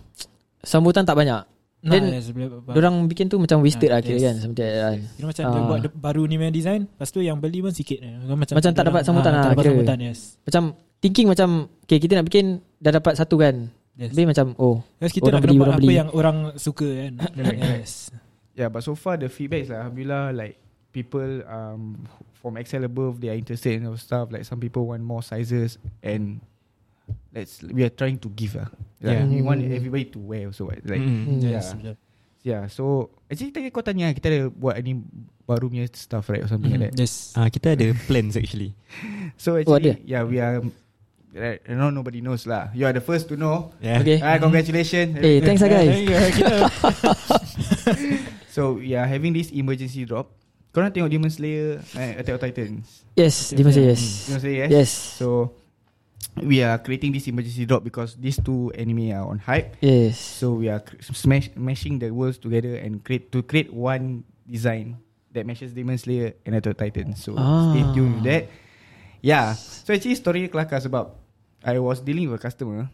sambutan 0.62 1.02
tak 1.02 1.18
banyak. 1.18 1.42
Then 1.86 2.02
Nah, 2.04 2.18
yes, 2.18 2.26
orang 2.68 3.06
bikin 3.06 3.26
tu 3.26 3.38
macam 3.38 3.60
wasted 3.60 3.88
Ah, 3.88 3.92
lah 3.92 4.00
kira 4.00 4.16
yes. 4.16 4.24
kan 4.24 4.34
something 4.40 4.60
like 4.60 4.74
that 4.74 4.84
kan. 4.84 5.00
Macam 5.22 5.44
dia 5.44 5.54
Ah. 5.54 5.64
buat 5.64 5.80
de- 5.80 5.94
baru 5.96 6.22
ni 6.24 6.34
punya 6.34 6.50
design 6.50 6.80
Lepas 6.84 7.08
tu 7.08 7.20
yang 7.20 7.38
beli 7.38 7.58
pun 7.60 7.70
sikit. 7.70 7.98
Macam, 8.26 8.54
Macam 8.54 8.70
tak 8.72 8.84
dapat 8.84 9.02
sambutan 9.02 9.30
ah, 9.30 9.36
lah, 9.36 9.42
Tak 9.42 9.50
dapat 9.52 9.62
kira. 9.62 9.72
sambutan 9.72 9.98
yes 10.02 10.18
Macam 10.42 10.62
thinking 10.98 11.26
macam 11.26 11.48
okay 11.80 11.98
kita 11.98 12.12
nak 12.12 12.26
bikin 12.26 12.46
dah 12.76 12.92
dapat 12.92 13.14
satu 13.14 13.36
kan. 13.36 13.70
Yes. 13.94 14.10
Tapi 14.10 14.24
macam 14.26 14.46
oh 14.56 14.82
Yes, 14.98 15.08
kita 15.10 15.24
Orang 15.26 15.32
nak 15.32 15.42
kena 15.42 15.48
beli, 15.48 15.56
buat 15.56 15.64
orang 15.64 15.76
apa 15.76 15.82
beli. 15.82 15.96
yang 15.96 16.10
orang 16.10 16.36
suka 16.56 16.88
kan 16.90 17.12
Yes 17.78 17.92
Yeah, 18.52 18.66
but 18.66 18.80
so 18.80 18.92
far 18.92 19.14
the 19.14 19.28
feedbacks 19.28 19.68
lah, 19.68 19.84
alhamdulillah, 19.84 20.32
like 20.32 20.56
people 20.90 21.44
um 21.44 22.08
from 22.34 22.56
XL 22.56 22.84
above, 22.84 23.20
they 23.20 23.28
are 23.28 23.36
interested 23.36 23.74
in 23.74 23.84
our 23.84 23.96
stuff. 23.96 24.28
Like 24.28 24.42
some 24.42 24.56
people 24.56 24.88
want 24.88 25.00
more 25.00 25.20
sizes, 25.20 25.76
and 26.00 26.40
let's 27.30 27.62
we 27.62 27.84
are 27.84 27.92
trying 27.92 28.18
to 28.18 28.28
give 28.32 28.56
lah. 28.56 28.68
Yeah. 28.98 29.20
Yeah, 29.20 29.24
we 29.28 29.38
want 29.40 29.60
Mm. 29.62 29.72
everybody 29.72 30.06
to 30.10 30.18
wear 30.18 30.48
also. 30.48 30.66
Right? 30.66 30.82
Like, 30.82 31.02
Mm. 31.02 31.24
Hmm. 31.26 31.38
Yeah. 31.40 31.52
Yes 31.60 31.66
yeah. 32.46 32.62
So 32.70 33.10
actually 33.26 33.50
tadi 33.50 33.74
kau 33.74 33.82
tanya 33.82 34.06
kita 34.14 34.26
ada 34.30 34.40
buat 34.48 34.78
any 34.78 35.02
baru 35.46 35.66
punya 35.66 35.86
stuff 35.90 36.30
right 36.30 36.42
or 36.42 36.48
something 36.50 36.70
like 36.70 36.90
that. 36.90 36.94
Yes 36.94 37.34
Ah, 37.34 37.50
kita 37.50 37.74
ada 37.74 37.90
plans 38.06 38.34
actually. 38.34 38.74
So 39.34 39.54
Oh, 39.54 39.60
actually, 39.60 40.02
yeah, 40.06 40.22
we 40.22 40.38
are. 40.38 40.62
Right, 41.36 41.60
no, 41.68 41.92
nobody 41.92 42.24
knows 42.24 42.48
lah. 42.48 42.72
You 42.72 42.88
are 42.88 42.96
the 42.96 43.04
first 43.04 43.28
to 43.28 43.36
know. 43.36 43.76
Yeah. 43.84 44.00
okay. 44.00 44.24
Ah, 44.24 44.40
congratulations. 44.40 45.20
Eh, 45.20 45.44
thanks 45.44 45.60
lah 45.60 45.68
guys. 45.68 45.92
So 48.48 48.80
we 48.80 48.96
are 48.96 49.04
having 49.04 49.36
this 49.36 49.52
emergency 49.52 50.08
drop. 50.08 50.32
Korang 50.72 50.88
tengok 50.88 51.12
Demon 51.12 51.28
Slayer 51.28 51.84
eh, 51.92 52.20
Attack 52.20 52.36
on 52.36 52.40
Titans. 52.40 53.04
Yes, 53.12 53.52
Demon 53.52 53.72
Slayer, 53.72 53.92
yes. 53.92 54.02
Demon 54.28 54.40
Slayer 54.40 54.56
yes. 54.64 54.70
Yes. 54.72 54.90
So 55.20 55.26
we 56.36 56.60
are 56.60 56.76
creating 56.76 57.12
this 57.12 57.26
emergency 57.26 57.64
drop 57.64 57.82
because 57.82 58.16
these 58.16 58.36
two 58.36 58.72
anime 58.74 59.10
are 59.10 59.24
on 59.24 59.38
hype. 59.38 59.76
Yes. 59.80 60.18
So 60.18 60.52
we 60.54 60.68
are 60.68 60.80
cr- 60.80 61.00
smash 61.00 61.48
mashing 61.54 61.98
the 61.98 62.10
worlds 62.10 62.36
together 62.36 62.76
and 62.76 63.00
create 63.00 63.32
to 63.32 63.40
create 63.40 63.70
one 63.70 64.24
design 64.44 64.98
that 65.32 65.44
matches 65.44 65.72
Demon 65.72 65.96
Slayer 65.96 66.36
and 66.44 66.56
Attack 66.56 66.76
Titan. 66.78 67.16
So 67.16 67.36
Ah. 67.36 67.72
stay 67.72 67.84
tuned 67.92 68.20
with 68.20 68.26
that. 68.26 68.48
Yeah. 69.20 69.56
So 69.56 69.92
actually 69.92 70.16
story 70.16 70.44
kelakar 70.48 70.80
sebab 70.80 71.12
I 71.60 71.76
was 71.78 72.00
dealing 72.00 72.28
with 72.28 72.38
a 72.38 72.42
customer 72.42 72.88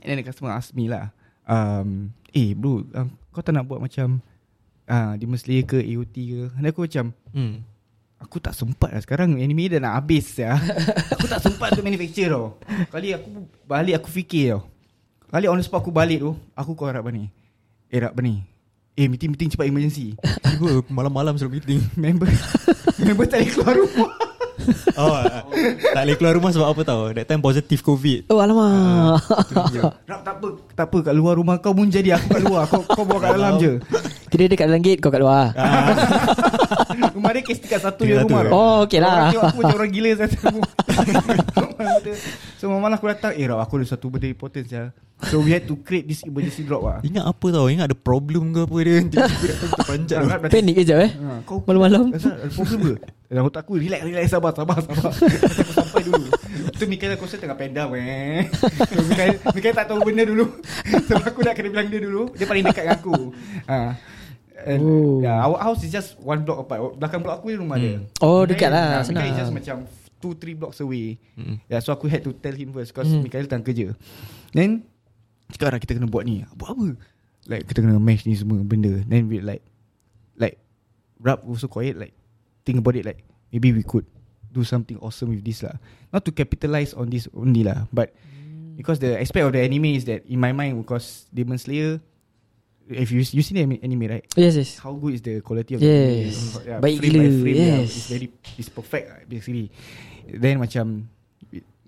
and 0.00 0.06
then 0.06 0.18
the 0.18 0.26
customer 0.26 0.50
asked 0.50 0.74
me 0.74 0.88
lah, 0.88 1.10
um, 1.44 2.10
eh 2.30 2.54
bro, 2.54 2.82
um, 2.94 3.14
kau 3.30 3.42
tak 3.42 3.52
nak 3.52 3.66
buat 3.66 3.78
macam 3.78 4.18
uh, 4.86 5.14
Demon 5.14 5.38
Slayer 5.38 5.62
ke 5.62 5.78
AOT 5.78 6.14
ke? 6.16 6.42
Dan 6.54 6.64
aku 6.66 6.86
macam, 6.86 7.04
Hmm. 7.30 7.62
Aku 8.22 8.38
tak 8.38 8.54
sempat 8.54 8.94
lah 8.94 9.02
Sekarang 9.02 9.36
anime 9.36 9.66
dah 9.68 9.80
nak 9.82 10.00
habis 10.00 10.38
ya. 10.38 10.54
Aku 11.18 11.26
tak 11.26 11.42
sempat 11.42 11.74
untuk 11.74 11.84
manufacture 11.86 12.30
tau. 12.30 12.46
Kali 12.90 13.14
aku 13.14 13.28
balik 13.66 13.94
aku 14.00 14.08
fikir 14.10 14.54
tau. 14.54 14.62
Kali 15.34 15.50
on 15.50 15.58
the 15.58 15.66
spot 15.66 15.82
aku 15.82 15.90
balik 15.90 16.22
tu 16.22 16.32
Aku 16.54 16.78
call 16.78 16.94
Rab 16.94 17.10
ni? 17.10 17.26
Eh 17.90 17.98
Rab 17.98 18.14
ni? 18.22 18.44
Eh 18.94 19.10
meeting-meeting 19.10 19.50
cepat 19.50 19.66
emergency. 19.66 20.14
Tiba 20.22 20.86
malam-malam 20.86 21.34
suruh 21.34 21.50
meeting. 21.50 21.82
Member 21.98 22.30
Member 23.04 23.26
tak 23.26 23.42
boleh 23.42 23.50
keluar 23.50 23.74
rumah. 23.74 24.10
Oh, 24.94 25.10
ah, 25.10 25.42
tak 25.92 26.02
boleh 26.06 26.14
keluar 26.14 26.34
rumah 26.38 26.50
sebab 26.54 26.70
apa 26.70 26.80
tahu? 26.86 27.10
That 27.18 27.26
time 27.26 27.42
positive 27.42 27.82
COVID. 27.82 28.30
Oh 28.30 28.38
alamak. 28.38 29.18
Rab 30.06 30.20
tak 30.22 30.34
apa 30.38 30.48
Tak 30.78 30.86
apa. 30.86 30.98
Kat 31.10 31.14
luar 31.18 31.34
rumah 31.34 31.58
kau 31.58 31.74
pun 31.74 31.90
jadi. 31.90 32.14
Aku 32.14 32.30
kat 32.30 32.42
luar. 32.46 32.70
Kau, 32.70 32.86
kau 32.86 33.02
bawa 33.02 33.18
kat 33.18 33.30
dalam 33.34 33.52
je. 33.58 33.72
Kira 34.30 34.46
dia 34.46 34.54
kat 34.54 34.66
dalam 34.70 34.82
gate 34.86 35.02
kau 35.02 35.10
kat 35.10 35.20
luar. 35.20 35.50
Rumah 37.16 37.30
dia 37.34 37.42
kes 37.42 37.58
tingkat 37.60 37.80
satu 37.82 38.02
je 38.06 38.14
rumah. 38.16 38.46
Oh, 38.50 38.76
okey 38.84 39.00
lah. 39.00 39.30
Orang 39.30 39.32
tengok 39.32 39.44
aku 39.48 39.58
macam 39.62 39.76
orang 39.78 39.92
gila 39.92 40.10
satu. 40.18 40.36
so 42.60 42.70
malam 42.70 42.96
aku 42.96 43.06
datang 43.10 43.32
Eh 43.34 43.44
Rab 43.46 43.60
aku 43.60 43.82
ada 43.82 43.86
satu 43.88 44.06
benda 44.10 44.28
important 44.30 44.66
saya. 44.66 44.94
So 45.30 45.40
we 45.40 45.54
had 45.54 45.64
to 45.70 45.78
create 45.80 46.04
this 46.10 46.26
emergency 46.26 46.66
drop 46.66 46.82
lah 46.84 46.98
Ingat 47.06 47.24
apa 47.24 47.46
tau? 47.48 47.70
Ingat 47.70 47.86
ada 47.86 47.96
problem 47.96 48.50
ke 48.50 48.66
apa 48.66 48.78
dia? 48.82 48.96
Terpanjat. 49.72 50.18
Rab 50.26 50.40
dah 50.42 50.50
Panik 50.50 50.74
kejap 50.82 50.98
eh. 51.06 51.10
Ha, 51.16 51.40
kau 51.46 51.62
Malam-malam. 51.64 52.12
Ada 52.12 52.50
problem 52.50 52.78
ke? 52.82 52.94
Dalam 53.30 53.46
otak 53.48 53.64
aku 53.64 53.78
Relax 53.80 54.00
relax 54.04 54.26
sabar 54.28 54.52
sabar 54.52 54.76
sabar 54.84 55.10
Aku 55.14 55.72
sampai 55.72 56.02
dulu 56.02 56.28
Tu 56.76 56.84
Mikael 56.90 57.14
aku 57.16 57.24
rasa 57.24 57.38
tengah 57.40 57.56
penda 57.56 57.82
weh 57.88 58.42
Mikael, 59.10 59.34
Mikael 59.54 59.74
tak 59.74 59.86
tahu 59.88 60.00
benda 60.02 60.22
dulu 60.28 60.44
Sebab 61.08 61.24
aku 61.30 61.40
nak 61.46 61.54
kena 61.56 61.68
bilang 61.72 61.88
dia 61.88 62.00
dulu 62.02 62.22
Dia 62.34 62.46
paling 62.50 62.64
dekat 62.68 62.82
dengan 62.84 62.98
aku 63.00 63.16
ha. 63.70 63.96
And, 64.54 64.80
Oh. 64.80 65.18
yeah, 65.18 65.42
Our 65.42 65.58
house 65.58 65.82
is 65.82 65.90
just 65.90 66.14
One 66.16 66.46
block 66.46 66.62
apart 66.62 66.94
Belakang 66.94 67.20
blok 67.20 67.42
aku 67.42 67.50
ni 67.50 67.58
rumah 67.58 67.74
dia 67.74 67.98
Oh, 68.22 68.46
dekat 68.46 68.70
lah, 68.70 68.86
ha, 68.88 69.02
senang. 69.02 69.26
Mikael 69.26 69.34
is 69.34 69.38
just 69.40 69.50
macam 69.52 69.76
Two 70.22 70.32
three 70.32 70.54
blocks 70.54 70.78
away 70.78 71.18
Hmm. 71.34 71.58
Yeah, 71.66 71.82
so 71.82 71.90
aku 71.90 72.06
had 72.06 72.22
to 72.22 72.30
tell 72.32 72.54
him 72.54 72.70
first 72.70 72.94
Because 72.94 73.10
Hmm. 73.10 73.26
Mikael 73.26 73.44
tengah 73.44 73.66
kerja 73.66 73.90
Then 74.50 74.86
Sekarang 75.50 75.82
kita 75.82 75.98
kena 75.98 76.06
buat 76.06 76.22
ni 76.22 76.46
Buat 76.54 76.70
apa? 76.70 76.86
Like 77.44 77.66
kita 77.66 77.82
kena 77.82 77.98
mesh 77.98 78.24
ni 78.24 78.32
semua 78.32 78.62
benda 78.62 78.94
Then 79.02 79.26
we 79.26 79.42
like 79.42 79.66
Like 80.34 80.62
Rap 81.18 81.42
also 81.42 81.66
quiet 81.66 81.98
Like 81.98 82.14
Think 82.62 82.78
about 82.78 82.94
it 82.94 83.02
like 83.02 83.26
Maybe 83.50 83.74
we 83.74 83.82
could 83.82 84.06
Do 84.48 84.62
something 84.62 85.02
awesome 85.02 85.34
with 85.34 85.42
this 85.42 85.66
lah 85.66 85.76
Not 86.08 86.22
to 86.24 86.30
capitalize 86.30 86.94
on 86.94 87.10
this 87.10 87.26
only 87.34 87.66
lah 87.66 87.90
But 87.90 88.14
Because 88.78 89.02
the 89.02 89.18
aspect 89.18 89.42
of 89.42 89.50
the 89.50 89.60
anime 89.60 89.92
is 89.92 90.06
that 90.06 90.22
In 90.24 90.38
my 90.38 90.54
mind 90.54 90.78
Because 90.78 91.26
Demon 91.28 91.58
Slayer 91.58 91.98
If 92.84 93.08
you 93.08 93.24
you 93.24 93.40
seen 93.40 93.56
the 93.56 93.64
anime- 93.80 94.10
right 94.12 94.24
Yes, 94.36 94.60
yes. 94.60 94.76
How 94.76 94.92
good 94.92 95.16
is 95.16 95.22
the 95.24 95.40
quality 95.40 95.72
of 95.74 95.80
the 95.80 95.88
Yes. 95.88 96.36
anime 96.36 96.68
yeah, 96.68 96.78
Baik 96.84 96.96
frame 97.00 97.12
gila, 97.16 97.22
by 97.24 97.30
frame, 97.40 97.56
yeah, 97.56 97.78
yes. 97.80 97.90
It's 97.96 98.08
very 98.12 98.28
It's 98.60 98.68
perfect 98.68 99.06
basically 99.24 99.66
Then 100.28 100.60
macam 100.60 101.08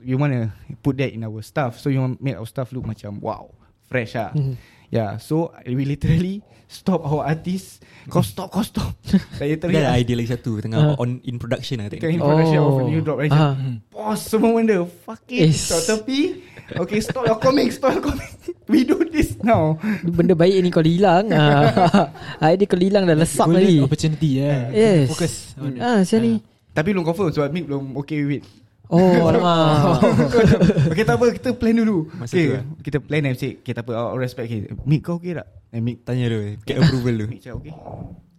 we 0.01 0.15
want 0.17 0.33
to 0.33 0.49
Put 0.81 0.97
that 0.97 1.13
in 1.13 1.21
our 1.25 1.41
stuff 1.45 1.77
So 1.77 1.93
you 1.93 2.01
want 2.01 2.17
make 2.25 2.37
our 2.37 2.49
stuff 2.49 2.73
look 2.73 2.89
macam 2.89 3.21
Wow 3.21 3.53
Fresh 3.93 4.17
lah 4.17 4.33
Mhm. 4.33 4.57
Yeah 4.89 5.21
So 5.21 5.53
we 5.69 5.85
literally 5.85 6.41
Stop 6.81 7.05
our 7.05 7.29
artists 7.29 7.79
Kau 8.07 8.21
stop 8.21 8.49
Kau 8.49 8.61
stop 8.61 8.95
Saya 9.39 9.53
literally 9.53 9.75
Dia 9.75 9.85
ada 9.85 9.97
idea 9.97 10.15
lagi 10.15 10.31
satu 10.31 10.59
Tengah 10.59 10.79
Ah. 10.79 10.95
on 10.97 11.19
in 11.23 11.37
production 11.37 11.79
lah 11.79 11.89
Tengah 11.89 12.09
in 12.09 12.19
production 12.19 12.59
Oh. 12.59 12.69
of 12.69 12.79
a 12.79 12.85
new 12.85 13.01
drop 13.01 13.19
right? 13.19 13.31
Ah. 13.31 13.59
Pause 13.89 14.23
semua 14.29 14.51
benda 14.55 14.79
Fuck 15.03 15.27
it 15.29 15.51
Yes. 15.51 15.59
Stop 15.65 15.83
tepi 15.99 16.41
Okay 16.73 16.99
stop 16.99 17.23
your 17.23 17.37
comic 17.37 17.71
Stop 17.71 17.93
your 17.93 18.05
comic 18.05 18.31
We 18.71 18.83
do 18.83 18.99
this 19.05 19.39
now 19.41 19.79
Benda 20.03 20.35
baik 20.35 20.59
ni 20.59 20.71
kau 20.71 20.83
hilang. 20.83 21.31
Ah. 21.31 22.11
Idea 22.51 22.67
kau 22.67 22.75
hilang 22.77 23.05
dah 23.05 23.15
Golden 23.15 23.55
tadi. 23.57 23.79
opportunity 23.79 24.31
ya. 24.39 24.71
Yes. 24.71 25.07
Fokus. 25.09 25.35
on 25.57 25.71
it. 25.73 25.81
Ah, 25.81 25.99
macam 25.99 26.19
ni. 26.21 26.33
Tapi 26.73 26.89
belum 26.91 27.05
confirm 27.05 27.31
Sebab 27.31 27.51
Mick 27.51 27.65
belum 27.65 27.95
okay 27.97 28.21
with 28.21 28.39
it 28.39 28.45
Oh, 28.87 29.27
alamak. 29.35 29.99
okay 30.95 31.03
tak 31.03 31.19
apa 31.19 31.27
Kita 31.35 31.51
plan 31.59 31.75
dulu 31.75 32.07
Masa 32.15 32.39
okay, 32.39 32.45
tu 32.47 32.53
lah. 32.55 32.65
Kita 32.87 32.99
plan 33.03 33.23
and 33.27 33.35
say 33.35 33.59
Okay 33.59 33.75
tak 33.75 33.83
apa 33.83 33.99
I'll 33.99 34.15
respect 34.15 34.47
okay. 34.47 34.71
Mick 34.87 35.03
kau 35.03 35.19
okay 35.19 35.35
tak 35.35 35.47
Eh 35.75 35.83
Mick 35.83 36.07
Tanya 36.07 36.31
dia 36.31 36.55
Get 36.63 36.79
approval 36.87 37.15
tu 37.19 37.27
Mick 37.27 37.43
cakap 37.43 37.59
okay 37.63 37.75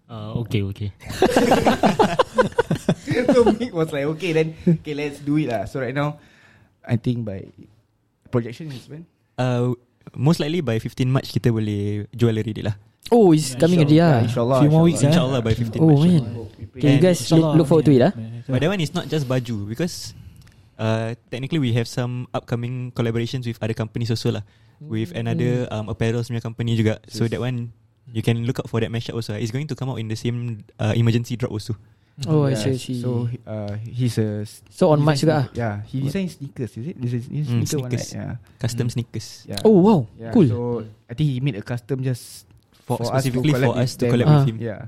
Uh, 0.08 0.40
okay, 0.40 0.64
okay. 0.64 0.88
So 3.28 3.44
Mick 3.60 3.76
was 3.76 3.92
like 3.92 4.08
Okay 4.16 4.32
then 4.32 4.56
Okay 4.64 4.96
let's 4.96 5.20
do 5.20 5.36
it 5.36 5.52
lah 5.52 5.68
So 5.68 5.84
right 5.84 5.92
now 5.92 6.24
I 6.80 6.96
think 6.96 7.28
by 7.28 7.44
Projection 8.32 8.72
is 8.72 8.88
when 8.88 9.04
uh, 9.36 9.76
Most 10.16 10.40
likely 10.40 10.64
by 10.64 10.80
15 10.80 11.12
March 11.12 11.36
Kita 11.36 11.52
boleh 11.52 12.08
Jual 12.16 12.40
already 12.40 12.64
lah 12.64 12.80
Oh, 13.12 13.36
it's 13.36 13.52
coming 13.60 13.84
already 13.84 14.00
Yeah, 14.00 14.24
lah. 14.24 14.32
InsyaAllah 14.32 14.60
Few 14.64 14.72
more 14.72 14.86
weeks, 14.88 15.04
eh? 15.04 15.12
InsyaAllah 15.12 15.40
by 15.44 15.54
15 15.56 15.76
Oh, 15.80 15.88
March 15.92 16.08
man. 16.08 16.24
Okay, 16.80 16.92
you 16.96 17.02
guys 17.04 17.20
look, 17.28 17.48
look 17.60 17.68
forward 17.68 17.84
to 17.88 17.92
it 17.92 18.02
lah. 18.04 18.12
But 18.48 18.64
that 18.64 18.70
one 18.72 18.80
is 18.80 18.96
not 18.96 19.12
just 19.12 19.28
baju 19.28 19.68
Because 19.68 20.16
uh, 20.78 21.14
Technically 21.30 21.60
we 21.60 21.74
have 21.74 21.86
some 21.86 22.26
Upcoming 22.34 22.94
collaborations 22.94 23.46
With 23.46 23.58
other 23.60 23.74
companies 23.74 24.10
also 24.10 24.32
lah 24.38 24.44
With 24.80 25.12
another 25.14 25.66
um, 25.74 25.90
Apparel 25.90 26.22
punya 26.22 26.42
company 26.42 26.78
juga 26.78 27.02
So 27.10 27.26
that 27.28 27.42
one 27.42 27.74
You 28.08 28.24
can 28.24 28.46
look 28.48 28.64
out 28.64 28.70
for 28.72 28.80
that 28.80 28.88
mashup 28.88 29.18
also 29.20 29.36
It's 29.36 29.52
going 29.52 29.68
to 29.68 29.76
come 29.76 29.90
out 29.92 30.00
in 30.00 30.08
the 30.08 30.16
same 30.16 30.64
uh, 30.80 30.94
Emergency 30.96 31.36
drop 31.36 31.52
also 31.52 31.76
Oh, 32.26 32.50
I 32.50 32.58
Yeah, 32.58 32.62
see, 32.66 32.74
I 32.74 32.78
see. 32.82 32.98
So 32.98 33.30
uh, 33.46 33.78
he's 33.86 34.18
a 34.18 34.42
So 34.74 34.90
on 34.90 35.06
March 35.06 35.22
juga 35.22 35.38
ah? 35.38 35.46
Yeah 35.54 35.86
He 35.86 36.02
designs 36.02 36.34
sneakers 36.42 36.74
Is 36.74 36.86
it? 36.90 36.98
This 36.98 37.14
is, 37.14 37.24
this 37.30 37.46
Mm, 37.46 37.62
sneaker 37.62 37.78
one 37.78 37.92
sneakers. 37.94 38.06
right? 38.10 38.18
Yeah, 38.18 38.34
Custom 38.58 38.88
sneakers 38.90 39.28
yeah. 39.46 39.62
Oh, 39.62 39.78
wow. 39.78 40.00
yeah. 40.18 40.34
Cool. 40.34 40.50
So 40.50 40.58
I 41.06 41.14
think 41.14 41.28
he 41.30 41.38
made 41.46 41.58
a 41.58 41.66
custom 41.66 42.02
Just 42.02 42.50
for, 42.90 42.98
For 42.98 43.14
us 43.14 43.22
to 43.22 43.30
Specifically 43.30 43.54
collab 43.54 43.70
for 43.70 43.74
us 43.78 43.90
with 43.94 44.02
to 44.02 44.06
collab 44.10 44.26
Ah. 44.26 44.34
with 44.34 44.46
him 44.50 44.58
Yeah 44.58 44.82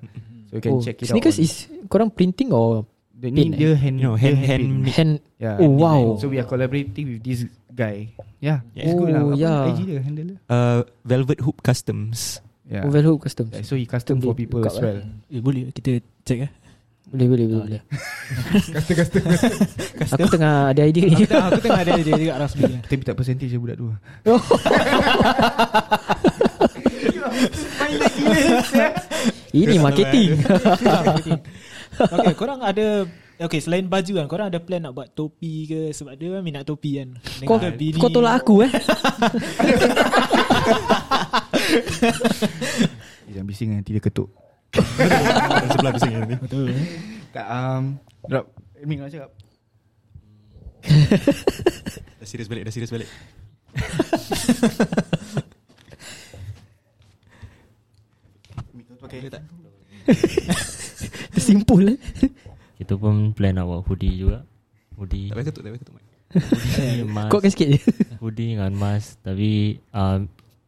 So 0.50 0.52
you 0.58 0.62
can 0.66 0.74
oh, 0.74 0.82
check 0.82 0.98
it 0.98 1.06
sneakers 1.06 1.38
out 1.38 1.42
on- 1.42 1.46
is 1.46 1.54
korang 1.86 2.10
printing 2.10 2.50
or 2.50 2.82
The 3.20 3.28
ni 3.28 3.36
paint, 3.46 3.54
dia 3.54 3.72
hand 3.76 3.98
No, 4.00 4.16
hand- 4.16 4.40
hand 4.40 4.64
made. 4.80 4.96
hand? 4.96 5.14
Yeah 5.36 5.60
Oh, 5.60 5.68
wow. 5.70 6.16
So 6.16 6.28
we 6.28 6.40
are 6.40 6.48
collaborating 6.48 7.06
with 7.10 7.22
this 7.22 7.44
guy 7.70 8.16
Yeah, 8.40 8.64
Yeah. 8.72 8.84
It's 8.86 8.96
good 8.96 9.12
lah 9.12 9.22
Oh, 9.22 9.30
Apa 9.30 9.38
yeah. 9.38 9.70
IG 9.70 9.80
dia 9.86 10.00
handle 10.00 10.26
dia 10.26 10.38
uh, 10.48 10.80
Velvet 11.04 11.40
Hoop 11.42 11.60
Customs 11.60 12.40
Yeah. 12.64 12.86
Oval 12.86 13.02
Hoop 13.04 13.26
Custom. 13.26 13.50
Yeah, 13.50 13.66
So 13.66 13.74
he 13.74 13.84
custom 13.84 14.22
for 14.22 14.32
people 14.32 14.62
as 14.62 14.78
lah. 14.78 14.94
well 14.94 15.00
Eh, 15.28 15.42
boleh 15.42 15.68
kita 15.70 16.00
check 16.22 16.46
eh. 16.46 16.52
Boleh, 17.10 17.26
boleh, 17.28 17.46
boleh. 17.50 17.62
boleh. 17.66 17.82
Custom 18.94 19.24
custom 19.98 20.16
Aku 20.16 20.28
tengah 20.30 20.70
ada 20.70 20.82
idea 20.86 21.04
ni. 21.04 21.18
Aku 21.18 21.26
tengah, 21.26 21.46
aku 21.50 21.60
tengah 21.60 21.82
ada 21.82 21.92
dia 21.98 22.14
juga 22.14 22.34
Rasmi. 22.38 22.62
eh. 22.64 22.80
Kita 22.80 22.94
minta 22.96 23.14
percentage 23.14 23.50
je 23.50 23.58
budak 23.58 23.76
tu 23.76 23.90
Ini 29.50 29.76
marketing. 29.80 30.38
Okay, 32.00 32.36
korang 32.36 32.64
ada 32.64 33.04
Okay, 33.40 33.64
selain 33.64 33.88
baju 33.88 34.12
kan 34.20 34.28
Korang 34.28 34.48
ada 34.52 34.60
plan 34.60 34.84
nak 34.84 34.92
buat 34.96 35.12
topi 35.16 35.64
ke? 35.68 35.82
Sebab 35.96 36.20
dia 36.20 36.40
kan 36.40 36.44
minat 36.44 36.68
topi 36.68 37.00
kan. 37.00 37.16
Kau, 37.48 37.56
Dengan 37.56 37.76
bini. 37.80 37.96
kau 38.00 38.12
tolak 38.12 38.44
aku 38.44 38.68
eh. 38.68 38.72
Eh, 43.28 43.32
Jangan 43.36 43.48
bising 43.48 43.70
nanti 43.80 43.96
dia 43.96 44.04
ketuk. 44.04 44.28
Sebelah 45.72 45.92
bising 45.96 46.12
ni 46.28 46.36
Betul 46.36 46.76
eh? 46.76 46.84
Tak 47.32 47.48
um, 47.48 47.96
Drop. 48.28 48.46
Ming 48.84 49.00
nak 49.00 49.12
cakap? 49.12 49.32
Dah 52.20 52.28
serius 52.28 52.52
balik 52.52 52.68
Dah 52.68 52.74
serius 52.76 52.92
balik. 52.92 53.08
Ming 58.76 58.84
kau 58.84 59.00
pakai 59.00 59.32
tak 59.32 59.44
Simpul 61.50 61.98
eh. 61.98 62.00
Kita 62.80 62.94
pun 62.96 63.34
plan 63.34 63.58
nak 63.58 63.66
buat 63.66 63.82
hoodie 63.90 64.14
juga. 64.14 64.46
Hoodie. 64.96 65.34
Tak 65.34 65.36
payah 65.36 65.48
ketuk 65.50 65.62
Tak 65.66 65.72
payah 65.74 65.82
ketuk 65.82 65.96
mic. 65.98 66.06
Hoodie, 66.30 67.04
mask. 67.18 67.30
Kuatkan 67.34 67.52
sikit 67.52 67.68
je. 67.74 67.80
Hoodie 68.22 68.50
dengan 68.54 68.72
mask. 68.78 69.18
Tapi 69.26 69.82
um, 69.92 70.20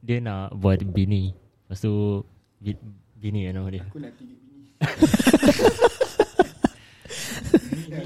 dia 0.02 0.18
nak 0.18 0.58
buat 0.58 0.82
bini. 0.82 1.32
Lepas 1.70 1.80
tu 1.86 2.26
bi- 2.58 2.82
bini 3.16 3.46
kan 3.46 3.54
nama 3.62 3.70
dia. 3.70 3.84
Aku 3.86 4.02
nak 4.02 4.12
tiga 4.18 4.34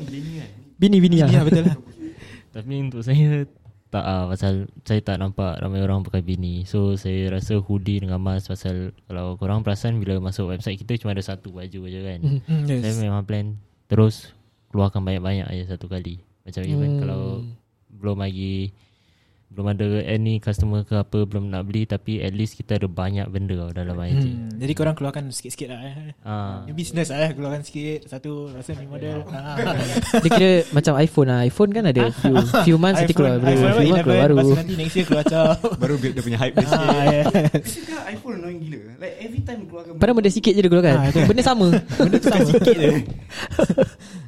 bini 0.06 0.44
Bini 0.76 0.98
bini 1.00 1.24
Ya 1.24 1.32
ah. 1.32 1.48
betul 1.48 1.64
lah 1.72 1.78
Tapi 2.52 2.74
untuk 2.84 3.00
saya 3.00 3.48
Tak 3.96 4.04
ah 4.04 4.28
pasal 4.28 4.68
saya 4.84 5.00
tak 5.00 5.24
nampak 5.24 5.56
ramai 5.64 5.80
orang 5.80 6.04
pakai 6.04 6.20
bini. 6.20 6.68
So 6.68 7.00
saya 7.00 7.32
rasa 7.32 7.64
hoodie 7.64 8.04
dengan 8.04 8.20
mask 8.20 8.52
pasal 8.52 8.92
kalau 9.08 9.40
korang 9.40 9.64
perasan 9.64 10.04
bila 10.04 10.20
masuk 10.20 10.52
website 10.52 10.84
kita 10.84 11.00
cuma 11.00 11.16
ada 11.16 11.24
satu 11.24 11.56
baju 11.56 11.80
aja 11.88 12.00
kan. 12.04 12.20
Mhm. 12.20 12.40
Mm, 12.44 12.64
yes. 12.68 12.80
Saya 12.84 12.94
memang 13.08 13.24
plan 13.24 13.56
terus 13.88 14.36
keluarkan 14.76 15.00
banyak-banyak 15.00 15.48
aja 15.48 15.80
satu 15.80 15.88
kali. 15.88 16.20
Macam 16.44 16.62
even 16.68 16.92
Hmm. 16.92 17.00
kalau 17.00 17.22
belum 17.88 18.18
lagi 18.20 18.76
belum 19.48 19.72
ada 19.72 19.86
any 20.04 20.38
customer 20.38 20.84
ke 20.84 20.98
apa 20.98 21.24
belum 21.24 21.48
nak 21.48 21.64
beli 21.64 21.86
tapi 21.86 22.20
at 22.20 22.32
least 22.32 22.56
kita 22.56 22.76
ada 22.76 22.86
banyak 22.86 23.24
benda 23.26 23.72
dalam 23.72 23.96
IG. 23.96 24.26
Hmm. 24.26 24.52
Jadi 24.56 24.74
korang 24.74 24.94
keluarkan 24.94 25.30
sikit-sikit 25.30 25.68
lah 25.70 25.80
eh. 25.80 25.96
Ah. 26.22 26.64
Ni 26.64 26.72
business 26.72 27.08
lah 27.08 27.20
eh 27.22 27.32
Keluarkan 27.32 27.62
sikit 27.62 28.08
Satu 28.08 28.50
Rasa 28.50 28.72
ni 28.74 28.88
model 28.88 29.22
ah. 29.30 29.56
Dia 30.24 30.30
kira 30.30 30.52
macam 30.72 30.96
iPhone 30.98 31.28
lah 31.28 31.40
iPhone 31.44 31.72
kan 31.72 31.84
ada 31.86 32.08
few, 32.10 32.36
few 32.64 32.78
months 32.78 33.00
nanti 33.00 33.14
keluar 33.14 33.38
baru 33.38 33.52
iPhone 33.52 33.72
Few 33.76 33.92
months 33.92 34.04
keluar 34.04 34.18
11 34.18 34.24
baru 34.26 34.36
Lepas 34.36 34.58
nanti 34.58 34.76
next 34.76 34.96
year 34.96 35.06
keluar 35.06 35.24
cap 35.24 35.56
Baru 35.76 35.94
build 35.96 36.14
dia 36.16 36.24
punya 36.24 36.40
hype 36.40 36.56
dia 36.56 36.66
sikit. 36.66 36.82
ah, 36.82 37.04
yes. 37.06 37.26
Sekarang 37.68 38.06
iPhone 38.10 38.36
annoying 38.40 38.60
gila 38.60 38.80
Like 38.98 39.16
every 39.22 39.42
time 39.42 39.60
keluarkan 39.66 39.92
Padahal 39.96 40.16
benda 40.18 40.32
sikit 40.32 40.52
je 40.52 40.62
dia 40.64 40.72
keluarkan 40.72 40.96
Ah. 40.98 41.12
Benda 41.28 41.44
sama 41.44 41.68
Benda 41.96 42.18
tu 42.18 42.28
sama 42.28 42.46
sikit 42.48 42.76
je 42.76 42.90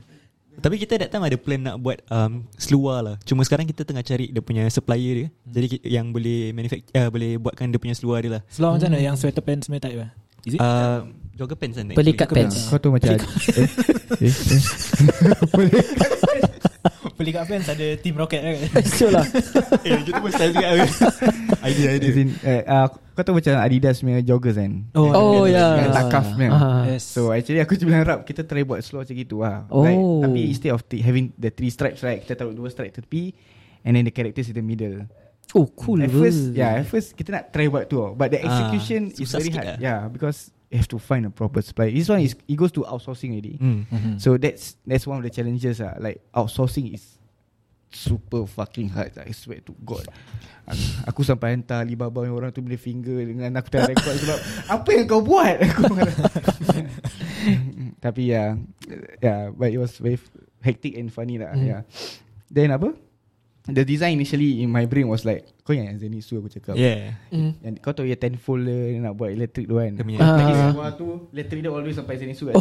Tapi 0.68 0.84
kita 0.84 0.99
that 0.99 1.15
time 1.15 1.24
ada 1.24 1.39
plan 1.39 1.63
nak 1.63 1.80
buat 1.80 2.03
um, 2.11 2.43
seluar 2.59 2.99
lah. 2.99 3.15
Cuma 3.24 3.47
sekarang 3.47 3.63
kita 3.63 3.88
tengah 3.88 4.03
cari 4.03 4.36
dia 4.36 4.43
punya 4.43 4.68
supplier 4.68 5.15
dia. 5.15 5.28
Hmm. 5.32 5.53
Jadi 5.55 5.68
yang 5.88 6.11
boleh 6.11 6.51
manufacture 6.51 6.91
uh, 6.91 7.07
boleh 7.07 7.39
buatkan 7.39 7.72
dia 7.72 7.80
punya 7.80 7.95
seluar 7.95 8.20
dia 8.20 8.36
lah. 8.36 8.41
Seluar 8.51 8.76
macam 8.76 8.91
mana 8.91 8.99
Yang 8.99 9.15
sweater 9.24 9.39
pants 9.39 9.72
punya 9.72 9.80
type 9.88 9.95
lah 9.95 10.11
Is 10.43 10.53
it? 10.55 10.59
Uh, 10.59 11.07
jogger 11.39 11.55
pants 11.55 11.80
kan. 11.80 11.95
Pelikat 11.95 12.28
pants 12.28 12.68
Kau 12.68 12.84
tu 12.84 12.91
macam 12.91 13.15
eh, 13.15 13.24
eh, 13.55 14.28
eh. 14.28 14.36
Pelikat 17.18 17.43
pants 17.43 17.68
ada 17.68 17.88
Team 17.97 18.13
Rocket 18.13 18.39
kan 18.39 18.53
Sure 18.86 19.09
lah 19.18 19.26
eh, 19.82 19.99
kita 19.99 20.18
pun 20.18 20.30
style 20.30 20.53
juga. 20.53 20.68
idea 21.68 21.89
idea. 21.91 22.11
In, 22.13 22.30
eh, 22.39 22.61
uh, 22.63 22.86
Kau 22.88 23.24
tahu 23.24 23.36
macam 23.36 23.57
Adidas 23.57 23.97
punya 23.99 24.22
joggers 24.22 24.55
kan 24.55 24.86
Oh, 24.93 25.09
Oh 25.09 25.43
ya 25.43 25.82
Yang 25.82 25.89
tak 25.91 26.05
cuff 26.07 26.28
punya. 26.32 26.49
Ah. 26.51 26.86
Yes. 26.86 27.01
So 27.03 27.30
actually 27.30 27.57
aku 27.57 27.74
cuma 27.76 27.97
harap 27.97 28.22
Kita 28.22 28.41
try 28.41 28.61
buat 28.61 28.80
slow 28.80 29.01
macam 29.01 29.11
gitu 29.11 29.41
lah 29.41 29.65
Oh. 29.68 29.82
like, 29.82 29.97
Tapi 29.97 30.39
instead 30.47 30.72
of 30.72 30.82
t- 30.84 31.01
having 31.01 31.34
the 31.34 31.49
three 31.49 31.68
stripes 31.68 31.99
right 31.99 32.22
Kita 32.22 32.38
taruh 32.38 32.53
dua 32.53 32.70
stripe 32.70 32.93
tepi 32.93 33.34
And 33.82 33.93
then 33.93 34.03
the 34.03 34.11
characters 34.11 34.47
in 34.47 34.53
the 34.53 34.61
middle 34.61 35.09
Oh 35.51 35.65
cool 35.74 35.97
At 35.97 36.11
first 36.11 36.53
Yeah 36.53 36.78
at 36.78 36.86
first 36.86 37.11
Kita 37.11 37.32
nak 37.32 37.49
try 37.49 37.65
buat 37.65 37.88
tu. 37.88 37.97
But 38.13 38.30
the 38.30 38.39
Ah, 38.39 38.45
execution 38.45 39.09
is 39.09 39.26
susah 39.26 39.39
very 39.39 39.51
hard 39.51 39.65
lah. 39.68 39.78
Yeah 39.80 39.99
because 40.07 40.53
You 40.68 40.84
have 40.84 40.91
to 40.91 40.99
find 40.99 41.24
a 41.24 41.32
proper 41.32 41.63
supplier 41.63 41.91
This 41.91 42.11
one 42.11 42.20
is 42.20 42.36
It 42.43 42.59
goes 42.59 42.76
to 42.76 42.84
outsourcing 42.84 43.32
already 43.32 43.55
Hmm. 43.55 43.88
Mhm. 43.88 44.13
So 44.20 44.36
that's 44.36 44.76
That's 44.84 45.07
one 45.07 45.15
of 45.15 45.24
the 45.24 45.32
challenges 45.32 45.80
lah 45.80 45.95
Like 45.95 46.20
outsourcing 46.36 46.91
is 46.91 47.15
Super 47.88 48.43
fucking 48.43 48.91
hard 48.91 49.15
I 49.15 49.32
swear 49.32 49.63
to 49.63 49.72
God 49.80 50.03
Aku, 51.07 51.24
sampai 51.24 51.55
hantar 51.55 51.88
Alibaba 51.88 52.28
yang 52.28 52.36
orang 52.36 52.51
tu 52.51 52.59
boleh 52.59 52.76
finger 52.76 53.24
Dengan 53.24 53.55
aku 53.55 53.72
tengah 53.72 53.95
record 53.95 54.20
Sebab 54.20 54.39
Apa 54.76 54.89
yang 54.91 55.07
kau 55.07 55.24
buat 55.24 55.55
Aku. 55.63 55.88
Tapi 58.03 58.22
ya 58.36 58.59
yeah, 58.59 58.99
yeah, 59.24 59.41
But 59.55 59.72
it 59.72 59.80
was 59.80 59.95
very 59.97 60.20
Hectic 60.59 60.99
and 60.99 61.07
funny 61.07 61.39
lah 61.39 61.55
Hmm. 61.55 61.63
yeah. 61.63 61.82
Then 62.51 62.76
apa 62.76 62.91
The 63.68 63.84
design 63.84 64.15
initially 64.15 64.61
In 64.61 64.70
my 64.70 64.84
brain 64.84 65.05
was 65.05 65.22
like 65.22 65.43
Kau 65.61 65.72
yang 65.72 65.91
Zenitsu 65.93 66.39
aku 66.39 66.47
cakap 66.49 66.74
Yeah. 66.74 67.20
Mm. 67.28 67.51
yang 67.59 67.74
kau 67.78 67.91
tahu 67.91 68.07
ya 68.07 68.15
10 68.15 68.39
volt 68.39 68.63
dia 68.63 68.97
nak 68.97 69.13
buat 69.13 69.30
elektrik 69.30 69.68
tu 69.68 69.76
kan. 69.76 69.91
Dia 69.91 70.01
punya 70.01 70.18
Lagi 70.18 70.53
Ah. 70.55 70.91
tu 70.93 71.28
elektrik 71.30 71.59
dia 71.59 71.68
all 71.68 71.80
the 71.80 71.91
way 71.91 71.93
sampai 71.93 72.15
sini 72.15 72.32
kan. 72.32 72.55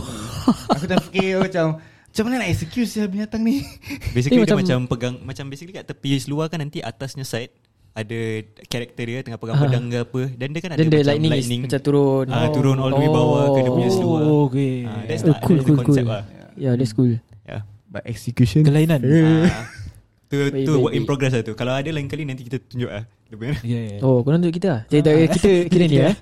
Aku 0.68 0.84
dah 0.84 0.98
fikir 1.00 1.38
macam 1.38 1.78
macam 1.78 2.22
mana 2.24 2.34
nak 2.40 2.48
execute 2.48 2.88
siapa 2.88 3.06
binatang 3.06 3.40
ni? 3.40 3.62
Basically 4.16 4.36
Eh, 4.36 4.42
dia 4.42 4.50
macam- 4.50 4.58
macam 4.58 4.78
pegang 4.88 5.14
macam 5.20 5.44
basically 5.46 5.70
kat 5.70 5.84
tepi 5.84 6.18
seluar 6.18 6.48
kan 6.48 6.58
nanti 6.58 6.80
atasnya 6.80 7.22
side 7.22 7.54
ada 7.92 8.18
karakter 8.66 9.04
dia 9.06 9.22
tengah 9.22 9.38
pegang 9.38 9.54
Ah. 9.54 9.62
pedang 9.62 9.84
ke 9.86 9.98
apa 10.00 10.20
dan 10.34 10.48
dia 10.50 10.60
kan 10.60 10.70
ada 10.72 10.76
Then 10.76 10.88
the 10.88 10.96
macam 10.96 11.06
lightning, 11.06 11.32
lightning, 11.32 11.60
macam 11.62 11.80
turun 11.80 12.26
Ah, 12.26 12.48
turun 12.50 12.76
all 12.76 12.90
the 12.90 12.98
way 12.98 13.08
bawah 13.08 13.44
ke 13.48 13.58
dia 13.60 13.70
punya 13.70 13.86
Oh. 13.86 13.94
seluar. 13.94 14.20
Oh 14.20 14.40
okay 14.48 14.74
Ah, 14.82 15.02
that's 15.04 15.22
Oh, 15.22 15.30
the, 15.30 15.34
cool, 15.38 15.56
the 15.56 15.62
cool, 15.62 15.78
concept 15.78 16.02
cool. 16.02 16.10
lah. 16.10 16.22
Yeah 16.58 16.74
that's 16.74 16.90
cool 16.90 17.14
Yeah. 17.46 17.62
But 17.86 18.02
execution 18.04 18.66
Kelainan 18.66 18.98
Ah. 18.98 19.46
tu 20.26 20.34
Baik, 20.36 20.64
tu 20.64 20.72
baik, 20.72 20.82
work 20.82 20.90
in 20.90 20.96
baik. 20.96 21.06
progress 21.06 21.32
lah 21.32 21.42
tu. 21.42 21.52
Kalau 21.52 21.72
ada 21.72 21.86
lain 21.86 22.06
kali 22.06 22.22
nanti 22.22 22.42
kita 22.42 22.58
tunjuk 22.60 22.88
lah. 22.88 23.02
Dia 23.26 23.34
punya. 23.34 23.54
Ya 23.60 23.80
ya 23.80 23.96
Oh 24.00 24.22
korang 24.22 24.38
tunjuk 24.38 24.54
kita 24.54 24.68
lah 24.68 24.80
Cerita 24.86 25.10
kita 25.10 25.50
Kira 25.72 25.84
ni 25.84 25.98
eh 25.98 26.14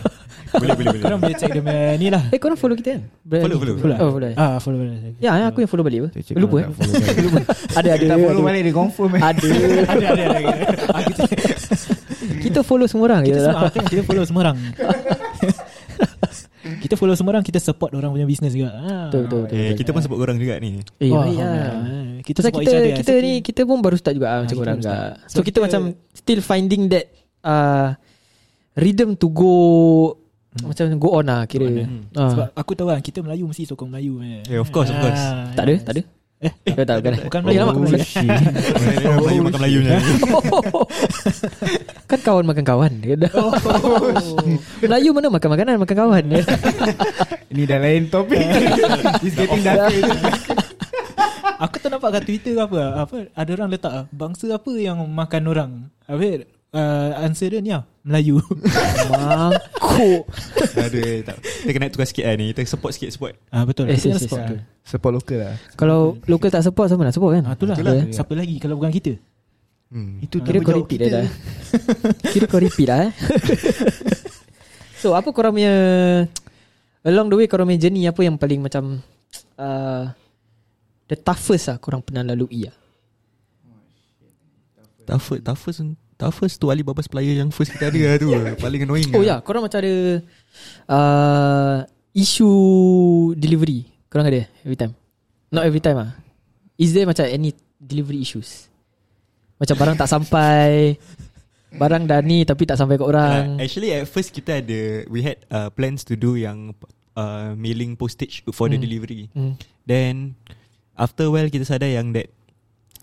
boleh 0.56 0.72
boleh 0.72 0.88
boleh. 0.88 1.02
Korang 1.04 1.18
boleh 1.20 1.36
check 1.36 1.52
dia 1.52 1.60
punya 1.60 1.84
ni 1.94 2.06
lah 2.08 2.22
Eh 2.32 2.40
korang 2.40 2.56
follow 2.56 2.72
kita 2.72 2.96
kan 2.96 3.02
Follow, 3.28 3.58
follow. 3.60 3.74
Follow 3.76 3.96
Oh 3.98 4.08
follow 4.10 4.32
Ah 4.32 4.56
follow 4.56 4.78
follow 4.80 4.96
Ya 5.20 5.36
eh, 5.36 5.44
aku 5.44 5.60
yang 5.60 5.68
follow 5.68 5.84
balik 5.84 6.08
apa 6.08 6.16
Lupa 6.32 6.56
eh 6.56 6.68
follow 6.72 6.92
balik. 6.96 7.16
Lupa 7.28 7.40
Ada 7.76 7.88
ada 7.92 8.04
Tak 8.06 8.16
follow 8.16 8.32
ada. 8.32 8.48
balik 8.48 8.60
dia 8.64 8.72
confirm 8.72 9.10
eh. 9.12 9.20
Ada 9.20 9.48
Ada 9.84 10.06
ada 10.08 10.24
ada 10.24 10.38
Ah, 10.88 11.02
kita, 12.40 12.60
follow 12.62 12.86
semua 12.86 13.04
orang 13.06 13.20
kita, 13.22 13.36
semua, 13.38 13.52
lah. 13.52 13.68
ah, 13.68 13.84
kita 13.84 14.02
follow 14.02 14.24
semua 14.24 14.40
orang 14.42 14.56
Kita 16.86 16.94
follow 16.94 17.18
semua 17.18 17.34
orang 17.34 17.42
Kita 17.42 17.58
support 17.58 17.90
orang 17.98 18.14
punya 18.14 18.26
business 18.30 18.54
juga 18.54 18.70
ah. 18.78 19.10
Betul 19.10 19.26
betul 19.26 19.38
betul 19.50 19.56
Eh, 19.58 19.72
kita 19.74 19.90
pun 19.90 20.00
sebut 20.06 20.18
orang 20.22 20.36
juga 20.38 20.54
ni. 20.62 20.78
Eh 21.02 21.10
lah 21.10 21.26
ah, 21.26 22.22
Kita 22.22 22.38
support 22.46 22.62
kita 22.62 22.70
each 22.70 22.78
other 22.78 22.94
kita 23.02 23.12
ni 23.18 23.32
kita 23.42 23.60
pun 23.66 23.78
baru 23.82 23.96
start 23.98 24.14
juga 24.14 24.28
ah, 24.30 24.38
macam 24.46 24.54
kita 24.54 24.62
orang 24.62 24.78
juga. 24.78 24.94
So, 25.26 25.34
So, 25.34 25.38
kita, 25.42 25.58
kita- 25.58 25.64
macam 25.66 25.82
still 26.14 26.40
finding 26.40 26.82
that 26.94 27.10
uh, 27.42 27.98
rhythm 28.78 29.18
to 29.18 29.26
go 29.34 29.54
macam 30.56 30.88
go 30.96 31.20
on 31.20 31.28
lah 31.28 31.44
kira. 31.44 31.68
on, 31.68 31.76
eh. 31.76 31.88
Ah. 32.16 32.30
Sebab 32.32 32.46
aku 32.56 32.72
tahu 32.72 32.88
kan 32.88 33.04
Kita 33.04 33.20
Melayu 33.20 33.44
mesti 33.44 33.68
sokong 33.68 33.92
Melayu 33.92 34.24
eh. 34.24 34.40
Yeah, 34.48 34.64
of 34.64 34.72
course, 34.72 34.88
of 34.88 34.96
course. 34.96 35.20
Ah, 35.20 35.52
tak 35.52 35.68
ada, 35.68 35.72
yes. 35.76 35.84
tak 35.84 35.92
ada. 36.00 36.02
Eh, 36.36 36.52
Eh, 36.68 36.84
tak 36.84 37.00
bukan. 37.00 37.12
Bukan 37.32 37.40
Melayu. 37.48 37.58
lama 37.64 37.72
Oh, 37.72 37.80
Melayu. 37.80 38.04
Melayu 39.24 39.40
makan 39.40 39.60
Melayu 39.64 39.78
nya. 39.80 39.96
kan 42.04 42.20
kawan 42.20 42.44
makan 42.44 42.64
kawan. 42.64 42.92
Oh. 43.32 43.52
Melayu 44.84 45.10
mana 45.16 45.32
makan 45.32 45.48
makanan 45.56 45.80
makan 45.80 45.96
kawan. 45.96 46.24
Ini 47.56 47.62
dah 47.64 47.78
lain 47.80 48.12
topik. 48.12 48.44
It's 49.24 49.32
getting 49.32 49.64
dark. 49.64 49.96
Aku 51.56 51.80
tak 51.80 51.88
nampak 51.88 52.20
kat 52.20 52.22
Twitter 52.28 52.52
ke 52.52 52.60
apa 52.68 53.00
Apa 53.00 53.16
Ada 53.32 53.50
orang 53.56 53.72
letak 53.72 53.88
ah, 53.88 54.04
Bangsa 54.12 54.52
apa 54.52 54.76
yang 54.76 55.00
makan 55.08 55.42
orang 55.48 55.70
Apa 56.04 56.44
uh, 56.76 57.24
Answer 57.24 57.48
dia 57.48 57.58
ni 57.58 57.72
lah 57.72 57.88
Melayu 58.04 58.36
Mangkuk. 59.10 60.22
Ada 60.76 61.00
tak. 61.24 61.36
Kita 61.40 61.70
kena 61.72 61.88
tukar 61.88 62.06
sikit 62.06 62.22
lah 62.22 62.34
ni. 62.36 62.52
Kita 62.52 62.62
support 62.68 62.92
sikit 62.92 63.10
support. 63.10 63.34
ah, 63.50 63.64
Betul 63.64 63.88
Yes, 63.88 63.98
Kita 63.98 63.98
yes, 63.98 64.04
kena 64.04 64.12
yes, 64.12 64.22
support. 64.22 64.42
betul. 64.44 64.58
Support 64.86 65.12
local 65.12 65.38
lah. 65.40 65.54
Kalau 65.74 66.00
local 66.26 66.48
tak 66.48 66.62
support 66.62 66.86
siapa 66.86 67.02
nak 67.02 67.14
support 67.16 67.32
kan? 67.34 67.42
Ah, 67.44 67.54
itulah 67.56 67.74
Betul 67.74 67.88
lah. 67.88 68.06
Siapa 68.12 68.32
lagi 68.32 68.56
Kalau 68.60 68.76
bukan 68.76 68.92
kita 68.92 69.14
Hmm. 69.86 70.18
Itu 70.18 70.42
Kira 70.42 70.58
kau 70.60 70.74
repeat 70.74 70.98
dah, 70.98 71.22
dah. 71.22 71.28
Kira 72.34 72.50
kau 72.50 72.58
repeat 72.58 72.90
lah 72.90 73.06
eh. 73.06 73.12
so 75.00 75.14
apa 75.14 75.30
korang 75.30 75.54
punya 75.54 75.74
Along 77.06 77.30
the 77.30 77.38
way 77.38 77.46
korang 77.46 77.70
punya 77.70 77.86
journey 77.86 78.02
Apa 78.02 78.26
yang 78.26 78.34
paling 78.34 78.66
macam 78.66 78.98
uh, 79.54 80.10
The 81.06 81.14
toughest 81.14 81.70
lah 81.70 81.78
korang 81.78 82.02
pernah 82.02 82.26
lalui 82.26 82.66
lah 82.66 82.74
Toughest, 85.06 85.46
toughest, 85.46 85.80
toughest 86.16 86.56
tu 86.56 86.68
Alibaba 86.68 86.98
supplier 86.98 87.36
yang 87.36 87.48
first 87.48 87.70
kita 87.70 87.88
ada 87.88 88.00
lah 88.02 88.16
tu. 88.16 88.32
Paling 88.64 88.82
annoying 88.82 89.12
Oh 89.12 89.20
lah. 89.20 89.22
ya 89.22 89.28
yeah, 89.28 89.38
korang 89.40 89.62
macam 89.62 89.78
ada 89.78 89.94
uh, 90.86 91.76
Issue 92.10 92.56
delivery 93.34 93.84
Korang 94.06 94.26
ada 94.26 94.48
every 94.60 94.74
time 94.74 94.96
Not 95.48 95.62
every 95.62 95.78
time 95.78 95.98
ah. 95.98 96.10
Is 96.74 96.92
there 96.92 97.04
macam 97.04 97.24
any 97.24 97.52
delivery 97.76 98.20
issues 98.20 98.68
Macam 99.56 99.76
barang 99.76 99.96
tak 99.96 100.08
sampai 100.08 100.96
Barang 101.72 102.04
dah 102.04 102.20
ni 102.20 102.42
tapi 102.42 102.64
tak 102.64 102.76
sampai 102.76 102.96
kat 102.96 103.04
orang 103.04 103.44
Uh, 103.56 103.62
actually 103.62 103.92
at 103.92 104.06
first 104.06 104.32
kita 104.32 104.58
ada 104.58 104.80
we 105.06 105.20
had 105.20 105.36
uh, 105.48 105.68
plans 105.68 106.02
to 106.02 106.16
do 106.16 106.32
yang 106.32 106.72
uh, 107.12 107.52
mailing 107.52 107.92
postage 107.92 108.40
for 108.48 108.66
the 108.66 108.76
Hmm. 108.76 108.84
delivery. 108.86 109.28
hmm. 109.30 109.60
Then 109.84 110.40
after 110.94 111.28
a 111.28 111.30
while 111.30 111.48
kita 111.48 111.68
sadar 111.68 111.90
yang 111.90 112.16
that 112.16 112.32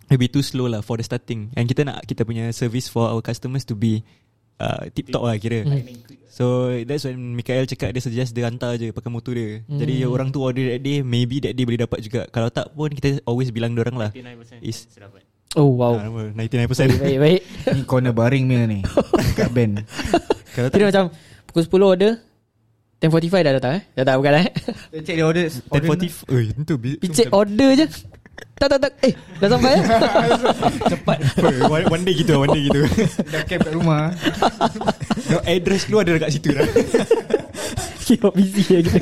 maybe 0.07 0.25
too 0.25 0.41
slow 0.41 0.65
lah 0.65 0.79
for 0.79 0.95
the 0.95 1.03
starting. 1.03 1.51
And 1.53 1.63
kita 1.63 1.83
nak 1.83 2.03
kita 2.03 2.23
punya 2.23 2.49
service 2.49 2.87
for 2.87 3.05
our 3.05 3.19
customers 3.19 3.63
to 3.63 3.73
be 3.73 4.01
uh, 4.57 4.87
tip 4.89 5.07
top 5.07 5.23
lah 5.23 5.35
kira. 5.35 5.63
Hmm. 5.63 5.83
So 6.27 6.45
that's 6.81 7.05
when 7.05 7.35
Mikael 7.35 7.63
cakap 7.63 7.93
dia 7.93 8.01
suggest 8.01 8.33
dia 8.33 8.43
hantar 8.43 8.73
je 8.75 8.89
pakai 8.89 9.07
motor 9.07 9.33
dia. 9.33 9.61
Hmm. 9.63 9.77
Jadi 9.77 10.01
orang 10.03 10.29
tu 10.29 10.41
order 10.41 10.65
that 10.67 10.81
day 10.81 10.99
maybe 10.99 11.37
that 11.39 11.53
day 11.53 11.61
boleh 11.61 11.79
dapat 11.79 12.01
juga. 12.01 12.25
Kalau 12.27 12.49
tak 12.49 12.73
pun 12.73 12.89
kita 12.89 13.21
always 13.23 13.49
bilang 13.49 13.75
orang 13.75 13.95
lah. 13.95 14.09
99% 14.09 14.59
Is-. 14.59 14.89
Oh 15.53 15.69
wow 15.71 15.93
Ah, 15.93 16.09
nama, 16.09 16.33
99%. 16.33 16.65
Baik 16.65 16.97
baik, 16.97 17.19
baik. 17.21 17.41
Ni 17.77 17.81
corner 17.85 18.09
baring 18.09 18.49
punya 18.49 18.65
ni. 18.65 18.79
Kat 19.33 19.53
band. 19.53 19.85
Kalau 20.49 20.67
tak 20.69 20.75
Kira 20.75 20.89
macam 20.89 21.05
Pukul 21.45 21.65
10 21.65 21.93
order 21.93 22.11
10.45 22.97 23.45
dah 23.45 23.53
datang 23.53 23.73
eh 23.77 23.83
Dah 23.93 24.03
tak 24.07 24.15
bukan 24.15 24.33
eh 24.33 24.47
Check 25.01 25.17
the 25.17 25.21
order. 25.21 25.45
10.40 25.45 26.29
Oi, 26.31 26.43
itu 26.55 26.73
bi- 26.79 26.95
tu 26.95 27.01
Picit 27.03 27.27
macam- 27.27 27.35
order 27.35 27.69
je 27.75 27.85
Tak 28.57 28.67
tak 28.69 28.79
tak. 28.79 28.91
Eh 29.03 29.13
dah 29.43 29.47
sampai 29.51 29.71
eh? 29.75 29.81
Cepat. 30.95 31.17
One, 31.67 31.85
one 31.91 32.03
day 32.07 32.15
gitu 32.15 32.39
One 32.39 32.49
day 32.55 32.63
gitu. 32.65 32.81
Dah 33.29 33.43
camp 33.43 33.61
kat 33.67 33.73
rumah. 33.75 34.15
no, 35.29 35.37
Address 35.43 35.85
keluar 35.85 36.07
ada 36.07 36.15
dekat 36.15 36.31
situ 36.31 36.49
dah. 36.55 36.63
Kira 38.07 38.29
busy 38.31 38.61
je 38.63 38.77
gitu. 38.83 38.99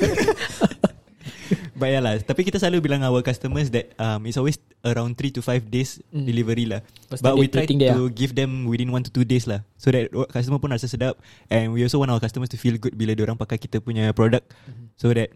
But 1.74 1.98
yeah 1.98 2.02
lah 2.04 2.22
Tapi 2.22 2.46
kita 2.46 2.62
selalu 2.62 2.86
bilang 2.86 3.02
Our 3.02 3.26
customers 3.26 3.74
that 3.74 3.98
um, 3.98 4.30
It's 4.30 4.38
always 4.38 4.62
around 4.86 5.18
3 5.18 5.34
to 5.38 5.42
5 5.42 5.74
days 5.74 5.98
Mm. 6.14 6.26
Delivery 6.30 6.66
lah. 6.70 6.86
What's 7.10 7.26
But 7.26 7.34
we 7.40 7.50
try 7.50 7.66
dia, 7.66 7.98
to 7.98 8.12
give 8.14 8.38
them 8.38 8.70
Within 8.70 8.94
1 8.94 9.10
to 9.10 9.12
2 9.14 9.26
days 9.26 9.50
lah. 9.50 9.66
So 9.82 9.90
that 9.90 10.14
customer 10.30 10.62
pun 10.62 10.70
rasa 10.70 10.86
sedap. 10.86 11.18
And 11.50 11.74
we 11.74 11.82
also 11.82 11.98
want 11.98 12.14
our 12.14 12.22
customers 12.22 12.54
To 12.54 12.58
feel 12.62 12.78
good 12.78 12.94
Bila 12.94 13.18
orang 13.18 13.38
pakai 13.42 13.58
kita 13.58 13.82
punya 13.82 14.14
product. 14.14 14.54
So 14.98 15.10
that 15.14 15.34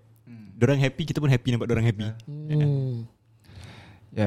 Orang 0.62 0.78
happy 0.78 1.10
Kita 1.10 1.18
pun 1.18 1.34
happy 1.34 1.50
Nampak 1.54 1.74
orang 1.74 1.88
happy. 1.90 2.06
Hmm. 2.30 2.50
Yeah, 2.50 2.70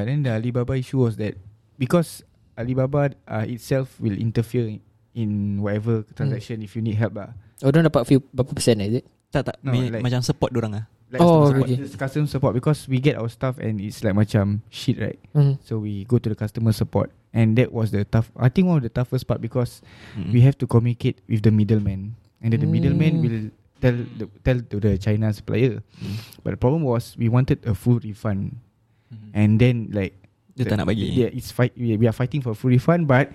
then 0.05 0.23
the 0.23 0.37
Alibaba 0.37 0.77
issue 0.77 1.01
was 1.01 1.17
that 1.17 1.35
because 1.81 2.21
Alibaba 2.55 3.15
uh, 3.25 3.47
itself 3.49 3.97
will 3.99 4.17
interfere 4.17 4.77
in 5.15 5.31
whatever 5.63 6.05
transaction 6.15 6.61
if 6.61 6.77
you 6.77 6.83
need 6.83 6.95
help 6.99 7.17
lah. 7.17 7.33
Oh, 7.65 7.73
dia 7.73 7.83
dapat 7.83 8.05
few 8.07 8.21
berapa 8.31 8.53
persen 8.55 8.79
is 8.85 9.03
it? 9.03 9.05
Tak 9.33 9.49
tak 9.49 9.57
No, 9.65 9.75
like- 9.75 10.01
Macam 10.05 10.23
support 10.23 10.53
orang 10.55 10.73
lah 10.79 10.85
Like 11.09 11.25
Oh, 11.25 11.49
customer 11.49 11.65
okay. 11.65 11.77
support, 11.89 11.99
customer 12.05 12.29
support 12.29 12.53
because 12.53 12.81
we 12.85 13.01
get 13.01 13.17
our 13.17 13.33
stuff 13.33 13.57
and 13.57 13.81
it's 13.81 14.05
like 14.05 14.13
macam 14.13 14.61
shit 14.69 15.01
right. 15.01 15.17
Hmm. 15.33 15.57
So 15.65 15.81
we 15.81 16.05
go 16.05 16.21
to 16.21 16.29
the 16.29 16.37
customer 16.37 16.69
support 16.77 17.09
and 17.33 17.57
that 17.57 17.73
was 17.73 17.89
the 17.97 18.05
tough. 18.05 18.29
I 18.37 18.53
think 18.53 18.69
one 18.69 18.77
of 18.77 18.85
the 18.85 18.93
toughest 18.93 19.25
part 19.25 19.41
because 19.41 19.81
Mm. 20.21 20.37
we 20.37 20.45
have 20.45 20.61
to 20.61 20.69
communicate 20.69 21.25
with 21.25 21.41
the 21.41 21.51
middleman 21.51 22.13
and 22.45 22.53
then 22.53 22.61
the 22.61 22.69
Mm. 22.69 22.77
middleman 22.77 23.13
will 23.25 23.41
tell 23.81 23.97
the, 23.97 24.29
tell 24.45 24.61
to 24.61 24.77
the 24.77 25.01
China 25.01 25.33
supplier. 25.33 25.81
Mm. 25.97 26.17
But 26.45 26.51
the 26.55 26.61
problem 26.61 26.85
was 26.85 27.17
we 27.17 27.33
wanted 27.33 27.65
a 27.65 27.73
full 27.73 27.97
refund 28.05 28.61
Mhm. 29.09 29.29
and 29.33 29.51
then 29.57 29.77
like 29.91 30.15
Dia 30.53 30.67
tak 30.67 30.83
nak 30.83 30.91
bagi 30.91 31.07
Yeah, 31.15 31.31
it's 31.31 31.55
fight. 31.55 31.71
We 31.79 31.95
we 31.95 32.11
are 32.11 32.17
fighting 32.17 32.43
for 32.43 32.51
full 32.51 32.75
refund, 32.75 33.07
but 33.07 33.31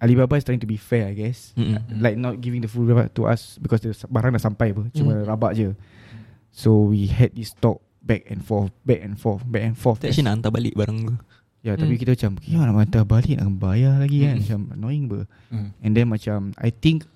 Alibaba 0.00 0.34
is 0.34 0.42
trying 0.42 0.58
to 0.58 0.66
be 0.66 0.80
fair, 0.80 1.06
I 1.06 1.14
guess. 1.14 1.52
Mm-mm. 1.54 1.76
Uh, 1.78 1.84
Like 2.00 2.16
not 2.16 2.40
giving 2.40 2.64
the 2.64 2.66
full 2.66 2.88
refund 2.88 3.12
to 3.12 3.28
us 3.28 3.60
because 3.60 3.84
the 3.84 3.92
barang 4.08 4.32
dah 4.32 4.40
sampai 4.40 4.72
apa, 4.72 4.88
cuma 4.90 5.20
Mm. 5.20 5.28
rabak 5.28 5.52
je. 5.52 5.76
So 6.48 6.88
we 6.88 7.06
had 7.06 7.36
this 7.36 7.52
talk 7.52 7.78
back 8.00 8.24
and 8.26 8.40
forth, 8.40 8.72
back 8.82 9.04
and 9.04 9.14
forth, 9.14 9.44
back 9.44 9.62
and 9.62 9.76
forth. 9.76 10.00
Actually 10.02 10.26
nak 10.26 10.40
hantar 10.40 10.50
balik 10.50 10.74
barang 10.74 10.98
tu 11.06 11.14
Ya, 11.62 11.78
tapi 11.78 11.94
Mm. 11.94 12.00
kita 12.02 12.10
macam, 12.18 12.32
ya 12.42 12.58
nak 12.58 12.74
hantar 12.74 13.04
balik 13.06 13.38
nak 13.38 13.52
bayar 13.54 13.94
lagi 14.02 14.18
kan, 14.26 14.34
Mm. 14.34 14.40
macam 14.42 14.60
annoying 14.74 15.04
ber. 15.06 15.22
Hmm. 15.46 15.70
And 15.78 15.92
then 15.94 16.10
macam 16.10 16.56
I 16.58 16.74
think 16.74 17.06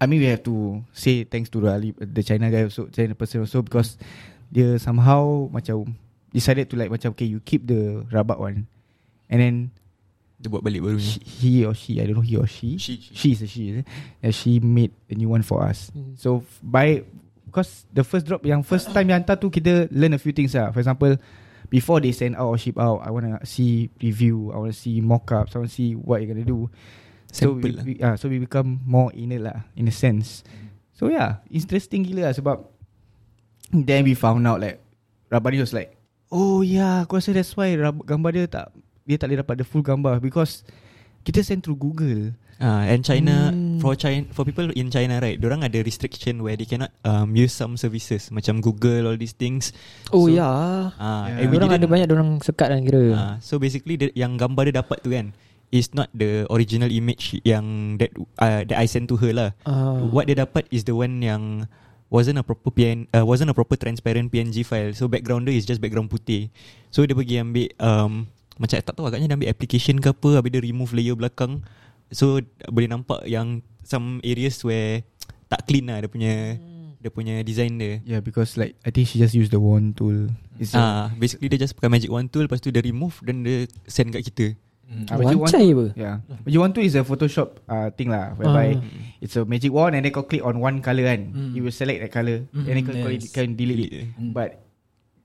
I 0.00 0.08
mean 0.08 0.18
we 0.18 0.26
have 0.26 0.42
to 0.42 0.80
say 0.90 1.22
thanks 1.22 1.52
to 1.52 1.60
the 1.62 1.70
Ali, 1.70 1.92
the 1.94 2.24
China 2.24 2.48
guy 2.48 2.66
also, 2.66 2.88
China 2.90 3.14
person 3.14 3.44
also 3.44 3.62
because 3.62 3.94
dia 4.50 4.80
somehow 4.82 5.46
macam 5.46 5.92
decided 6.36 6.68
to 6.68 6.76
like 6.76 6.92
macam 6.92 7.16
okay 7.16 7.24
you 7.24 7.40
keep 7.40 7.64
the 7.64 8.04
rabak 8.12 8.36
one. 8.36 8.68
And 9.32 9.40
then 9.40 9.56
Dia 10.36 10.52
buat 10.52 10.60
balik 10.60 10.84
baru 10.84 11.00
she, 11.00 11.16
ni 11.16 11.24
he 11.24 11.52
or 11.64 11.72
she 11.72 11.96
I 11.96 12.04
don't 12.04 12.20
know 12.20 12.26
he 12.26 12.36
or 12.36 12.44
she. 12.44 12.76
She- 12.76 13.00
she 13.00 13.32
is 13.32 13.40
a 13.40 13.48
she 13.48 13.72
is 13.72 13.76
it? 13.80 13.86
Yeah, 14.20 14.36
she 14.36 14.60
made 14.60 14.92
a 15.08 15.16
new 15.16 15.32
one 15.32 15.40
for 15.40 15.64
us. 15.64 15.88
Hmm. 15.96 16.12
so 16.20 16.44
by 16.60 17.00
because 17.48 17.88
the 17.88 18.04
first 18.04 18.28
drop 18.28 18.44
yang 18.44 18.60
first 18.60 18.92
time 18.92 19.08
yang 19.08 19.24
hantar 19.24 19.40
tu 19.40 19.48
kita 19.48 19.88
learn 19.88 20.12
a 20.12 20.20
few 20.20 20.36
things 20.36 20.52
lah. 20.52 20.76
For 20.76 20.84
example 20.84 21.16
before 21.72 22.04
they 22.04 22.12
send 22.12 22.36
out 22.36 22.52
or 22.52 22.60
ship 22.60 22.76
out 22.76 23.00
I 23.00 23.08
want 23.08 23.32
to 23.32 23.40
see 23.48 23.88
review 23.96 24.52
I 24.52 24.60
want 24.60 24.76
to 24.76 24.78
see 24.78 25.00
mock-ups 25.00 25.56
I 25.56 25.64
want 25.64 25.72
to 25.72 25.76
see 25.76 25.96
what 25.96 26.20
you're 26.20 26.28
gonna 26.36 26.44
do. 26.44 26.68
So 27.32 27.56
Sample 27.56 27.64
we, 27.64 27.70
lah. 27.72 27.82
we, 27.88 27.92
uh, 28.04 28.16
so 28.20 28.28
we 28.28 28.36
become 28.36 28.84
more 28.84 29.08
inner 29.16 29.40
lah 29.40 29.64
in 29.72 29.88
a 29.88 29.94
sense. 29.94 30.44
So 30.92 31.08
yeah 31.08 31.40
interesting 31.48 32.04
gila 32.04 32.28
lah 32.28 32.34
sebab 32.36 32.60
then 33.72 34.04
we 34.04 34.12
found 34.12 34.44
out 34.44 34.60
like 34.60 34.84
Rabani 35.32 35.64
was 35.64 35.72
like 35.72 35.95
oh 36.28 36.60
yeah 36.60 37.02
aku 37.02 37.18
rasa 37.18 37.30
that's 37.30 37.54
why 37.54 37.72
gambar 38.02 38.30
dia 38.32 38.44
tak 38.46 38.70
dia 39.02 39.16
tak 39.16 39.30
boleh 39.30 39.40
dapat 39.42 39.54
the 39.58 39.66
full 39.66 39.80
gambar 39.80 40.18
because 40.18 40.66
kita 41.22 41.42
send 41.42 41.62
through 41.62 41.78
Google 41.78 42.34
Ah, 42.56 42.88
and 42.88 43.04
China 43.04 43.52
Hmm. 43.52 43.76
for 43.84 43.92
China 43.92 44.24
for 44.32 44.40
people 44.40 44.64
in 44.72 44.88
China 44.88 45.20
right, 45.20 45.36
orang 45.36 45.60
ada 45.60 45.76
restriction 45.84 46.40
where 46.40 46.56
they 46.56 46.64
cannot 46.64 46.88
um, 47.04 47.36
use 47.36 47.52
some 47.52 47.76
services 47.76 48.32
macam 48.32 48.64
Google 48.64 49.04
all 49.04 49.18
these 49.20 49.36
things. 49.36 49.76
Oh 50.08 50.24
So- 50.24 50.40
ya. 50.40 50.48
Ah, 50.96 51.28
Yeah. 51.28 51.52
Orang 51.52 51.76
ada 51.76 51.84
banyak 51.84 52.08
orang 52.08 52.40
sekat 52.40 52.72
kan 52.72 52.80
kira. 52.80 53.12
Ah, 53.12 53.34
so 53.44 53.60
basically 53.60 54.00
the, 54.00 54.08
yang 54.16 54.40
gambar 54.40 54.72
dia 54.72 54.80
dapat 54.80 55.04
tu 55.04 55.12
kan 55.12 55.36
is 55.68 55.92
not 55.92 56.08
the 56.16 56.48
original 56.48 56.88
image 56.88 57.36
yang 57.44 58.00
that 58.00 58.08
uh, 58.40 58.64
that 58.64 58.80
I 58.80 58.88
sent 58.88 59.12
to 59.12 59.20
her 59.20 59.36
lah. 59.36 59.50
Ah. 59.68 60.00
What 60.08 60.24
dia 60.24 60.40
dapat 60.40 60.64
is 60.72 60.88
the 60.88 60.96
one 60.96 61.20
yang 61.20 61.68
wasn't 62.08 62.38
a 62.38 62.44
proper 62.46 62.70
PN, 62.70 63.10
uh, 63.10 63.26
wasn't 63.26 63.50
a 63.50 63.56
proper 63.56 63.74
transparent 63.74 64.30
PNG 64.30 64.62
file. 64.62 64.94
So 64.94 65.10
background 65.10 65.46
dia 65.46 65.54
is 65.58 65.66
just 65.66 65.82
background 65.82 66.10
putih. 66.10 66.50
So 66.90 67.02
dia 67.02 67.14
pergi 67.18 67.42
ambil 67.42 67.68
um, 67.82 68.30
macam 68.56 68.76
tak 68.80 68.94
tahu 68.94 69.06
agaknya 69.10 69.30
dia 69.30 69.36
ambil 69.36 69.50
application 69.50 70.00
ke 70.00 70.08
apa 70.10 70.40
habis 70.40 70.50
dia 70.54 70.62
remove 70.62 70.94
layer 70.94 71.18
belakang. 71.18 71.60
So 72.14 72.38
boleh 72.70 72.86
nampak 72.86 73.26
yang 73.26 73.60
some 73.82 74.22
areas 74.22 74.62
where 74.62 75.02
tak 75.46 75.66
clean 75.66 75.86
lah 75.90 76.02
dia 76.02 76.10
punya 76.10 76.34
dia 76.96 77.10
punya 77.12 77.34
design 77.46 77.78
dia. 77.78 78.02
yeah 78.02 78.18
because 78.18 78.58
like 78.58 78.74
I 78.82 78.90
think 78.90 79.06
she 79.06 79.22
just 79.22 79.36
used 79.36 79.54
the 79.54 79.62
wand 79.62 79.94
tool 79.94 80.26
Ah, 80.72 81.12
basically 81.14 81.52
dia 81.52 81.60
just 81.60 81.76
pakai 81.76 81.92
magic 81.92 82.08
wand 82.10 82.32
tool 82.32 82.48
lepas 82.48 82.58
tu 82.58 82.72
dia 82.72 82.80
remove 82.82 83.14
dan 83.22 83.44
dia 83.44 83.68
send 83.86 84.10
kat 84.10 84.24
kita. 84.26 84.46
Ah, 84.86 85.18
magic 85.18 85.34
wand 85.36 85.50
apa? 85.50 85.86
Yeah. 85.92 86.16
Magic 86.40 86.58
wand 86.58 86.72
tool 86.72 86.82
is 86.82 86.94
a 86.94 87.02
Photoshop 87.02 87.58
uh, 87.64 87.90
thing 87.90 88.06
lah 88.06 88.34
whereby 88.34 88.78
Ah. 88.78 89.18
it's 89.18 89.34
a 89.34 89.42
magic 89.42 89.68
wand 89.68 89.92
and 89.92 90.02
then 90.02 90.10
kau 90.10 90.22
click 90.22 90.40
on 90.40 90.56
one 90.56 90.78
colour 90.78 91.02
kan. 91.04 91.20
Mm. 91.28 91.52
It 91.52 91.60
will 91.60 91.74
select 91.74 91.98
that 92.00 92.12
colour 92.12 92.46
Mm, 92.48 92.62
and 92.62 92.72
then 92.72 92.82
kau, 92.84 92.94
kau 92.96 93.10
yes. 93.10 93.28
can 93.28 93.52
delete 93.52 93.82
it. 93.82 93.92
Mm. 94.14 94.30
But 94.30 94.62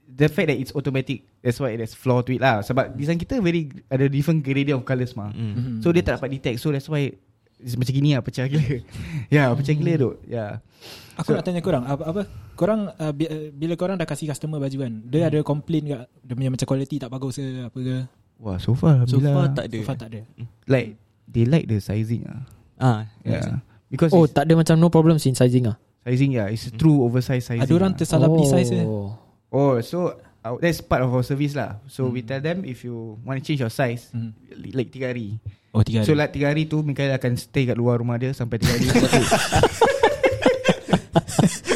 the 0.07 0.27
fact 0.27 0.47
that 0.47 0.57
it's 0.57 0.71
automatic 0.71 1.23
that's 1.39 1.55
why 1.55 1.71
there's 1.71 1.93
flaw 1.93 2.19
to 2.19 2.31
it 2.31 2.41
lah 2.41 2.59
sebab 2.59 2.93
design 2.93 3.15
kita 3.15 3.37
very 3.37 3.69
ada 3.87 4.05
different 4.05 4.41
gradient 4.41 4.75
of 4.75 4.83
colours 4.83 5.13
mah. 5.13 5.29
Mm. 5.29 5.53
Mhm. 5.53 5.75
So 5.79 5.89
dia 5.89 6.01
tak 6.01 6.17
dapat 6.17 6.29
detect 6.31 6.57
so 6.57 6.67
that's 6.67 6.85
why 6.85 7.13
it's 7.55 7.77
macam 7.77 7.93
gini 7.93 8.11
lah 8.11 8.19
pecah 8.19 8.45
gila. 8.45 8.65
ya, 8.65 8.81
yeah, 9.35 9.47
pecah 9.53 9.71
gila 9.71 9.93
tu. 9.95 10.09
Yeah. 10.25 10.57
Aku 11.15 11.31
So- 11.31 11.37
nak 11.37 11.45
tanya 11.45 11.61
korang 11.61 11.85
apa, 11.85 12.01
apa 12.03 12.21
korang 12.57 12.89
uh, 12.89 13.13
bi- 13.13 13.25
uh, 13.25 13.49
bila 13.51 13.73
korang 13.75 13.93
dah 13.93 14.03
kasih 14.03 14.25
customer 14.25 14.57
baju 14.57 14.77
kan 14.79 14.93
dia 15.03 15.29
ada 15.29 15.37
complain 15.41 15.85
tak 15.87 16.09
dia 16.19 16.33
punya 16.33 16.49
macam 16.49 16.65
quality 16.67 16.97
tak 16.97 17.09
bagus 17.09 17.37
ke 17.37 17.45
apa 17.61 17.77
ke 17.77 17.97
Wah, 18.41 18.57
so 18.57 18.73
far 18.73 19.05
So 19.05 19.21
alhamdulillah 19.21 19.31
far 19.31 19.47
tak 19.53 19.65
ada. 19.69 19.77
so 19.77 19.85
far 19.85 19.95
tak 19.95 20.07
ada 20.09 20.19
like 20.65 20.97
they 21.29 21.45
like 21.45 21.65
the 21.65 21.77
sizing 21.77 22.25
ah. 22.25 22.41
Ah, 22.75 22.99
Yeah. 23.21 23.61
Because 23.87 24.09
Oh, 24.09 24.25
it's- 24.25 24.33
tak 24.33 24.49
ada 24.49 24.57
macam 24.57 24.75
no 24.75 24.89
problem 24.89 25.15
in 25.15 25.35
sizing 25.37 25.69
ah. 25.69 25.77
sizing 26.01 26.33
yeah, 26.33 26.49
it's 26.49 26.65
true 26.73 27.05
oversized 27.05 27.45
sizing. 27.45 27.61
ada 27.61 27.71
orang 27.71 27.93
ah. 27.93 27.95
tersalah 27.95 28.25
beli 28.25 28.43
size 28.43 28.67
ke 28.67 28.81
Oh. 28.81 29.13
Oh, 29.51 29.73
so 29.79 30.15
uh, 30.41 30.55
that's 30.57 30.79
part 30.79 31.01
of 31.01 31.11
our 31.11 31.21
service 31.21 31.53
lah. 31.53 31.77
So 31.85 32.07
we 32.07 32.23
Hmm. 32.23 32.25
tell 32.25 32.41
them 32.41 32.57
if 32.63 32.81
you 32.81 33.19
want 33.21 33.37
to 33.37 33.43
change 33.43 33.59
your 33.59 33.69
size, 33.69 34.09
li- 34.49 34.73
like 34.73 34.89
tiga 34.89 35.11
hari. 35.11 35.37
oh 35.71 35.83
tiga 35.83 36.01
hari 36.01 36.07
So 36.07 36.11
like 36.11 36.31
tiga 36.31 36.49
hari 36.49 36.65
tu 36.65 36.81
Mikael 36.81 37.13
akan 37.13 37.35
stay 37.35 37.63
kat 37.63 37.75
luar 37.75 37.99
rumah 37.99 38.15
dia 38.15 38.31
sampai 38.33 38.57
tiga 38.57 38.73
hari. 38.73 38.87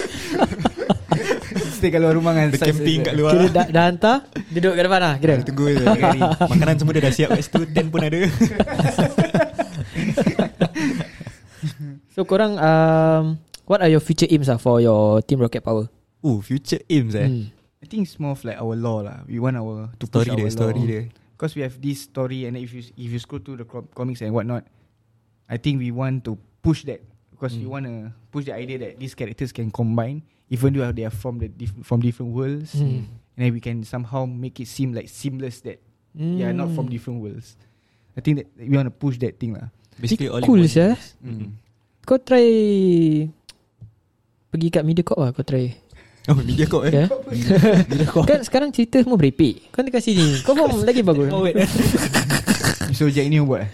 Tu- 1.85 1.87
stay 1.87 1.93
kat 1.93 2.01
luar 2.01 2.13
rumah 2.17 2.33
kan. 2.33 2.49
Dia 2.49 2.57
camping 2.65 2.99
kat 3.05 3.13
luar. 3.13 3.31
Kira 3.37 3.45
dah, 3.53 3.65
dah 3.69 3.83
hantar 3.85 4.17
Duduk 4.49 4.73
kat 4.73 4.83
depan 4.89 4.99
lah 5.05 5.13
Kira 5.21 5.33
Tunggu 5.45 5.65
je. 5.69 5.85
Makanan 6.51 6.75
semua 6.81 6.93
dia 6.97 7.03
dah 7.05 7.13
siap 7.13 7.29
kat 7.31 7.41
situ 7.45 7.61
Tent 7.69 7.87
pun 7.93 8.01
ada 8.01 8.17
So 12.13 12.23
korang 12.23 12.55
um, 12.57 13.37
What 13.65 13.81
are 13.81 13.91
your 13.91 14.01
future 14.01 14.27
aims 14.29 14.47
ah 14.47 14.57
For 14.57 14.79
your 14.79 15.21
Team 15.21 15.41
Rocket 15.41 15.61
Power 15.61 15.89
Oh 16.25 16.41
future 16.41 16.81
aims 16.89 17.13
eh 17.13 17.29
hmm. 17.29 17.45
I 17.81 17.85
think 17.85 18.09
it's 18.09 18.17
more 18.17 18.33
of 18.33 18.41
like 18.41 18.57
our 18.57 18.73
law 18.73 19.05
lah. 19.05 19.21
We 19.29 19.37
want 19.37 19.61
our 19.61 19.93
to 20.01 20.09
Story 20.09 20.33
push 20.33 20.41
dia 20.41 20.45
our 20.49 20.49
Story 20.49 20.81
law. 20.81 20.89
dia 20.89 21.01
Because 21.37 21.53
we 21.53 21.61
have 21.61 21.77
this 21.77 22.01
story 22.01 22.49
and 22.49 22.57
if 22.57 22.73
you 22.73 22.81
if 22.81 23.09
you 23.13 23.19
scroll 23.21 23.37
through 23.37 23.61
the 23.61 23.67
com- 23.69 23.85
comics 23.93 24.25
and 24.25 24.33
whatnot, 24.33 24.65
I 25.45 25.61
think 25.61 25.77
we 25.77 25.93
want 25.93 26.25
to 26.25 26.33
push 26.65 26.81
that 26.89 27.05
because 27.35 27.51
we 27.53 27.67
Mm. 27.67 27.69
want 27.69 27.83
to 27.83 27.93
push 28.31 28.47
the 28.47 28.55
idea 28.55 28.79
that 28.79 28.95
these 28.95 29.11
characters 29.11 29.51
can 29.51 29.67
combine 29.67 30.23
even 30.47 30.71
though 30.71 30.87
they 30.89 31.03
are 31.03 31.11
from 31.11 31.37
the 31.37 31.51
dif- 31.51 31.75
from 31.83 31.99
different 31.99 32.31
worlds 32.31 32.71
Mm. 32.73 33.03
and 33.35 33.39
then 33.43 33.51
we 33.51 33.59
can 33.59 33.83
somehow 33.83 34.23
make 34.23 34.55
it 34.57 34.65
seem 34.65 34.95
like 34.95 35.05
seamless 35.05 35.59
that 35.61 35.83
Hmm. 36.15 36.39
they 36.39 36.47
are 36.47 36.55
not 36.55 36.71
from 36.71 36.87
different 36.87 37.19
worlds. 37.19 37.59
I 38.15 38.23
think 38.23 38.39
that 38.39 38.47
we 38.55 38.71
want 38.71 38.87
to 38.87 38.95
push 38.95 39.19
that 39.19 39.35
thing 39.35 39.51
lah. 39.51 39.67
Basically 39.99 40.31
all 40.31 40.39
Cool 40.39 40.63
one. 40.63 40.71
sia 40.71 40.95
Mm. 41.19 41.59
Kau 42.01 42.15
try 42.15 42.47
Pergi 44.47 44.67
kat 44.69 44.83
Mediacorp 44.83 45.19
lah 45.19 45.31
Kau 45.35 45.43
try 45.43 45.75
Oh 46.31 46.39
media 46.39 46.65
corp 46.65 46.87
eh 46.87 47.05
okay. 47.11 48.23
Kan 48.25 48.41
sekarang 48.41 48.69
cerita 48.71 48.97
semua 48.97 49.13
berepek 49.13 49.69
Kau 49.69 49.83
ni 49.83 49.91
kasih 49.91 50.15
ni 50.15 50.27
Kau 50.41 50.55
pun 50.55 50.71
lagi 50.81 51.03
bagus 51.03 51.27
oh 51.35 51.43
wait 51.43 51.59
So 52.95 53.11
Jack 53.11 53.27
ni 53.27 53.37
buat. 53.37 53.67
eh? 53.67 53.69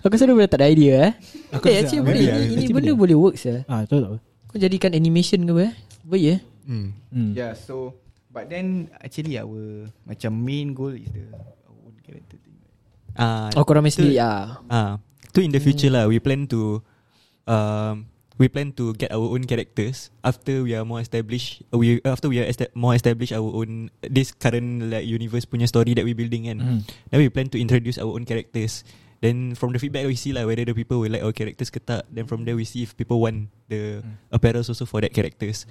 Aku 0.00 0.10
rasa 0.10 0.24
dia 0.24 0.32
boleh 0.32 0.48
tak 0.48 0.60
ada 0.60 0.66
idea 0.66 0.94
eh 0.98 1.12
Aku 1.52 1.64
Eh 1.66 1.76
actually 1.78 2.00
boleh 2.00 2.20
Ini, 2.20 2.28
ini 2.28 2.54
actually 2.56 2.72
benda 2.72 2.92
boleh. 2.92 3.00
boleh 3.12 3.16
work 3.18 3.36
sah 3.36 3.60
ah 3.66 3.84
betul 3.84 4.00
tak 4.00 4.10
Kau 4.48 4.58
jadikan 4.58 4.90
animation 4.92 5.44
ke 5.44 5.50
apa 5.50 5.62
eh 5.62 5.72
Baik 6.02 6.22
ya 6.22 6.36
hmm. 6.64 6.88
hmm. 7.12 7.30
Yeah, 7.32 7.52
so 7.52 7.94
but 8.28 8.46
then 8.46 8.88
actually 8.96 9.34
our 9.34 9.86
macam 10.02 10.32
main 10.36 10.70
goal 10.70 10.90
is 10.90 11.10
the 11.10 11.26
our 11.66 11.78
own 11.82 11.94
character 12.00 12.38
thing. 12.38 12.56
Ah, 13.14 13.50
Oh 13.52 13.62
korang 13.62 13.82
sendiri 13.84 14.18
ah. 14.18 14.62
Ah, 14.66 14.92
tu 15.30 15.38
in 15.38 15.50
the 15.50 15.58
future 15.58 15.90
lah. 15.90 16.06
We 16.06 16.18
plan 16.18 16.46
to, 16.46 16.78
um, 17.44 18.06
we 18.36 18.46
plan 18.46 18.70
to 18.72 18.94
get 18.94 19.10
our 19.10 19.22
own 19.24 19.44
characters 19.44 20.14
after 20.20 20.62
we 20.62 20.72
are 20.72 20.82
more 20.82 20.98
established. 20.98 21.66
uh, 21.68 21.76
We 21.76 21.98
after 22.02 22.30
we 22.30 22.38
are 22.38 22.46
esta- 22.46 22.70
more 22.72 22.94
established 22.94 23.34
our 23.34 23.46
own 23.46 23.90
this 24.00 24.30
current 24.30 24.88
like 24.88 25.04
universe 25.04 25.44
punya 25.44 25.66
story 25.66 25.92
that 25.94 26.06
we 26.06 26.14
building 26.14 26.46
kan. 26.46 26.58
Hmm. 26.58 26.80
Then 27.10 27.18
we 27.20 27.28
plan 27.28 27.50
to 27.50 27.58
introduce 27.58 27.98
our 27.98 28.10
own 28.10 28.22
characters. 28.22 28.86
Then 29.20 29.52
from 29.52 29.76
the 29.76 29.78
feedback 29.78 30.08
we 30.08 30.16
see 30.16 30.32
like 30.32 30.48
whether 30.48 30.64
the 30.64 30.72
people 30.72 30.96
will 30.96 31.12
like 31.12 31.20
our 31.20 31.36
characters 31.36 31.68
ke 31.68 31.76
tak. 31.76 32.08
Then 32.08 32.24
from 32.24 32.48
there 32.48 32.56
we 32.56 32.64
see 32.64 32.88
if 32.88 32.96
people 32.96 33.20
want 33.20 33.52
the 33.68 34.00
apparels 34.32 34.72
also 34.72 34.88
for 34.88 35.04
that 35.04 35.12
characters. 35.12 35.68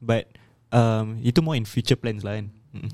But 0.00 0.32
um, 0.72 1.20
itu 1.20 1.44
more 1.44 1.60
in 1.60 1.68
future 1.68 2.00
plans 2.00 2.24
lah 2.24 2.40
kan. 2.40 2.48
Mm. 2.72 2.88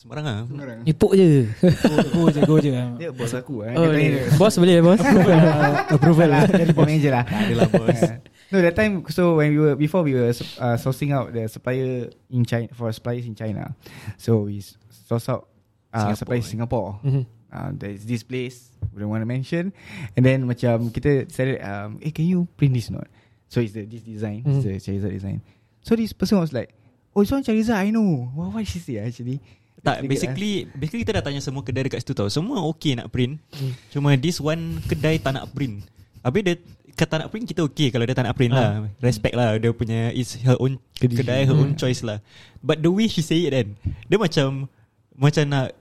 Sembarang 0.00 0.24
lah. 0.24 0.40
Ipuk 0.88 1.12
je 1.12 1.44
Go, 1.60 2.24
go 2.24 2.28
je 2.32 2.40
Go 2.48 2.56
je 2.56 2.72
Dia 2.72 3.12
bos 3.12 3.36
aku 3.36 3.68
eh. 3.68 3.76
oh, 3.76 3.84
Dia 3.84 3.92
tanya 3.92 4.10
dia. 4.16 4.24
Bos 4.40 4.54
boleh 4.56 4.80
bos 4.80 5.00
Approval 5.92 6.28
lah 6.32 6.42
Dari 6.48 6.72
manager 6.72 7.12
lah 7.20 7.24
Adalah 7.28 7.68
bos. 7.68 8.00
No 8.48 8.64
that 8.64 8.72
time 8.80 9.04
So 9.12 9.36
when 9.36 9.52
we 9.52 9.60
were 9.60 9.76
Before 9.76 10.00
we 10.00 10.16
were 10.16 10.32
uh, 10.32 10.80
Sourcing 10.80 11.12
out 11.12 11.36
The 11.36 11.52
supplier 11.52 12.08
In 12.32 12.48
China 12.48 12.72
For 12.72 12.88
suppliers 12.96 13.28
in 13.28 13.36
China 13.36 13.76
So 14.16 14.48
we 14.48 14.64
source 14.88 15.28
out 15.28 15.49
uh, 15.90 15.98
Singapore, 15.98 16.18
Suppliers 16.18 16.46
eh. 16.46 16.50
Singapore. 16.50 16.88
Mhm. 17.02 17.22
uh, 17.50 17.70
There's 17.74 18.02
this 18.06 18.22
place 18.22 18.70
We 18.90 19.02
don't 19.02 19.12
want 19.12 19.22
to 19.22 19.28
mention. 19.28 19.70
And 20.16 20.22
then 20.24 20.46
macam 20.46 20.90
Kita 20.90 21.26
decided 21.26 21.60
um, 21.62 21.98
Eh 22.02 22.10
can 22.10 22.26
you 22.26 22.46
print 22.56 22.74
this 22.74 22.90
not 22.90 23.06
So 23.50 23.58
it's 23.58 23.74
the 23.74 23.86
this 23.86 24.02
design 24.02 24.46
It's 24.46 24.62
the 24.62 24.78
Charizard 24.78 25.12
design. 25.14 25.38
So 25.82 25.98
this 25.98 26.14
person 26.14 26.38
was 26.38 26.54
like 26.54 26.74
Oh 27.10 27.26
this 27.26 27.34
one 27.34 27.42
Charizard 27.42 27.78
I 27.82 27.90
know. 27.90 28.30
What, 28.34 28.54
what 28.54 28.62
she 28.66 28.78
say 28.78 29.02
ah, 29.02 29.06
actually? 29.10 29.42
Tak, 29.80 30.04
basically 30.06 30.68
Basically 30.76 31.02
kita 31.02 31.18
dah 31.18 31.24
tanya 31.24 31.42
semua 31.42 31.64
kedai 31.64 31.88
dekat 31.88 32.04
situ 32.04 32.14
tau. 32.14 32.30
Semua 32.30 32.62
okay 32.68 32.94
nak 32.94 33.10
print. 33.10 33.40
Hmm. 33.56 33.72
Cuma 33.90 34.14
this 34.14 34.38
one 34.38 34.78
kedai 34.86 35.18
tak 35.18 35.34
nak 35.34 35.50
print. 35.50 35.82
Habis 36.22 36.42
dia 36.46 36.54
Kata 36.90 37.16
nak 37.16 37.32
print 37.32 37.48
kita 37.48 37.64
okay 37.64 37.88
Kalau 37.88 38.04
dia 38.04 38.12
tak 38.12 38.28
nak 38.28 38.36
print 38.36 38.52
lah. 38.52 38.84
Respect 39.00 39.32
lah 39.32 39.56
Dia 39.56 39.72
punya 39.72 40.12
It's 40.12 40.36
her 40.44 40.58
own 40.60 40.76
kedai. 41.00 41.48
Her 41.48 41.56
own 41.56 41.72
choice 41.72 42.04
lah. 42.04 42.20
But 42.60 42.84
the 42.84 42.92
way 42.92 43.08
she 43.08 43.24
say 43.24 43.40
it 43.48 43.56
kan 43.56 43.72
Dia 44.04 44.20
macam 44.20 44.68
Macam 45.16 45.44
nak 45.48 45.79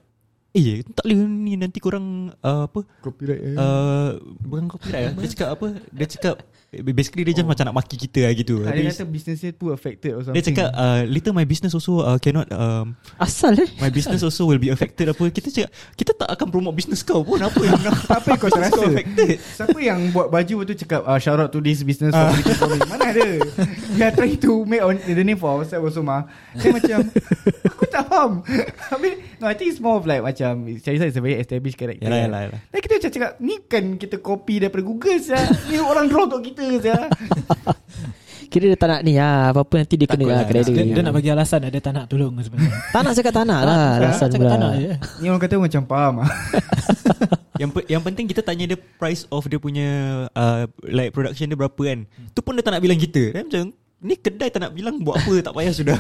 Eh 0.56 0.82
tak 0.82 1.06
boleh 1.06 1.18
ni 1.30 1.54
Nanti 1.56 1.78
korang 1.78 2.34
uh, 2.42 2.66
Apa? 2.66 2.82
Copyright 3.06 3.42
eh. 3.42 3.56
uh, 3.56 4.18
Bukan 4.42 4.66
copyright 4.66 5.04
lah 5.10 5.14
Dia 5.22 5.30
cakap 5.30 5.50
apa? 5.58 5.68
Dia 5.94 6.08
cakap 6.10 6.36
Basically 6.70 7.26
dia 7.26 7.34
just 7.34 7.50
macam 7.50 7.66
nak 7.66 7.82
maki 7.82 7.98
kita 7.98 8.30
lah 8.30 8.34
gitu. 8.38 8.62
Ah, 8.62 8.70
Dia 8.70 8.86
Habis 8.86 9.02
kata 9.02 9.10
business 9.10 9.38
dia 9.42 9.50
too 9.50 9.74
affected 9.74 10.14
or 10.14 10.22
something 10.22 10.38
Dia 10.38 10.54
cakap 10.54 10.70
uh, 10.70 11.02
Later 11.10 11.34
my 11.34 11.42
business 11.42 11.74
also 11.74 12.06
uh, 12.06 12.22
Cannot 12.22 12.46
um, 12.54 12.94
Asal 13.18 13.58
eh? 13.58 13.70
My 13.82 13.90
business 13.90 14.22
also 14.22 14.46
will 14.46 14.62
be 14.62 14.70
affected 14.76 15.10
apa. 15.10 15.34
Kita 15.34 15.50
cakap 15.50 15.74
Kita 15.98 16.14
tak 16.14 16.30
akan 16.30 16.48
promote 16.54 16.78
business 16.78 17.02
kau 17.02 17.26
pun. 17.26 17.42
Apa 17.42 17.58
yang 17.66 17.82
nak 17.90 18.06
Apa 18.06 18.38
yang 18.38 18.40
kau 18.46 18.54
rasa? 18.54 18.86
affected? 18.86 19.42
Siapa 19.42 19.80
yang 19.82 20.14
buat 20.14 20.30
baju 20.30 20.56
tu 20.62 20.74
cakap 20.78 21.10
uh, 21.10 21.18
Shout 21.18 21.42
out 21.42 21.50
to 21.50 21.58
this 21.58 21.82
business 21.82 22.14
community 22.14 22.54
community. 22.54 22.86
Mana 22.86 23.06
ada? 23.18 23.28
We 23.98 24.02
are 24.06 24.14
trying 24.14 24.38
to 24.38 24.52
make 24.70 24.86
on, 24.86 25.02
the 25.02 25.26
name 25.26 25.42
for 25.42 25.50
ourselves 25.50 25.90
also 25.90 26.06
mah 26.06 26.30
Saya 26.54 26.70
macam 26.70 26.98
Aku 27.66 27.84
tak 27.90 28.06
faham. 28.06 28.46
Habis 28.94 29.42
No 29.42 29.50
I 29.50 29.58
think 29.58 29.74
it's 29.74 29.82
more 29.82 29.98
of 29.98 30.06
like 30.06 30.22
Macam 30.22 30.70
Charizard 30.86 31.10
is 31.10 31.18
a 31.18 31.24
very 31.26 31.42
established 31.42 31.82
character. 31.82 32.06
Yalah, 32.06 32.30
yalah, 32.30 32.40
yalah. 32.46 32.60
Dan 32.70 32.78
kita 32.78 32.94
macam 33.02 33.12
cakap 33.18 33.32
Ni 33.42 33.56
kan 33.66 33.84
kita 33.98 34.22
copy 34.22 34.62
daripada 34.62 34.86
Google 34.86 35.18
saya. 35.18 35.50
Ni 35.66 35.82
orang 35.82 36.06
draw 36.06 36.30
untuk 36.30 36.46
kita 36.46 36.59
saya. 36.60 36.96
Kira 38.50 38.66
dia 38.66 38.80
tak 38.82 38.90
nak 38.90 39.02
ni 39.06 39.14
ah, 39.22 39.54
Apa-apa 39.54 39.86
nanti 39.86 39.94
dia 39.94 40.10
kena 40.10 40.26
lah 40.26 40.42
kedai 40.42 40.66
dia, 40.66 40.74
dia 40.82 40.98
dia 40.98 41.02
nak 41.06 41.14
bagi 41.14 41.30
alasan 41.30 41.70
Dia 41.70 41.78
tak 41.86 41.94
nak 41.94 42.10
tolong 42.10 42.34
sebenarnya 42.42 42.74
Tak 42.98 43.02
nak 43.06 43.14
cakap 43.14 43.34
tak 43.38 43.46
nak 43.46 43.62
lah 43.62 44.02
Alasan 44.02 44.26
Cakap 44.34 44.42
pula 44.42 44.50
tak 44.50 44.58
nak 44.58 44.74
je 44.74 44.90
Ni 45.22 45.26
orang 45.30 45.42
kata 45.46 45.56
macam 45.62 45.82
faham 45.86 46.14
ah. 46.26 46.30
Yang 47.60 47.70
pe- 47.76 47.88
yang 47.92 48.02
penting 48.02 48.26
kita 48.32 48.40
tanya 48.40 48.72
dia 48.72 48.80
price 48.80 49.28
of 49.28 49.44
dia 49.52 49.60
punya 49.60 49.88
uh, 50.32 50.64
like 50.88 51.12
production 51.12 51.52
dia 51.52 51.60
berapa 51.60 51.76
kan. 51.76 52.08
Tu 52.32 52.40
pun 52.40 52.56
dia 52.56 52.64
tak 52.64 52.72
nak 52.72 52.80
bilang 52.80 52.96
kita. 52.96 53.36
Dia 53.36 53.44
macam 53.44 53.76
ni 54.00 54.16
kedai 54.16 54.48
tak 54.48 54.64
nak 54.64 54.72
bilang 54.72 54.96
buat 55.04 55.20
apa 55.20 55.44
tak 55.44 55.52
payah 55.52 55.74
sudah. 55.76 56.00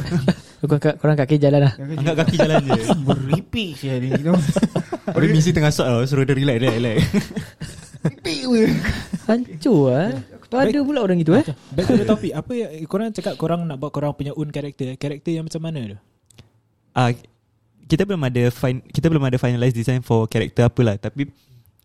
Korang, 0.63 0.95
korang 0.95 1.17
kaki 1.19 1.35
jalan 1.35 1.67
lah 1.67 1.73
Angkat 1.75 2.15
kaki 2.23 2.35
jalan 2.39 2.63
je. 2.63 2.81
Beripik 3.03 3.75
saya 3.75 3.99
ni 3.99 4.15
you 4.15 4.23
know. 4.23 4.39
Ada 5.11 5.25
misi 5.27 5.51
tengah 5.51 5.71
shot 5.71 5.87
tau 5.87 6.03
Suruh 6.07 6.23
dia 6.23 6.35
relax 6.35 6.55
relax 6.63 6.73
relax 6.79 6.97
Beripik 8.03 8.39
we. 8.47 8.63
Lah 10.49 10.65
Ada 10.65 10.79
pula 10.81 10.99
orang 10.99 11.17
gitu 11.17 11.33
eh. 11.33 11.45
Back 11.71 11.85
to 11.85 11.93
the 11.93 12.05
topic. 12.05 12.31
Apa 12.33 12.51
yang 12.51 12.69
Korang 12.85 13.09
cakap 13.11 13.33
korang 13.35 13.63
nak 13.63 13.77
buat 13.77 13.89
Korang 13.89 14.13
punya 14.13 14.33
own 14.33 14.49
character 14.49 14.93
Character 14.95 15.29
yang 15.29 15.45
macam 15.45 15.61
mana 15.61 15.79
tu? 15.85 15.97
Uh, 16.91 17.11
Kita 17.85 18.03
belum 18.03 18.21
ada 18.23 18.43
fin- 18.49 18.81
Kita 18.83 19.07
belum 19.07 19.21
ada 19.21 19.37
finalize 19.37 19.73
design 19.73 20.01
For 20.01 20.25
character 20.25 20.65
apa 20.65 20.81
lah 20.81 20.95
Tapi 20.97 21.29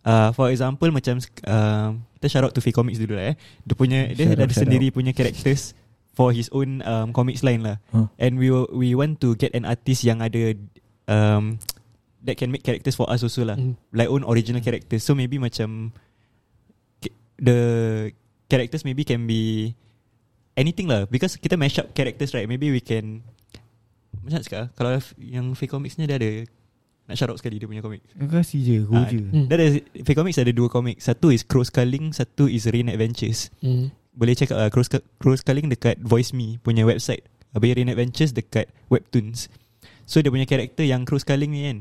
uh, 0.02 0.32
For 0.32 0.48
example 0.48 0.88
Macam 0.88 1.20
uh, 1.44 1.88
Kita 2.16 2.26
shout 2.26 2.44
out 2.44 2.52
to 2.52 2.60
Fake 2.60 2.72
Comics 2.72 2.96
dulu 2.96 3.14
lah 3.14 3.32
eh. 3.32 3.36
Dia 3.62 3.74
punya 3.74 4.08
Dia 4.08 4.24
Shout 4.26 4.36
out, 4.36 4.44
ada 4.44 4.50
shout 4.50 4.62
sendiri 4.64 4.88
punya 4.88 5.12
characters 5.12 5.76
For 6.14 6.30
his 6.30 6.48
own 6.48 6.80
um, 6.80 7.10
Comics 7.10 7.42
line 7.42 7.60
lah. 7.60 7.76
Huh. 7.90 8.06
And 8.16 8.38
we 8.38 8.48
will- 8.48 8.70
we 8.70 8.94
want 8.94 9.20
to 9.20 9.34
get 9.34 9.52
an 9.52 9.66
artist 9.66 10.02
Yang 10.02 10.18
ada 10.22 10.42
um, 11.06 11.60
That 12.24 12.40
can 12.40 12.48
make 12.48 12.62
characters 12.62 12.96
for 12.96 13.04
us 13.04 13.20
also 13.20 13.44
lah. 13.44 13.52
Mm. 13.52 13.76
Like 13.92 14.08
own 14.08 14.24
original 14.24 14.64
characters. 14.64 15.04
So 15.04 15.12
maybe 15.12 15.36
macam 15.36 15.92
The 17.36 17.58
Characters 18.54 18.82
maybe 18.82 19.02
can 19.02 19.24
be 19.24 19.74
Anything 20.54 20.86
lah. 20.86 21.04
Because 21.04 21.34
kita 21.34 21.54
mash 21.54 21.76
up 21.76 21.90
characters 21.90 22.30
right? 22.30 22.46
Maybe 22.46 22.70
we 22.70 22.78
can 22.78 23.26
Macam 24.16 24.38
nak 24.38 24.44
cakap? 24.44 24.70
Kalau 24.72 24.90
yang 25.18 25.50
fake 25.52 25.68
comics 25.68 25.98
ni 25.98 26.06
dia 26.06 26.14
ada 26.14 26.30
Nak 27.04 27.14
shout 27.14 27.28
out 27.28 27.36
sekali 27.36 27.58
dia 27.58 27.66
punya 27.66 27.82
komik 27.82 28.06
kasih 28.16 28.60
je? 28.62 28.76
Go 28.82 28.94
Ah, 28.94 29.04
je? 29.04 29.18
Hmm. 29.20 29.44
Dia 29.44 29.56
ada 29.56 29.66
Fake 30.00 30.14
comics 30.14 30.38
ada 30.38 30.48
dua 30.48 30.70
komik 30.70 30.96
Satu 30.98 31.28
is 31.28 31.42
Crow 31.42 31.60
Sculling 31.60 32.14
Satu 32.14 32.46
is 32.46 32.64
Rain 32.64 32.86
Adventures. 32.86 33.50
Hmm. 33.58 33.90
Boleh 34.14 34.32
check 34.32 34.48
out 34.48 34.60
uh, 34.60 34.70
Crow, 34.70 34.80
Scu- 34.80 35.02
Crow 35.18 35.34
Sculling 35.34 35.66
dekat 35.66 35.98
Voice 35.98 36.30
Me 36.30 36.56
punya 36.56 36.86
website. 36.86 37.26
Habis 37.50 37.74
Rain 37.74 37.90
Adventures 37.90 38.30
dekat 38.30 38.70
Webtoons. 38.86 39.50
So 40.04 40.18
dia 40.18 40.30
punya 40.30 40.46
karakter 40.46 40.86
yang 40.86 41.02
Crow 41.02 41.18
Sculling 41.18 41.50
ni 41.50 41.62
kan 41.64 41.78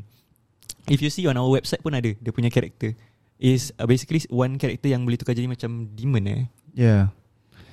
If 0.85 0.99
you 0.99 1.07
see 1.07 1.23
on 1.23 1.35
our 1.35 1.47
website 1.47 1.79
pun 1.79 1.93
ada 1.93 2.09
Dia 2.09 2.31
punya 2.31 2.49
karakter 2.49 2.97
Is 3.37 3.69
uh, 3.75 3.85
basically 3.85 4.23
one 4.27 4.55
character 4.55 4.87
yang 4.87 5.03
boleh 5.03 5.15
tukar 5.15 5.31
jadi 5.31 5.45
macam 5.45 5.91
demon 5.91 6.25
eh 6.25 6.43
Yeah 6.73 7.13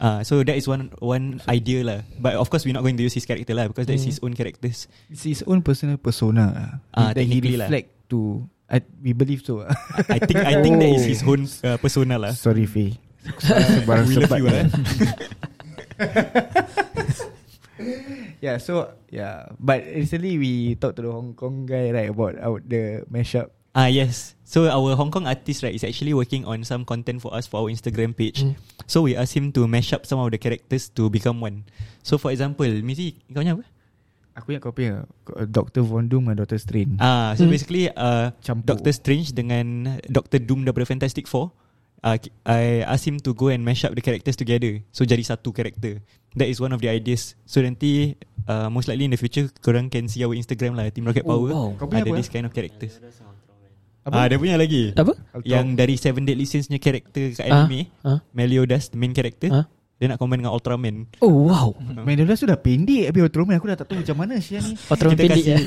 Ah, 0.01 0.25
so 0.25 0.41
that 0.41 0.57
is 0.57 0.65
one 0.65 0.89
one 0.97 1.45
idea 1.45 1.85
lah. 1.85 2.01
But 2.17 2.41
of 2.41 2.49
course 2.49 2.65
we're 2.65 2.73
not 2.73 2.81
going 2.81 2.97
to 2.97 3.05
use 3.05 3.13
his 3.13 3.29
character 3.29 3.53
lah 3.53 3.69
because 3.69 3.85
that's 3.85 4.01
Hmm. 4.01 4.09
his 4.09 4.17
own 4.25 4.33
characters. 4.33 4.89
It's 5.13 5.29
his 5.29 5.45
own 5.45 5.61
personal 5.61 6.01
persona 6.01 6.81
Ah, 6.97 7.13
That 7.13 7.29
he 7.29 7.37
lah. 7.53 7.69
reflect 7.69 7.93
to 8.09 8.49
I, 8.65 8.81
We 9.05 9.13
believe 9.13 9.45
so 9.45 9.61
I 10.09 10.17
think 10.25 10.41
I 10.41 10.65
think 10.65 10.81
that 10.81 10.89
is 10.89 11.05
his 11.05 11.21
own 11.21 11.45
uh, 11.61 11.77
persona 11.77 12.17
lah. 12.17 12.33
Sorry 12.33 12.65
Faye 12.65 12.97
Sebarang 13.45 14.09
We 14.09 14.17
love 14.25 14.33
you, 14.41 14.49
eh. 14.49 14.65
Yeah 18.41 18.57
so 18.57 18.89
Yeah 19.13 19.53
But 19.61 19.85
recently 19.85 20.41
we 20.41 20.53
Talked 20.81 20.97
to 21.01 21.05
the 21.05 21.13
Hong 21.13 21.37
Kong 21.37 21.69
guy 21.69 21.93
right 21.93 22.09
About 22.09 22.41
our, 22.41 22.57
the 22.65 23.05
mashup 23.13 23.53
Ah 23.71 23.87
yes. 23.87 24.35
So 24.43 24.67
our 24.67 24.99
Hong 24.99 25.15
Kong 25.15 25.31
artist 25.31 25.63
right 25.63 25.71
is 25.71 25.87
actually 25.87 26.11
working 26.11 26.43
on 26.43 26.67
some 26.67 26.83
content 26.83 27.23
for 27.23 27.31
us 27.31 27.47
for 27.47 27.63
our 27.63 27.71
Instagram 27.71 28.11
page. 28.11 28.43
Hmm. 28.43 28.59
So 28.91 29.07
we 29.07 29.15
asked 29.15 29.39
him 29.39 29.55
to 29.55 29.71
mash 29.71 29.95
up 29.95 30.03
some 30.03 30.19
of 30.19 30.27
the 30.35 30.43
characters 30.43 30.91
to 30.99 31.07
become 31.07 31.39
one. 31.39 31.63
So 32.03 32.19
for 32.19 32.35
example, 32.35 32.67
Mizi, 32.83 33.15
kau 33.31 33.39
punya 33.39 33.55
apa? 33.55 33.63
Aku 34.35 34.51
ingat 34.51 34.63
kau 34.63 34.75
punya 34.75 35.07
Dr. 35.47 35.87
Von 35.87 36.11
Doom 36.11 36.31
dan 36.31 36.43
Dr. 36.43 36.59
Strange 36.59 36.99
Ah, 36.99 37.31
so 37.39 37.47
Hmm. 37.47 37.53
basically 37.55 37.87
uh, 37.95 38.35
Campur. 38.43 38.75
Doctor 38.75 38.91
Strange 38.91 39.31
dengan 39.31 39.99
Doctor 40.11 40.43
Doom 40.43 40.67
daripada 40.67 40.91
Fantastic 40.91 41.31
Four. 41.31 41.55
Uh, 42.01 42.17
I 42.43 42.81
asked 42.83 43.05
him 43.07 43.21
to 43.23 43.37
go 43.37 43.53
and 43.53 43.61
mash 43.63 43.85
up 43.87 43.95
the 43.95 44.01
characters 44.03 44.35
together. 44.35 44.83
So 44.91 45.07
jadi 45.07 45.23
satu 45.23 45.55
character. 45.55 46.03
That 46.35 46.51
is 46.51 46.59
one 46.59 46.75
of 46.75 46.83
the 46.83 46.91
ideas. 46.91 47.39
So 47.47 47.63
nanti 47.63 48.17
uh, 48.51 48.67
most 48.67 48.91
likely 48.91 49.07
in 49.07 49.15
the 49.15 49.21
future 49.21 49.47
korang 49.63 49.93
can 49.93 50.11
see 50.11 50.27
our 50.27 50.35
Instagram 50.35 50.75
lah 50.75 50.91
Team 50.91 51.07
Rocket 51.07 51.23
Oh, 51.23 51.47
Power. 51.47 51.51
wow. 51.79 51.87
Ada 51.93 52.11
this 52.17 52.27
kind 52.33 52.49
of 52.49 52.55
characters. 52.57 52.99
Apa? 54.11 54.17
Ah, 54.17 54.27
dia 54.27 54.37
punya 54.37 54.55
lagi. 54.55 54.91
Apa? 54.93 55.15
Yang 55.41 55.67
dari 55.73 55.95
Seven 55.95 56.23
Deadly 56.25 56.45
Sins 56.45 56.67
punya 56.67 56.79
character 56.79 57.31
kat 57.31 57.47
Ah, 57.47 57.65
anime, 57.65 57.87
ah. 58.03 58.19
Meliodas 58.31 58.91
the 58.91 58.97
main 58.97 59.11
character. 59.11 59.49
Ah. 59.49 59.67
Dia 59.95 60.09
nak 60.09 60.17
combine 60.17 60.41
dengan 60.41 60.51
Ultraman. 60.51 61.13
Oh 61.21 61.45
wow 61.45 61.77
Mendola 62.09 62.33
sudah 62.33 62.57
pendek 62.57 63.07
Habis 63.07 63.21
Ultraman 63.23 63.53
aku 63.55 63.69
dah 63.69 63.77
tak 63.77 63.85
tahu 63.85 64.01
macam 64.01 64.17
mana 64.17 64.41
Sia 64.41 64.57
ni 64.59 64.73
Ultraman 64.89 65.13
Kita 65.13 65.23
pendek 65.23 65.37
kasih- 65.37 65.53
eh. 65.53 65.65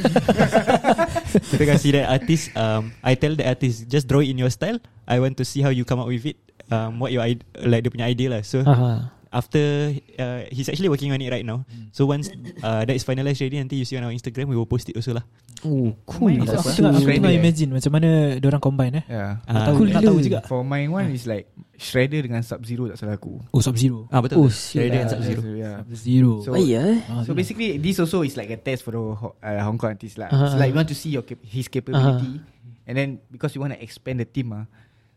Kita 1.53 1.63
kasih 1.63 1.89
that 1.93 2.07
artist 2.09 2.43
um, 2.53 2.89
I 2.99 3.13
tell 3.13 3.29
the 3.31 3.45
artist 3.45 3.85
Just 3.85 4.05
draw 4.05 4.19
it 4.19 4.29
in 4.29 4.37
your 4.37 4.49
style 4.49 4.81
I 5.05 5.21
want 5.21 5.37
to 5.37 5.45
see 5.45 5.61
how 5.61 5.69
you 5.69 5.85
come 5.85 6.01
up 6.01 6.09
with 6.09 6.25
it 6.25 6.41
um, 6.67 6.97
What 6.97 7.13
your 7.13 7.21
ide- 7.21 7.45
Like 7.55 7.85
dia 7.85 7.93
punya 7.93 8.05
idea 8.07 8.27
lah 8.31 8.41
So 8.41 8.65
Aha. 8.65 9.13
After 9.33 9.89
uh, 10.15 10.45
He's 10.47 10.69
actually 10.69 10.87
working 10.87 11.09
on 11.09 11.17
it 11.17 11.27
right 11.27 11.41
now. 11.41 11.65
So 11.89 12.05
once 12.05 12.29
uh, 12.61 12.85
That 12.85 12.93
is 12.93 13.01
finalized 13.01 13.41
ready 13.41 13.57
Nanti 13.57 13.75
you 13.75 13.83
see 13.83 13.97
on 13.97 14.05
our 14.05 14.13
Instagram 14.13 14.47
We 14.47 14.55
will 14.55 14.69
post 14.69 14.87
it 14.87 14.95
also 14.95 15.17
lah. 15.17 15.25
Oh 15.65 15.95
cool. 16.05 16.29
Is 16.29 16.51
Aku 16.51 16.69
Shredder, 16.69 17.01
tengah 17.17 17.33
eh? 17.33 17.39
imagine 17.39 17.69
Macam 17.71 17.91
mana 17.91 18.09
Diorang 18.37 18.61
combine 18.61 19.01
eh. 19.01 19.05
Yeah. 19.09 19.41
Nak 19.41 19.49
Ah, 19.49 19.65
tahu, 19.65 19.75
cool 19.75 19.89
nak 19.89 20.01
tahu 20.03 20.17
juga. 20.21 20.39
For 20.45 20.61
my 20.61 20.85
one 20.85 21.09
is 21.11 21.25
like 21.25 21.49
Shredder 21.73 22.21
dengan 22.21 22.45
Sub-Zero 22.45 22.85
tak 22.93 23.01
salah 23.01 23.17
aku. 23.17 23.41
Oh 23.49 23.59
Sub-Zero. 23.59 24.05
Ah 24.07 24.21
betul 24.21 24.45
Oh, 24.45 24.47
betul. 24.47 24.53
Shredder 24.53 24.99
and 25.01 25.09
sial. 25.09 25.19
Sub-Zero. 25.25 25.51
Yeah. 25.57 25.75
Sub-Zero. 25.81 26.31
So- 26.45 26.53
Baik 26.53 26.69
eh? 26.69 26.95
Ah, 27.09 27.21
So 27.25 27.33
basically 27.33 27.81
this 27.81 27.97
also 27.97 28.21
is 28.21 28.37
like 28.37 28.53
a 28.53 28.59
test 28.61 28.85
for 28.85 28.93
the 28.93 29.01
uh, 29.01 29.61
Hong 29.65 29.81
Kong 29.81 29.97
artist 29.97 30.21
lah. 30.21 30.29
Uh-huh. 30.29 30.51
So 30.51 30.55
like 30.55 30.69
we 30.69 30.77
want 30.77 30.91
to 30.91 30.97
see 30.97 31.09
your 31.09 31.25
cap- 31.25 31.41
his 31.41 31.65
capability, 31.65 32.37
and 32.85 32.93
then 32.93 33.09
because 33.27 33.55
we 33.55 33.59
want 33.59 33.73
to 33.73 33.81
expand 33.81 34.19
the 34.19 34.27
team 34.27 34.53
ah. 34.53 34.69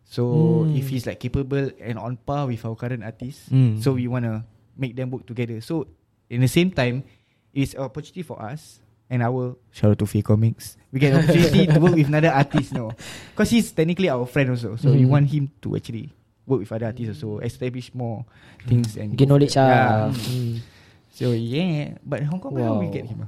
So 0.07 0.63
Hmm. 0.65 0.79
if 0.79 0.87
he's 0.89 1.03
like 1.05 1.19
capable 1.19 1.71
and 1.83 1.99
on 1.99 2.15
par 2.17 2.47
with 2.47 2.63
our 2.65 2.79
current 2.79 3.03
artists, 3.03 3.51
Hmm. 3.51 3.83
so 3.83 3.99
we 3.99 4.07
want 4.07 4.23
to 4.25 4.47
make 4.79 4.95
them 4.95 5.11
work 5.11 5.27
together. 5.27 5.59
So 5.61 5.91
in 6.31 6.41
the 6.41 6.49
same 6.51 6.71
time, 6.71 7.03
it's 7.51 7.75
an 7.75 7.83
opportunity 7.83 8.23
for 8.23 8.39
us 8.39 8.79
an 9.11 9.23
hour. 9.23 9.59
Shout 9.75 9.91
out 9.95 9.99
to 9.99 10.07
Faye 10.07 10.23
Comics. 10.23 10.79
We 10.95 11.03
get 11.03 11.15
opportunity 11.15 11.67
to 11.67 11.79
work 11.83 11.95
with 11.99 12.07
another 12.07 12.31
artist, 12.31 12.71
no, 12.73 12.95
because 13.35 13.51
he's 13.51 13.71
technically 13.75 14.07
our 14.09 14.27
friend 14.31 14.55
also. 14.55 14.79
So 14.79 14.95
we 14.95 15.03
Mhm. 15.03 15.11
want 15.11 15.27
him 15.31 15.51
to 15.67 15.75
actually 15.75 16.15
work 16.47 16.63
with 16.63 16.71
other 16.71 16.87
artists 16.87 17.11
also, 17.19 17.43
establish 17.43 17.91
more 17.91 18.23
things 18.67 18.95
and 18.95 19.19
Gain 19.19 19.27
knowledge 19.31 19.59
Yeah. 19.59 20.15
Hmm. 20.15 20.63
So 21.11 21.33
yeah, 21.35 21.99
but 22.07 22.23
Hong 22.31 22.39
Kong, 22.39 22.55
wow. 22.55 22.79
we 22.79 22.87
get 22.95 23.07
him? 23.11 23.27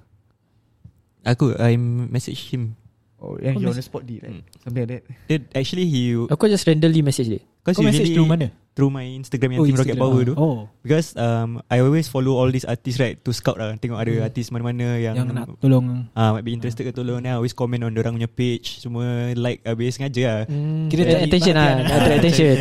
Aku 1.26 1.56
I 1.58 1.74
message 1.76 2.54
him. 2.54 2.78
Oh, 3.18 3.34
and 3.34 3.58
Kau 3.58 3.62
he 3.62 3.66
on 3.66 3.74
the 3.74 3.82
spot 3.82 4.06
did, 4.06 4.22
right? 4.22 4.30
Mm. 4.30 4.42
Something 4.62 4.82
like 4.86 4.92
that. 4.94 5.02
Dia 5.26 5.38
actually 5.58 5.90
he 5.90 6.14
Aku 6.30 6.46
just 6.46 6.62
randomly 6.70 7.02
message 7.02 7.26
dia. 7.26 7.42
Cause 7.66 7.74
Kau 7.74 7.82
message 7.82 8.14
usually 8.14 8.14
through 8.14 8.30
mana? 8.30 8.54
Through 8.78 8.94
my 8.94 9.02
Instagram 9.02 9.50
yang 9.50 9.60
Team 9.64 9.74
Rocket 9.74 9.98
Instagram. 9.98 10.06
Power 10.06 10.20
tu 10.22 10.34
Oh 10.38 10.56
Because 10.80 11.18
um, 11.18 11.58
I 11.66 11.82
always 11.82 12.06
follow 12.06 12.38
all 12.38 12.46
these 12.46 12.62
artists 12.62 13.02
right 13.02 13.18
To 13.18 13.34
scout 13.34 13.58
lah 13.58 13.74
Tengok 13.74 13.98
ada 13.98 14.22
artis 14.22 14.48
mana-mana 14.48 14.94
yang, 14.94 15.18
Yang 15.18 15.34
nak 15.34 15.50
tolong 15.58 16.06
Ah, 16.14 16.30
might 16.30 16.46
be 16.46 16.54
interested 16.54 16.86
ke 16.86 16.94
tolong 16.94 17.18
Then 17.18 17.34
I 17.34 17.36
always 17.36 17.50
comment 17.50 17.82
on 17.82 17.90
orang 17.92 18.14
punya 18.14 18.30
page 18.30 18.78
Semua 18.78 19.34
like 19.34 19.66
Habis 19.66 19.98
sengaja 19.98 20.22
lah 20.24 20.40
Hmm. 20.46 20.86
Kira 20.86 21.02
cari 21.04 21.22
attention 21.26 21.54
lah. 21.58 21.68
lah. 21.82 21.96
Attract 21.98 22.18
attention. 22.22 22.56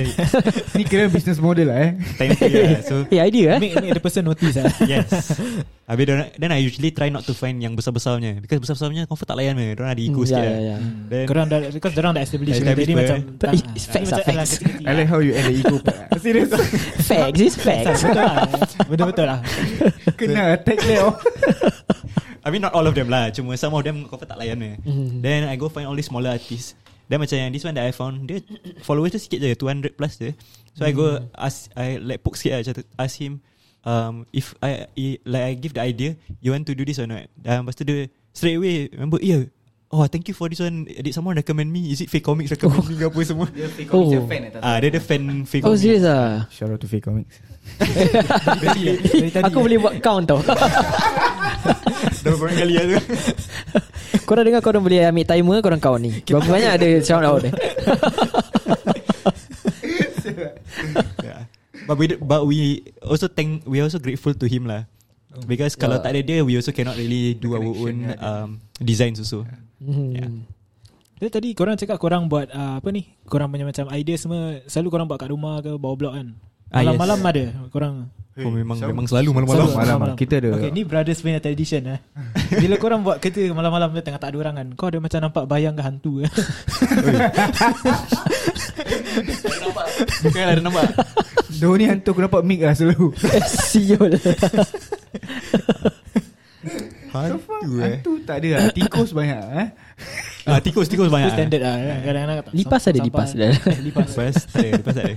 Ni 0.74 0.84
kira 0.84 1.04
business 1.08 1.38
model 1.38 1.70
lah 1.70 1.78
eh. 1.78 1.92
Technically 2.18 2.50
lah 2.58 2.82
So 2.82 3.06
Eh 3.14 3.22
idea 3.22 3.48
eh. 3.54 3.60
Make, 3.62 3.74
make 3.78 3.94
the 3.94 4.02
person 4.02 4.26
notice 4.26 4.58
lah 4.58 4.66
Yes 4.92 5.38
Habis 5.86 6.04
dorang, 6.04 6.34
Then 6.34 6.50
I 6.50 6.60
usually 6.60 6.90
try 6.90 7.14
not 7.14 7.24
to 7.24 7.38
find 7.38 7.62
Yang 7.62 7.78
besar-besarnya 7.78 8.42
Because 8.42 8.58
besar-besarnya 8.58 9.06
Confirm 9.06 9.30
tak 9.30 9.38
layan 9.38 9.54
me 9.54 9.78
Diorang 9.78 9.94
ada 9.94 10.02
ego 10.02 10.26
Hmm, 10.26 10.28
sikit 10.28 10.42
ya, 10.42 10.50
lah 10.50 10.58
ya, 10.58 10.66
ya. 10.66 10.78
Then 11.08 11.26
Korang 11.30 11.46
dah 11.46 11.60
Because 11.70 11.94
dorang 11.94 12.12
dah 12.12 12.24
establish 12.26 12.58
Establish 12.58 12.84
Jadi 12.84 12.94
macam 12.98 13.16
it's 13.78 13.86
facts 13.86 14.10
lah, 14.10 14.26
facts. 14.26 14.52
I 14.82 14.92
like 14.96 15.06
how 15.06 15.22
you 15.22 15.38
add 15.38 15.46
the 15.46 15.56
ego 15.56 15.78
part. 15.78 16.07
Serious. 16.24 16.52
Facts 17.06 17.42
is 17.42 17.56
facts. 17.56 18.04
Betul 18.04 18.16
lah. 18.16 18.48
Betul-betul 18.88 19.26
lah. 19.28 19.40
Kena 20.16 20.56
attack 20.56 20.80
Leo. 20.86 21.16
I 22.46 22.52
mean 22.52 22.64
not 22.64 22.72
all 22.72 22.88
of 22.88 22.96
them 22.96 23.12
lah. 23.12 23.28
Cuma 23.36 23.60
some 23.60 23.76
of 23.76 23.84
them 23.84 24.08
Confirm 24.08 24.30
tak 24.30 24.40
layan 24.40 24.56
me 24.56 24.80
Mhm. 24.88 25.20
Then 25.20 25.48
I 25.52 25.60
go 25.60 25.68
find 25.68 25.84
all 25.84 25.96
these 25.96 26.08
smaller 26.08 26.32
artists. 26.32 26.80
Then 27.08 27.20
macam 27.20 27.36
yang 27.40 27.52
this 27.52 27.64
one 27.64 27.76
that 27.76 27.88
I 27.88 27.96
found 27.96 28.28
Dia 28.28 28.44
followers 28.84 29.16
tu 29.16 29.20
sikit 29.20 29.40
je 29.40 29.56
200 29.56 29.96
plus 29.96 30.20
je. 30.20 30.32
So 30.76 30.84
I 30.84 30.92
go 30.92 31.24
ask 31.36 31.72
I 31.76 32.00
like 32.00 32.24
poke 32.24 32.36
sikit 32.40 32.52
lah 32.56 32.60
macam 32.64 32.84
Ask 33.00 33.16
him 33.20 33.40
um, 33.84 34.24
If 34.32 34.56
I, 34.60 34.88
I 34.92 35.06
Like 35.24 35.44
I 35.44 35.52
give 35.56 35.74
the 35.76 35.84
idea 35.84 36.16
You 36.44 36.52
want 36.52 36.68
to 36.68 36.76
do 36.76 36.84
this 36.84 37.00
or 37.00 37.08
not? 37.08 37.28
Dan 37.40 37.64
lepas 37.64 37.76
tu 37.76 37.84
dia 37.88 38.12
Straight 38.36 38.60
away 38.60 38.92
Remember 38.92 39.20
Yeah 39.20 39.48
Oh 39.88 40.04
thank 40.04 40.28
you 40.28 40.36
for 40.36 40.52
this 40.52 40.60
one 40.60 40.84
Did 40.84 41.16
someone 41.16 41.40
recommend 41.40 41.72
me 41.72 41.96
Is 41.96 42.04
it 42.04 42.12
fake 42.12 42.28
comics 42.28 42.52
recommend 42.52 42.84
me 42.86 43.00
ke 43.00 43.08
apa 43.08 43.20
semua 43.24 43.48
Dia 43.56 43.72
fake 43.72 43.88
Oh. 43.88 44.04
comics 44.04 44.28
fan 44.28 44.42
eh, 44.44 44.52
tak 44.52 44.60
tahu. 44.60 44.68
Ah, 44.68 44.76
Dia 44.84 44.88
ada 44.92 45.00
fan 45.00 45.22
fake 45.48 45.64
Oh 45.64 45.72
comics 45.72 45.80
serius 45.80 46.04
ah. 46.04 46.44
Shout 46.52 46.68
out 46.68 46.80
to 46.80 46.88
fake 46.88 47.08
comics. 47.08 47.36
Dari 48.60 49.32
tadi 49.32 49.44
Aku 49.48 49.64
boleh 49.64 49.80
buat 49.80 49.96
count 50.00 50.28
tau. 50.28 50.44
Dah 52.24 52.32
berapa 52.36 52.52
kali 52.54 52.74
lah 52.76 52.86
tu 52.86 53.00
korang 54.28 54.44
dengar 54.44 54.60
korang 54.60 54.84
boleh 54.84 55.08
ambil 55.08 55.24
timer 55.24 55.58
korang 55.64 55.80
count 55.80 56.04
ni. 56.04 56.20
Berapa 56.20 56.44
banyak 56.44 56.72
ada 56.76 56.88
shout 57.00 57.24
out 57.24 57.40
ni. 57.40 57.52
yeah. 61.24 61.48
But 61.88 61.96
we 61.96 62.06
but 62.20 62.44
we 62.44 62.84
also 63.00 63.32
thank 63.32 63.64
we 63.64 63.80
also 63.80 64.00
grateful 64.00 64.36
to 64.36 64.46
him 64.48 64.68
lah. 64.68 64.84
Because 65.46 65.78
kalau 65.78 66.02
Yeah. 66.02 66.04
tak 66.04 66.12
ada 66.12 66.22
dia 66.24 66.38
we 66.44 66.58
also 66.58 66.74
cannot 66.74 66.98
really 66.98 67.38
do 67.38 67.56
our 67.56 67.64
own 67.64 67.98
um, 68.20 68.50
designs 68.80 69.22
also. 69.22 69.48
Yeah. 69.48 69.64
Hmm. 69.78 70.42
Jadi 71.18 71.30
tadi 71.32 71.50
korang 71.52 71.74
cakap 71.74 71.98
korang 71.98 72.26
buat 72.26 72.46
uh, 72.48 72.78
Apa 72.78 72.90
ni 72.90 73.06
Korang 73.24 73.46
punya 73.48 73.62
macam 73.64 73.90
idea 73.90 74.14
semua 74.14 74.62
Selalu 74.64 74.88
korang 74.88 75.06
buat 75.06 75.18
kat 75.18 75.30
rumah 75.30 75.58
ke 75.60 75.74
Bawah 75.74 75.94
blok 75.96 76.14
kan 76.14 76.34
Ah, 76.68 76.82
yes. 76.82 76.94
Malam-malam 76.94 77.20
ada 77.24 77.44
Korang 77.68 77.96
Oh, 78.38 78.50
memang 78.50 78.78
Selalu- 78.78 78.94
memang 78.94 79.06
selalu 79.08 79.30
Selalu 79.30 79.46
malam-malam. 79.50 79.98
malam. 80.00 80.16
Kita 80.16 80.38
ada- 80.38 80.54
Okay 80.56 80.70
ni 80.70 80.82
brothers 80.82 81.20
punya 81.20 81.38
tradition 81.38 81.82
eh 81.88 81.98
Bila 82.62 82.78
korang 82.78 83.02
buat 83.02 83.18
kerja 83.18 83.50
Malam-malam 83.50 83.90
dia 83.92 84.02
tengah 84.04 84.18
tak 84.20 84.30
ada 84.30 84.38
orang 84.40 84.56
kan 84.56 84.68
Kau 84.74 84.88
ada 84.88 84.98
macam 84.98 85.20
nampak 85.20 85.46
bayang 85.46 85.74
ke 85.74 85.82
hantu 85.82 86.22
eh? 86.22 86.30
Kan 90.28 90.46
ada 90.48 90.62
nampak. 90.62 90.86
Dia 91.50 91.70
ni 91.72 91.86
hantu 91.86 92.10
aku 92.12 92.22
nampak 92.22 92.42
mic 92.44 92.62
lah 92.62 92.74
selalu. 92.74 93.10
Siul. 93.68 94.14
Hantu 97.26 97.70
eh. 97.82 97.84
Hantu 97.98 98.12
tak 98.22 98.36
ada 98.44 98.48
lah. 98.54 98.62
Tikus 98.76 99.10
banyak 99.16 99.40
eh. 99.58 99.68
Ah, 100.48 100.60
tikus 100.64 100.88
tikus 100.88 101.10
banyak. 101.12 101.34
standard 101.34 101.62
lah? 101.64 101.76
Kadang-kadang 102.06 102.38
Lipas 102.56 102.84
ada 102.88 103.00
lipas 103.02 103.30
dah. 103.36 103.52
Lipas 103.84 104.08
Lepas 104.14 104.36
tak 104.48 104.60
ada, 104.62 104.70
lepas 104.80 104.94
tak 104.96 105.06
ada. 105.10 105.16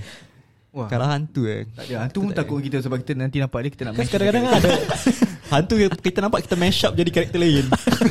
Wah. 0.71 0.87
Kalau 0.87 1.03
hantu 1.03 1.51
eh. 1.51 1.67
Tak 1.75 1.83
ada. 1.83 2.07
Hantu 2.07 2.17
pun 2.23 2.31
takut 2.31 2.63
kita 2.63 2.79
sebab 2.79 3.03
kita 3.03 3.11
nanti 3.11 3.43
nampak 3.43 3.59
dia 3.67 3.71
kita 3.75 3.83
nak 3.91 3.93
Kan 3.99 4.07
mash 4.07 4.11
kadang-kadang 4.15 4.43
dia. 4.47 4.55
ada 4.55 4.71
Hantu 5.51 5.73
kita 5.99 6.19
nampak 6.23 6.39
kita 6.47 6.55
mash 6.55 6.79
up 6.87 6.95
jadi 6.95 7.11
karakter 7.11 7.39
lain. 7.43 7.67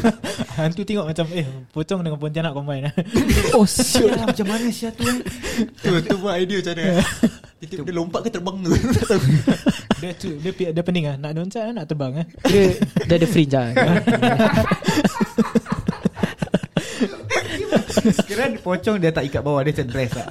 Hantu 0.61 0.85
tengok 0.85 1.09
macam 1.09 1.25
Eh 1.33 1.49
pocong 1.73 2.05
dengan 2.05 2.21
pontianak 2.21 2.53
combine 2.53 2.93
eh. 2.93 2.95
Oh 3.57 3.65
siul. 3.65 4.13
Ya, 4.13 4.29
macam 4.29 4.45
mana 4.45 4.69
si 4.69 4.85
tu 4.93 5.09
eh? 5.09 5.19
tu 5.81 5.89
tu 6.05 6.17
buat 6.21 6.37
idea 6.37 6.61
macam 6.61 6.73
mana. 6.77 7.01
Tiba 7.65 7.81
dia 7.81 7.95
lompat 7.97 8.21
ke 8.25 8.29
terbang 8.29 8.57
tu. 8.61 8.71
Dia 10.05 10.11
tu 10.21 10.33
dia, 10.41 10.53
dia 10.73 10.81
pening 10.85 11.13
lah 11.13 11.17
Nak 11.17 11.33
loncat 11.37 11.65
nak 11.73 11.89
terbang 11.89 12.13
eh. 12.25 12.27
Dia, 12.45 12.65
dia 13.09 13.15
ada 13.17 13.29
fringe 13.29 13.57
lah. 13.57 13.73
Kira 18.23 18.45
pocong 18.57 18.97
dia 18.97 19.11
tak 19.11 19.25
ikat 19.25 19.41
bawah 19.41 19.61
Dia 19.61 19.73
macam 19.73 19.87
dress 19.89 20.13
lah 20.13 20.27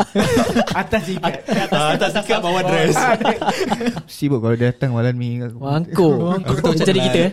Atas 0.74 1.04
ikat 1.06 1.34
Ah, 1.70 1.94
atas 1.94 2.12
ikat 2.18 2.40
bawah 2.40 2.62
dress. 2.62 2.96
Sibuk 4.06 4.40
kalau 4.40 4.56
dia 4.56 4.70
datang 4.70 4.92
malam 4.92 5.14
ni 5.14 5.40
Mangkuk. 5.42 6.40
Aku 6.42 6.60
tahu 6.60 6.74
Jadi 6.76 7.00
kita 7.02 7.20
eh. 7.22 7.32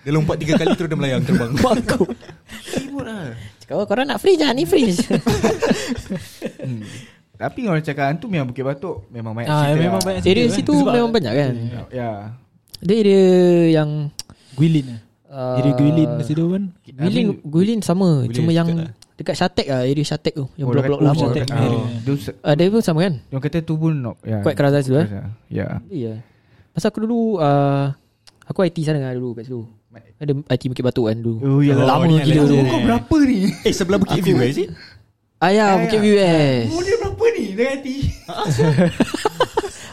Dia 0.00 0.10
lompat 0.10 0.36
tiga 0.36 0.54
kali 0.54 0.72
terus 0.72 0.86
dia 0.86 0.94
melayang 0.94 1.22
terbang. 1.22 1.52
Mangkuk. 1.64 2.08
Sibuk 2.62 3.02
lah 3.02 3.32
Cakap 3.58 3.74
oh, 3.74 3.86
korang 3.86 4.04
nak 4.04 4.18
fringe 4.18 4.40
lah. 4.40 4.52
Ni 4.52 4.64
fringe. 4.64 4.92
hmm. 6.60 6.82
Tapi 7.34 7.58
kalau 7.62 7.80
cakap 7.80 8.04
hantu 8.06 8.26
Memang 8.28 8.46
Bukit 8.46 8.62
Batok 8.62 9.08
Memang 9.08 9.32
banyak 9.32 9.48
Ah, 9.48 9.66
cerita 9.66 9.80
memang 9.80 9.98
lah. 9.98 10.06
banyak 10.06 10.20
cerita. 10.20 10.32
Area 10.32 10.44
kan? 10.44 10.54
situ 10.54 10.72
Sebab- 10.72 10.94
memang 10.94 11.10
banyak 11.10 11.32
kan. 11.32 11.52
Ya 11.90 12.10
Dia 12.78 12.94
area 12.96 13.24
yang 13.74 13.90
Guilin 14.54 14.86
eh. 14.88 15.00
uh, 15.26 15.58
Area 15.58 15.72
Guilin 15.74 16.10
situ 16.22 16.44
kan 16.46 16.62
Guilin 16.84 17.26
Guilin 17.42 17.80
sama 17.80 18.22
Guilin 18.22 18.36
Cuma 18.36 18.50
yang 18.50 18.68
lah. 18.70 18.92
Dekat 19.14 19.34
Shatek 19.36 19.66
lah 19.66 19.82
Area 19.82 20.02
Shatek 20.02 20.34
tu 20.34 20.44
Yang 20.54 20.66
Oh, 20.66 20.72
blok-blok 20.72 20.98
kata- 20.98 21.06
lama 21.06 21.14
oh, 21.14 21.22
Shatek 21.24 21.46
oh, 21.46 22.16
se- 22.16 22.38
Ah, 22.40 22.52
Dia 22.52 22.66
pun 22.66 22.80
sama 22.80 22.98
kan 23.00 23.14
Dia 23.22 23.38
kata 23.38 23.58
tu 23.60 23.74
pun 23.74 23.92
no, 23.92 24.18
ya. 24.20 24.42
Quite 24.42 24.54
keras 24.54 24.82
tu 24.82 24.94
eh 24.94 25.06
Ya 25.48 25.78
Iya 25.86 26.18
Pasal 26.70 26.90
aku 26.90 26.98
dulu 27.00 27.38
uh, 27.38 27.94
Aku 28.44 28.60
IT 28.60 28.74
sana 28.80 28.98
kan 29.00 29.14
dulu 29.14 29.32
kat 29.32 29.46
situ 29.46 29.62
Ada 30.18 30.34
IT 30.50 30.62
Bukit 30.66 30.82
Batu 30.82 31.02
kan 31.04 31.14
dulu 31.14 31.38
Oh, 31.40 31.60
ya. 31.60 31.78
Lama 31.78 32.04
Oh, 32.04 32.18
gila 32.18 32.42
tu 32.42 32.54
eh. 32.54 32.66
Kau 32.66 32.80
berapa 32.82 33.16
ni? 33.22 33.38
Eh 33.62 33.70
sebelah 33.70 33.98
Bukit 33.98 34.18
View 34.20 34.34
eh, 34.36 34.48
is 34.48 34.58
it? 34.58 34.70
Ah 35.36 35.50
ya 35.50 35.78
Bukit 35.78 35.94
ya. 35.94 36.02
View 36.02 36.16
S 36.18 36.68
Oh 36.68 36.82
dia 36.82 36.96
berapa 36.96 37.13
dengan 37.54 37.72
hati? 37.72 37.96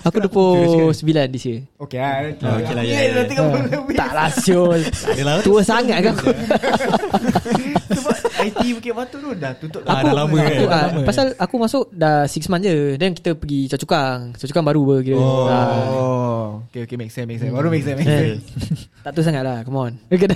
Aku 0.01 0.17
29 0.17 0.97
this 1.29 1.45
year. 1.45 1.61
Okey 1.77 2.01
lah 2.01 2.25
Oh, 2.41 2.57
okey 2.57 2.73
lah, 2.73 2.81
ya, 2.81 2.89
Ya, 2.89 2.99
ya, 2.99 3.09
dah 3.11 3.21
ya. 3.21 3.29
tengok 3.29 3.45
lebih 3.69 3.93
Tak 3.93 4.11
lah 4.11 4.27
Syul 4.33 4.81
Tua 5.45 5.61
sangat 5.61 5.97
kan 6.01 6.11
aku. 6.11 6.25
Sebab 7.91 8.15
IT 8.41 8.59
Bukit 8.73 8.93
Batu 8.95 9.17
tu 9.19 9.29
dah 9.35 9.53
tutup 9.53 9.85
Ah, 9.85 10.01
dah 10.01 10.13
lama. 10.15 10.33
aku, 10.33 10.65
kan? 10.65 10.73
ah, 10.73 10.85
lama. 10.89 10.99
Pasal 11.05 11.25
aku 11.37 11.55
masuk 11.59 11.83
Dah 11.91 12.25
6 12.25 12.49
months 12.49 12.65
je 12.65 12.97
Then 12.97 13.13
kita 13.13 13.37
pergi 13.37 13.69
Cocukang 13.69 14.33
Cocukang 14.33 14.65
baru 14.65 14.81
ber 14.83 14.99
kira. 15.03 15.17
Oh. 15.17 15.45
Ah. 15.45 15.69
Oh 15.85 16.47
Okay 16.65 16.81
okay 16.81 16.97
make 16.97 17.13
sense 17.13 17.29
make 17.29 17.37
sense. 17.37 17.53
Baru 17.53 17.69
make 17.69 17.85
sense 17.85 17.93
make 17.95 18.09
Eh, 18.09 18.41
sense. 18.41 18.89
Tak 19.05 19.13
tu 19.13 19.21
sangat 19.21 19.41
lah 19.41 19.61
Come 19.61 19.77
on. 19.79 19.93
Benda 20.09 20.33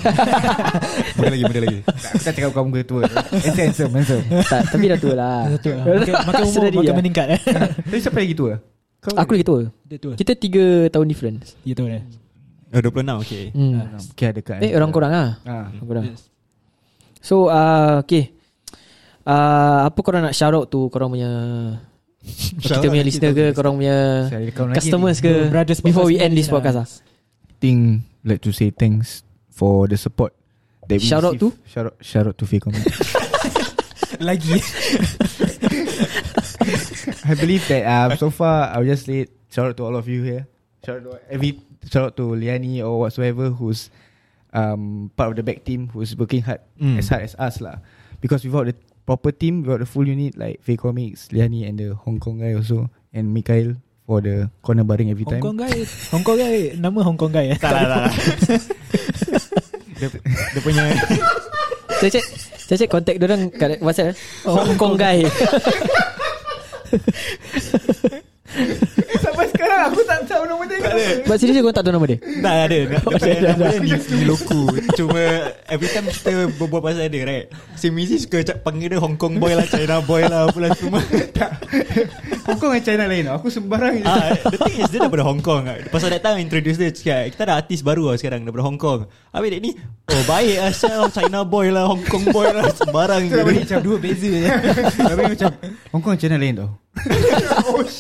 lagi 1.28 1.42
Benda 1.44 1.62
lagi 1.64 1.80
Aku 1.82 2.22
tak 2.22 2.34
cakap 2.34 2.50
kau 2.52 2.64
muka 2.64 2.82
tua. 2.84 3.02
Handsome 3.34 3.94
handsome. 3.94 4.22
Tak, 4.44 4.62
Tapi 4.70 4.84
dah 4.88 5.00
tua 5.00 5.14
lah. 5.16 5.42
Lah. 5.50 5.86
Makin, 5.88 6.14
makin 6.24 6.44
umur 6.44 6.54
Sedari 6.56 6.76
makin 6.76 6.94
meningkat 7.16 7.28
eh. 7.32 7.42
Tapi 7.88 7.98
siapa 8.04 8.18
lagi 8.20 8.36
tua? 8.36 8.54
Kau 9.00 9.16
Aku 9.16 9.32
lagi 9.38 9.46
tua 9.48 9.62
Dia 9.88 9.98
tua. 9.98 10.14
Kita 10.20 10.32
3 10.36 10.92
tahun 10.92 11.06
difference 11.08 11.56
Dia 11.64 11.76
tua 11.78 11.90
eh. 11.96 12.04
Oh 12.76 12.82
26 12.84 13.24
okay 13.24 13.44
hmm. 13.56 13.74
Okay 14.18 14.30
dekat 14.36 14.60
Eh 14.60 14.72
orang 14.76 14.92
korang 14.92 15.12
lah 15.14 15.40
ah. 15.48 15.72
Orang 15.80 15.88
korang 15.88 16.06
So 17.24 17.48
uh, 17.48 18.04
Okay 18.04 18.36
uh, 19.24 19.88
Apa 19.88 20.00
korang 20.04 20.28
nak 20.28 20.36
shout 20.36 20.52
out 20.52 20.68
tu 20.68 20.92
Korang 20.92 21.14
punya 21.16 21.32
Shout 22.66 22.84
Kita 22.84 22.90
out 22.90 22.92
punya 22.92 23.06
listener 23.06 23.32
ke 23.32 23.46
Korang 23.56 23.80
punya 23.80 24.28
Customers 24.76 25.24
ke 25.24 25.48
Brothers 25.48 25.80
Before 25.80 26.10
we 26.10 26.20
end 26.20 26.36
this 26.36 26.52
lah. 26.52 26.60
podcast 26.60 26.76
lah 26.76 26.88
Think 27.64 28.04
Like 28.26 28.44
to 28.44 28.52
say 28.52 28.74
thanks 28.76 29.24
For 29.56 29.88
the 29.88 29.96
support 29.96 30.36
that 30.92 31.00
we 31.00 31.06
Shout 31.06 31.24
out 31.24 31.40
receive. 31.40 31.56
Shout 31.70 31.86
out 31.88 31.96
Shout 32.04 32.26
out 32.28 32.36
to 32.36 32.46
Comment 32.60 32.84
Lagi. 34.28 34.60
I 37.30 37.34
believe 37.36 37.64
that 37.70 37.84
um, 37.86 38.18
So 38.18 38.30
far 38.30 38.72
I'll 38.74 38.86
just 38.86 39.06
say 39.06 39.28
Shout 39.50 39.74
out 39.74 39.78
to 39.78 39.84
all 39.86 39.96
of 39.96 40.08
you 40.08 40.24
here 40.24 40.48
Shout 40.86 41.02
out 41.02 41.04
to 41.06 41.12
every 41.30 41.62
Shout 41.86 42.04
out 42.04 42.14
to 42.18 42.34
Liani 42.34 42.82
Or 42.82 43.06
whatsoever 43.06 43.50
Who's 43.50 43.90
um, 44.54 45.12
Part 45.16 45.32
of 45.32 45.36
the 45.38 45.44
back 45.44 45.64
team 45.64 45.90
Who's 45.94 46.16
working 46.16 46.42
hard 46.42 46.62
Mm. 46.76 47.00
As 47.00 47.08
hard 47.08 47.24
as 47.24 47.36
us 47.40 47.62
lah 47.62 47.80
Because 48.20 48.44
without 48.44 48.68
the 48.68 48.76
Proper 49.06 49.32
team 49.32 49.62
Without 49.64 49.80
the 49.80 49.90
full 49.90 50.04
unit 50.06 50.36
Like 50.36 50.60
Faye 50.62 50.76
Comics 50.76 51.30
Liani 51.30 51.64
and 51.70 51.78
the 51.80 51.96
Hong 51.96 52.20
Kong 52.20 52.40
guy 52.42 52.52
also 52.58 52.90
And 53.14 53.32
Mikhail 53.34 53.78
For 54.06 54.20
the 54.22 54.50
corner 54.62 54.84
baring 54.84 55.10
every 55.10 55.24
Hong 55.26 55.40
time 55.40 55.44
Kong 55.46 55.58
guy. 55.58 55.78
Hong 56.14 56.24
Kong 56.24 56.38
guy. 56.38 56.74
Nama 56.78 57.00
Hong 57.02 57.18
Kong 57.18 57.32
guy 57.32 57.54
eh. 57.54 57.58
Tak 57.58 57.72
lah 57.74 57.84
tak 57.86 58.00
lah 58.06 58.14
dia, 59.96 60.08
dia 60.54 60.62
punya 60.62 60.84
Saya 62.02 62.10
check 62.12 62.26
Saya 62.66 62.78
check 62.84 62.92
contact 62.92 63.18
diorang 63.22 63.48
kat 63.50 63.80
WhatsApp 63.80 64.12
eh. 64.12 64.16
Hong 64.46 64.76
Kong 64.76 64.94
guy 65.00 65.24
Sampai 69.20 69.50
sekarang 69.50 69.90
aku 69.90 70.06
tak 70.06 70.30
tahu 70.30 70.46
nama 70.46 70.64
dia. 70.64 70.78
But 71.26 71.42
seriously 71.42 71.60
kau 71.60 71.74
tak 71.74 71.84
tahu 71.84 71.98
nama 71.98 72.08
dia? 72.08 72.22
Tak 72.22 72.56
ada. 72.70 72.78
Nama 73.52 73.68
dia 73.68 73.80
ni, 73.82 73.92
ni 73.98 74.24
loku. 74.24 74.70
Cuma 74.94 75.20
Every 75.66 75.90
time 75.90 76.08
kita 76.08 76.48
Berbual 76.56 76.80
pasal 76.80 77.10
dia 77.10 77.26
right? 77.26 77.46
Si 77.74 77.90
Mizi 77.90 78.16
suka 78.16 78.46
cak, 78.46 78.62
Panggil 78.62 78.96
dia 78.96 79.02
Hong 79.02 79.18
Kong 79.18 79.42
boy 79.42 79.52
lah 79.52 79.66
China 79.66 80.00
boy 80.00 80.24
lah 80.24 80.48
Apalah 80.48 80.72
semua. 80.72 81.02
Hong 82.46 82.60
Kong 82.62 82.72
dan 82.72 82.84
China 82.86 83.04
lain. 83.10 83.26
Aku 83.28 83.50
sembarang 83.50 84.00
je. 84.00 84.06
ah, 84.06 84.32
The 84.46 84.58
thing 84.62 84.78
is 84.78 84.88
Dia 84.88 85.00
daripada 85.02 85.26
Hong 85.26 85.42
Kong 85.42 85.66
Pasal 85.90 86.14
that 86.14 86.22
time 86.22 86.40
Introduce 86.40 86.78
dia 86.78 86.94
cakap, 86.94 87.34
Kita 87.34 87.42
ada 87.44 87.54
artis 87.60 87.82
baru 87.82 88.14
lah 88.14 88.16
sekarang 88.16 88.46
Daripada 88.46 88.64
Hong 88.64 88.78
Kong. 88.78 89.10
Habis 89.34 89.50
dia 89.52 89.60
ni 89.60 89.72
Oh 90.06 90.24
baik 90.30 90.62
lah 90.62 90.72
Sial 90.72 91.10
China 91.12 91.44
boy 91.44 91.74
lah 91.74 91.90
Hong 91.90 92.06
Kong 92.06 92.30
boy 92.30 92.48
lah. 92.48 92.70
Sembarang 92.72 93.26
je. 93.26 93.36
namanya 93.36 93.66
macam 93.66 93.80
dua 93.82 93.98
beza 93.98 94.30
je. 94.30 94.48
Tapi 94.96 95.24
macam 95.28 95.50
Hong 95.92 96.02
Kong 96.06 96.14
dan 96.14 96.22
China 96.22 96.38
lain 96.38 96.56
tau. 96.56 96.85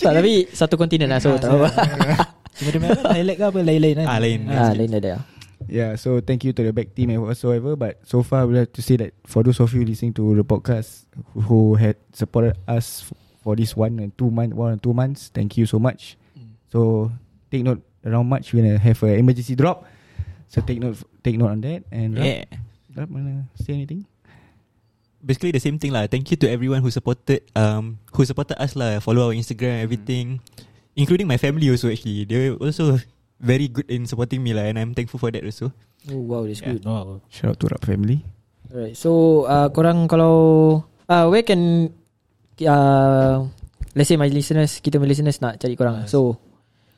Tak 0.02 0.14
tapi 0.16 0.48
Satu 0.52 0.80
kontinen 0.80 1.12
lah 1.12 1.20
So 1.20 1.36
tak 1.36 1.52
apa 1.52 1.68
Cuma 2.56 2.70
dia 2.72 2.80
memang 2.80 3.04
dialect 3.04 3.38
ke 3.38 3.46
apa 3.52 3.60
lain-lain 3.60 3.96
kan. 4.00 4.08
Ah, 4.08 4.20
lain. 4.24 4.39
Ah, 4.48 4.72
Lain 4.72 4.91
ada 4.96 5.20
Yeah, 5.68 5.98
so 6.00 6.22
thank 6.24 6.46
you 6.48 6.54
to 6.56 6.62
the 6.62 6.72
back 6.72 6.93
team 6.93 7.10
and 7.10 7.20
whatsoever. 7.26 7.74
But 7.76 8.00
so 8.06 8.22
far, 8.22 8.46
we 8.46 8.56
have 8.56 8.70
to 8.72 8.82
say 8.86 8.96
that 9.02 9.12
for 9.26 9.41
those 9.41 9.58
of 9.58 9.74
you 9.74 9.82
listening 9.84 10.14
to 10.16 10.36
the 10.38 10.46
podcast 10.46 11.10
who 11.34 11.74
had 11.74 11.98
supported 12.14 12.54
us 12.70 13.02
f- 13.04 13.18
for 13.41 13.58
this 13.58 13.74
one 13.74 13.98
and 13.98 14.14
two 14.16 14.30
month, 14.30 14.54
one 14.54 14.78
and 14.78 14.82
two 14.84 14.93
months, 14.93 15.34
thank 15.34 15.58
you 15.58 15.66
so 15.66 15.82
much. 15.82 16.22
So 16.70 17.10
take 17.50 17.66
note 17.66 17.82
around 18.06 18.30
March 18.30 18.54
we're 18.54 18.62
gonna 18.62 18.78
have 18.78 19.00
an 19.04 19.18
emergency 19.18 19.58
drop. 19.58 19.89
So 20.54 20.62
take 20.62 20.78
note, 20.80 21.02
take 21.26 21.36
note 21.41 21.50
on 21.52 21.60
that. 21.66 21.82
And 21.89 22.14
Rap, 22.14 22.24
Yeah 22.24 22.46
Rap, 22.93 23.10
wanna 23.10 23.50
say 23.58 23.74
anything? 23.74 24.06
Basically 25.26 25.50
the 25.52 25.60
same 25.60 25.82
thing 25.82 25.90
lah. 25.90 26.06
Thank 26.06 26.30
you 26.30 26.38
to 26.38 26.48
everyone 26.48 26.86
who 26.86 26.94
supported 26.94 27.42
um 27.58 27.98
who 28.14 28.22
supported 28.24 28.62
us 28.62 28.78
lah. 28.78 29.02
Follow 29.02 29.28
our 29.28 29.36
Instagram, 29.36 29.82
everything, 29.82 30.38
including 30.94 31.26
my 31.26 31.42
family 31.42 31.68
also. 31.74 31.90
Actually, 31.90 32.30
they 32.30 32.54
were 32.54 32.62
also 32.62 33.02
very 33.42 33.66
good 33.66 33.90
in 33.90 34.06
supporting 34.06 34.46
me 34.46 34.54
lah, 34.54 34.70
and 34.70 34.78
I'm 34.78 34.94
thankful 34.94 35.18
for 35.18 35.34
that 35.34 35.42
also. 35.42 35.74
Oh 36.06 36.22
wow 36.22 36.46
that's 36.46 36.62
Yeah. 36.62 36.78
good 36.78 36.86
Oh. 36.86 37.18
Shout 37.34 37.58
out 37.58 37.60
to 37.60 37.68
Rap 37.74 37.82
family. 37.82 38.22
Alright 38.70 38.94
So 38.98 39.46
uh, 39.50 39.70
korang 39.74 40.10
kalau 40.10 40.34
uh, 41.10 41.26
Where 41.30 41.46
can 41.46 41.90
uh, 42.66 43.46
Let's 43.94 44.10
say 44.10 44.18
my 44.18 44.26
listeners 44.28 44.82
Kita 44.82 44.98
punya 44.98 45.14
listeners 45.14 45.38
nak 45.38 45.62
cari 45.62 45.78
korang 45.78 46.10
So 46.10 46.38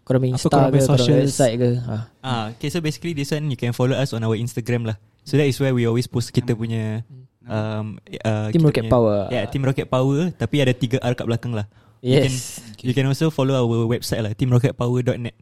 Korang 0.08 0.24
punya 0.24 0.40
Apa 0.40 0.40
Insta 0.40 0.48
korang 0.48 0.72
ke 0.72 0.80
Korang 0.88 1.20
website 1.28 1.56
ke 1.60 1.70
ah. 1.84 2.04
Ah, 2.24 2.44
okay. 2.56 2.72
So 2.72 2.80
basically, 2.80 3.12
this 3.12 3.36
one 3.36 3.52
you 3.52 3.60
can 3.60 3.76
follow 3.76 3.96
us 4.00 4.16
on 4.16 4.24
our 4.24 4.40
Instagram 4.40 4.88
lah. 4.88 4.96
So 5.28 5.36
that 5.36 5.44
is 5.44 5.60
where 5.60 5.76
we 5.76 5.84
always 5.84 6.08
post 6.08 6.32
kita 6.32 6.56
punya 6.56 7.04
um 7.48 7.86
uh, 8.20 8.48
Team 8.50 8.62
Rocket 8.62 8.84
punya- 8.84 8.94
Power 8.94 9.18
Yeah, 9.30 9.44
Team 9.46 9.64
Rocket 9.64 9.88
Power. 9.88 10.32
Tapi 10.32 10.56
ada 10.60 10.72
tiga 10.72 10.98
R 11.00 11.14
kat 11.14 11.26
belakang 11.26 11.52
lah. 11.52 11.66
You 12.00 12.20
can, 12.20 12.30
Yes 12.30 12.62
you 12.80 12.94
can 12.94 13.04
also 13.04 13.28
follow 13.28 13.58
our 13.58 13.88
website 13.88 14.22
lah, 14.22 14.32
teamrocketpower.net. 14.32 15.34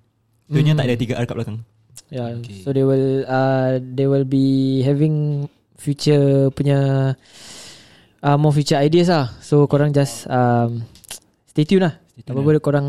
Tu 0.45 0.57
nya 0.57 0.71
Hmm. 0.71 0.79
tak 0.79 0.85
ada 0.85 0.95
tiga 0.95 1.13
R 1.15 1.25
kat 1.25 1.35
belakang. 1.35 1.57
Yeah. 2.07 2.37
Okay. 2.37 2.61
So 2.61 2.69
they 2.69 2.81
will 2.81 3.25
uh, 3.25 3.81
They 3.81 4.05
will 4.05 4.23
be 4.23 4.45
having 4.81 5.49
Future 5.75 6.47
punya 6.49 7.11
uh, 8.21 8.37
More 8.37 8.53
future 8.53 8.77
ideas 8.77 9.09
lah 9.09 9.33
So 9.39 9.65
korang 9.65 9.89
just 9.89 10.23
um, 10.27 10.85
Stay 11.45 11.63
tune 11.63 11.81
lah 11.81 11.97
Stay 12.13 12.21
tune 12.23 12.37
Apa-apa 12.37 12.61
korang 12.61 12.87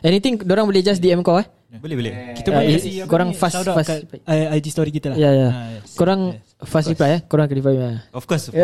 Anything 0.00 0.36
Korang 0.38 0.64
boleh 0.64 0.80
just 0.80 0.98
DM 0.98 1.20
kau 1.20 1.36
eh 1.36 1.46
Boleh 1.74 1.96
boleh. 1.98 2.12
Kita 2.32 2.48
Ah, 2.48 2.62
boleh 2.62 2.72
kasi 2.72 2.90
apa 2.96 3.06
korang 3.06 3.30
fast- 3.32 3.66
fast 3.66 3.88
kat. 3.90 4.00
I- 4.24 4.48
IG 4.54 4.70
story 4.70 4.90
kita 4.90 5.10
lah. 5.10 5.16
Ya, 5.16 5.30
ya. 5.30 5.48
Ah, 5.48 5.68
yes. 5.74 5.90
Korang 5.92 6.20
Yes. 6.32 6.53
Fast 6.64 6.88
reply 6.88 7.08
eh 7.10 7.20
Korang 7.24 7.44
akan 7.44 7.56
reply 7.56 7.74
eh. 7.76 7.96
Of 8.10 8.24
course. 8.24 8.48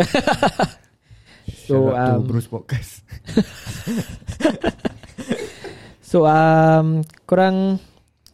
So 1.66 1.90
Shout 1.90 1.94
out 1.94 2.07
to 2.07 2.14
um, 2.14 2.26
Bruce 2.26 2.46
Podcast. 2.46 2.90
So 6.03 6.26
um, 6.26 7.07
Korang 7.22 7.78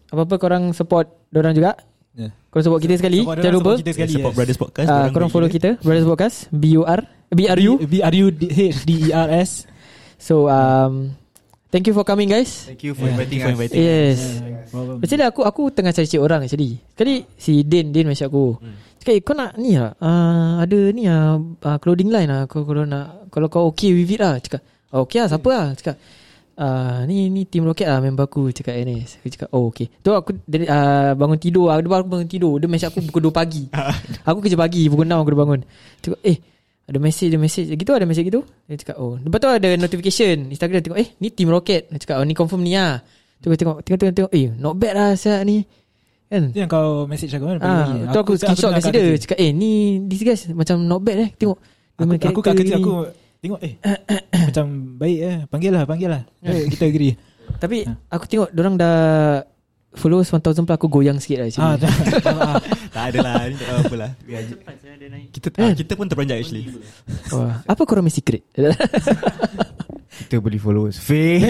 Apa-apa 0.09 0.37
korang 0.37 0.65
support 0.73 1.13
Dorang 1.29 1.53
juga 1.53 1.77
Yeah. 2.17 2.33
Korang 2.49 2.65
support 2.65 2.81
kita 2.81 2.97
sekali 2.97 3.21
Support 3.21 3.39
Jangan 3.39 3.55
lupa 3.55 3.65
support 3.69 3.81
kita 3.85 3.93
sekali. 3.93 4.13
Support 4.15 4.25
yes. 4.27 4.39
Brothers 4.41 4.57
Podcast. 4.59 4.89
uh, 4.89 5.09
Korang 5.13 5.29
follow 5.29 5.51
kita. 5.51 5.71
Brothers 5.79 6.09
Podcast 6.09 6.37
B-U-R 6.49 7.01
B-R-U 7.29 7.73
B 7.85 7.95
R 8.01 8.15
U 8.15 8.27
D 8.31 8.43
H 8.49 8.79
D 8.83 8.91
E 9.03 9.11
R 9.13 9.29
S. 9.37 9.69
So 10.17 10.49
um, 10.49 11.13
Thank 11.69 11.85
you 11.85 11.93
for 11.93 12.01
coming 12.03 12.25
guys 12.27 12.65
Thank 12.65 12.81
you 12.81 12.97
for 12.97 13.05
Yeah, 13.05 13.21
inviting 13.21 13.37
you 13.37 13.45
for 13.45 13.53
us. 13.53 13.57
inviting. 13.61 13.77
Yes 13.79 14.19
Problem. 14.67 14.97
Macam 14.97 15.17
aku 15.21 15.41
Aku 15.45 15.63
tengah 15.69 15.93
cari-cari 15.93 16.17
orang 16.19 16.41
actually 16.41 16.81
Sekali 16.89 17.29
si 17.37 17.61
Din 17.63 17.93
Din 17.93 18.09
message 18.09 18.25
aku 18.25 18.57
Hmm. 18.57 18.73
Eh, 19.07 19.23
kau 19.23 19.39
nak 19.39 19.55
ni 19.55 19.79
lah. 19.79 19.95
Uh, 20.03 20.59
Ada 20.67 20.91
ni 20.91 21.07
lah 21.07 21.39
uh, 21.39 21.79
Clothing 21.79 22.11
line 22.11 22.27
lah. 22.27 22.51
Kalau, 22.51 22.67
kalau 22.67 22.83
nak 22.83 23.31
Kalau 23.31 23.47
kau 23.47 23.71
okay 23.71 23.95
with 23.95 24.11
it 24.11 24.19
lah 24.19 24.35
Cakap. 24.43 24.63
Oh, 24.91 25.07
Okay 25.07 25.23
lah 25.23 25.29
siapa 25.31 25.49
lah? 25.55 25.67
Cakap 25.79 25.97
uh, 26.59 26.99
Ni 27.07 27.31
ni 27.31 27.47
Team 27.47 27.63
Rocket 27.63 27.87
lah 27.87 28.03
Member 28.03 28.27
aku 28.27 28.51
Cakap 28.51 28.75
NS 28.75 29.23
Aku 29.23 29.29
cakap 29.31 29.49
oh 29.55 29.71
okay. 29.71 29.87
Tu 30.03 30.11
aku 30.11 30.35
dari, 30.43 30.67
uh, 30.67 31.15
Bangun 31.15 31.39
tidur. 31.39 31.71
Dia 31.71 31.87
baru 31.87 32.05
bangun 32.11 32.27
tidur. 32.27 32.59
Dia 32.59 32.67
message 32.67 32.91
aku 32.91 32.99
pukul 33.07 33.31
2 33.31 33.35
pagi. 33.35 33.65
Aku 34.29 34.43
kerja 34.43 34.59
pagi 34.59 34.91
Pukul 34.91 35.07
6 35.07 35.15
aku 35.15 35.31
dah 35.31 35.41
bangun. 35.47 35.61
Cakap 36.03 36.21
eh 36.27 36.39
ada 36.87 36.99
message 37.03 37.31
Ada 37.31 37.39
message. 37.39 37.67
Gitu 37.71 37.93
ada 37.95 38.07
message 38.11 38.27
gitu. 38.27 38.43
Dia 38.67 38.75
cakap 38.75 38.97
oh. 38.99 39.15
Lepas 39.23 39.39
tu 39.39 39.49
ada 39.51 39.69
notification 39.79 40.51
Instagram 40.51 40.83
tengok 40.83 40.99
Eh 40.99 41.09
ni 41.23 41.31
Team 41.31 41.47
Rocket 41.55 41.95
Dia 41.95 41.99
cakap 42.03 42.17
oh 42.19 42.27
ni 42.27 42.35
confirm 42.35 42.67
ni 42.67 42.75
lah. 42.75 42.99
Aku 43.39 43.55
tengok 43.55 43.87
Tengok 43.87 43.99
tengok 44.03 44.15
tengok 44.19 44.33
Eh 44.35 44.51
not 44.59 44.75
bad 44.75 44.93
lah 44.99 45.11
Siap 45.15 45.47
ni 45.47 45.63
Kan? 46.27 46.43
Itu 46.51 46.59
yang 46.59 46.71
kau 46.71 47.07
message 47.07 47.31
aku 47.33 47.47
kan 47.47 47.59
Ah, 47.63 48.11
tu 48.11 48.19
aku, 48.19 48.33
screenshot 48.35 48.75
kat 48.75 48.91
dia. 48.91 49.15
Cakap 49.17 49.39
eh 49.39 49.51
ni 49.51 49.71
This 50.03 50.23
guys 50.23 50.43
macam 50.51 50.83
not 50.83 51.01
bad 51.01 51.19
eh. 51.23 51.31
Tengok 51.33 51.59
Aku, 51.97 52.05
main 52.05 52.19
aku 52.21 52.41
kat 52.43 52.55
kerja 52.59 52.75
aku 52.77 52.93
Tengok 53.39 53.61
eh 53.63 53.75
Macam 54.51 54.65
baik 54.99 55.19
eh. 55.23 55.37
Panggil 55.47 55.71
lah 55.71 55.83
Panggil 55.87 56.09
lah. 56.11 56.23
Eh, 56.43 56.67
Kita 56.67 56.85
agree. 56.85 57.15
Tapi 57.57 57.87
aku 57.87 58.25
tengok 58.27 58.51
Diorang 58.51 58.75
dah 58.75 58.97
Followers 59.97 60.29
1000 60.29 60.45
plus 60.69 60.77
Aku 60.77 60.87
goyang 60.93 61.17
sikit 61.17 61.41
lah 61.41 61.49
Ah, 61.57 61.73
actually. 61.73 61.73
ah, 62.31 62.57
Tak. 62.93 63.03
Ada 63.13 63.19
lah. 63.25 63.35
Ni 63.49 63.55
tak 63.57 63.69
apa 63.81 63.95
lah. 63.97 64.11
Kita 65.33 65.47
ah, 65.57 65.73
kita 65.73 65.93
pun 65.97 66.07
terperanjat 66.07 66.39
actually. 66.45 66.65
Wah, 67.33 67.65
Apa 67.65 67.83
korang 67.89 68.05
punya 68.05 68.15
secret? 68.15 68.43
Kita 70.17 70.41
beli 70.41 70.57
followers 70.57 70.97
Fake 71.07 71.45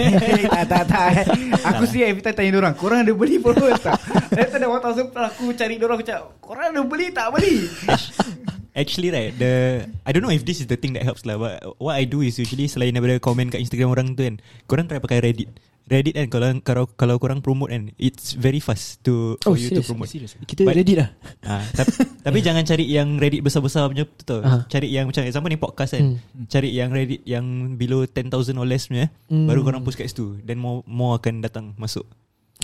Tak 0.51 0.63
tak 0.67 0.83
tak. 0.91 1.09
Aku 1.71 1.87
sih 1.87 2.03
every 2.03 2.19
time 2.19 2.35
tanya 2.35 2.59
orang 2.59 2.75
Korang 2.75 2.99
ada 2.99 3.15
beli 3.15 3.39
followers 3.39 3.79
tak? 3.79 3.95
Lepas 4.27 4.59
ada 4.59 4.67
1000 4.67 5.07
plus 5.07 5.23
Aku 5.31 5.43
cari 5.55 5.79
orang 5.79 5.95
Aku 5.95 6.05
cakap 6.05 6.23
Korang 6.43 6.75
ada 6.75 6.81
beli 6.83 7.07
tak 7.15 7.31
beli? 7.31 7.71
Actually 8.75 9.09
right 9.15 9.31
The 9.39 9.87
I 10.03 10.09
don't 10.11 10.21
know 10.21 10.35
if 10.35 10.43
this 10.43 10.59
is 10.59 10.67
the 10.67 10.75
thing 10.75 10.93
that 10.99 11.07
helps 11.07 11.23
lah 11.23 11.39
But 11.39 11.63
what 11.79 11.95
I 11.95 12.03
do 12.03 12.19
is 12.19 12.35
usually 12.35 12.67
Selain 12.67 12.91
daripada 12.91 13.17
komen 13.23 13.47
kat 13.49 13.63
Instagram 13.63 13.95
orang 13.95 14.19
tu 14.19 14.27
kan 14.27 14.35
Korang 14.67 14.85
try 14.91 14.99
pakai 14.99 15.23
Reddit 15.23 15.47
Reddit 15.87 16.13
kan 16.13 16.27
Kalau 16.27 16.47
kalau, 16.59 16.83
kalau 16.85 17.15
korang 17.15 17.39
promote 17.39 17.71
kan 17.71 17.95
It's 17.95 18.35
very 18.35 18.59
fast 18.59 18.99
to 19.01 19.39
Oh, 19.43 19.51
For 19.51 19.57
you 19.57 19.71
to 19.71 19.79
serious? 19.79 19.87
promote 19.87 20.11
Kita 20.43 20.67
But- 20.67 20.75
ready 20.75 20.93
dah 20.95 21.09
Ah, 21.47 21.63
tapi, 21.71 21.91
tapi 22.19 22.37
jangan 22.47 22.63
cari 22.63 22.85
yang 22.85 23.15
Reddit 23.15 23.39
besar-besar 23.39 23.87
punya 23.87 24.03
tu 24.03 24.23
tau. 24.27 24.43
Aha. 24.43 24.67
Cari 24.67 24.91
yang 24.91 25.07
macam 25.07 25.23
example 25.23 25.47
ni 25.47 25.55
podcast 25.55 25.95
kan. 25.95 26.03
Hmm. 26.19 26.45
Cari 26.45 26.69
yang 26.71 26.91
Reddit 26.91 27.23
yang 27.23 27.45
below 27.73 28.03
10,000 28.03 28.27
or 28.53 28.67
less 28.67 28.91
punya. 28.91 29.07
Hmm. 29.27 29.47
Baru 29.47 29.63
korang 29.63 29.79
post 29.81 29.95
kat 29.95 30.11
situ. 30.11 30.35
Then 30.43 30.59
more 30.59 30.83
more 30.83 31.15
akan 31.15 31.39
datang 31.39 31.71
masuk. 31.75 32.03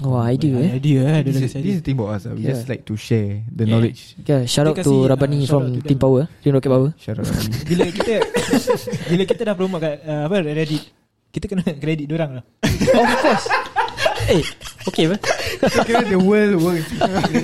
Wah 0.02 0.26
idea 0.26 0.58
eh 0.58 0.82
Idea 0.82 1.06
eh 1.06 1.22
Dia 1.22 1.30
This 1.30 1.36
dah 1.38 1.40
is, 1.40 1.46
kasi 1.46 1.54
this 1.54 1.54
is 1.54 1.56
idea 1.62 1.76
the 1.78 1.86
thing 1.86 1.96
about 1.96 2.10
us 2.12 2.24
uh. 2.26 2.34
We 2.34 2.42
Yeah. 2.42 2.50
just 2.52 2.66
like 2.66 2.82
to 2.82 2.98
share 2.98 3.46
The 3.46 3.62
Yeah. 3.62 3.72
knowledge 3.78 4.02
yeah, 4.20 4.42
Shout 4.44 4.66
out 4.66 4.82
to 4.82 4.94
Rabani 5.06 5.38
ah, 5.38 5.40
shout 5.40 5.50
From 5.54 5.66
to 5.70 5.86
Team 5.86 5.94
them. 5.94 6.02
Power 6.02 6.22
Team 6.42 6.52
Rocket 6.52 6.72
Power 6.74 6.90
Shout 6.98 7.18
out. 7.22 7.30
Bila 7.62 7.84
kita 8.02 8.14
Bila 9.06 9.24
kita 9.24 9.42
dah 9.44 9.54
promote 9.54 9.80
kat 9.80 9.96
uh, 10.02 10.26
Apa 10.26 10.42
Reddit 10.42 10.82
Kita 11.34 11.50
kena 11.50 11.66
kredit 11.82 12.06
diorang 12.06 12.38
lah. 12.38 12.44
Of 12.64 13.10
course. 13.20 13.48
Eh 14.24 14.40
Okay 14.84 15.08
apa? 15.08 15.16
Kira 15.84 16.04
the 16.06 16.16
world 16.16 16.60
works. 16.60 16.92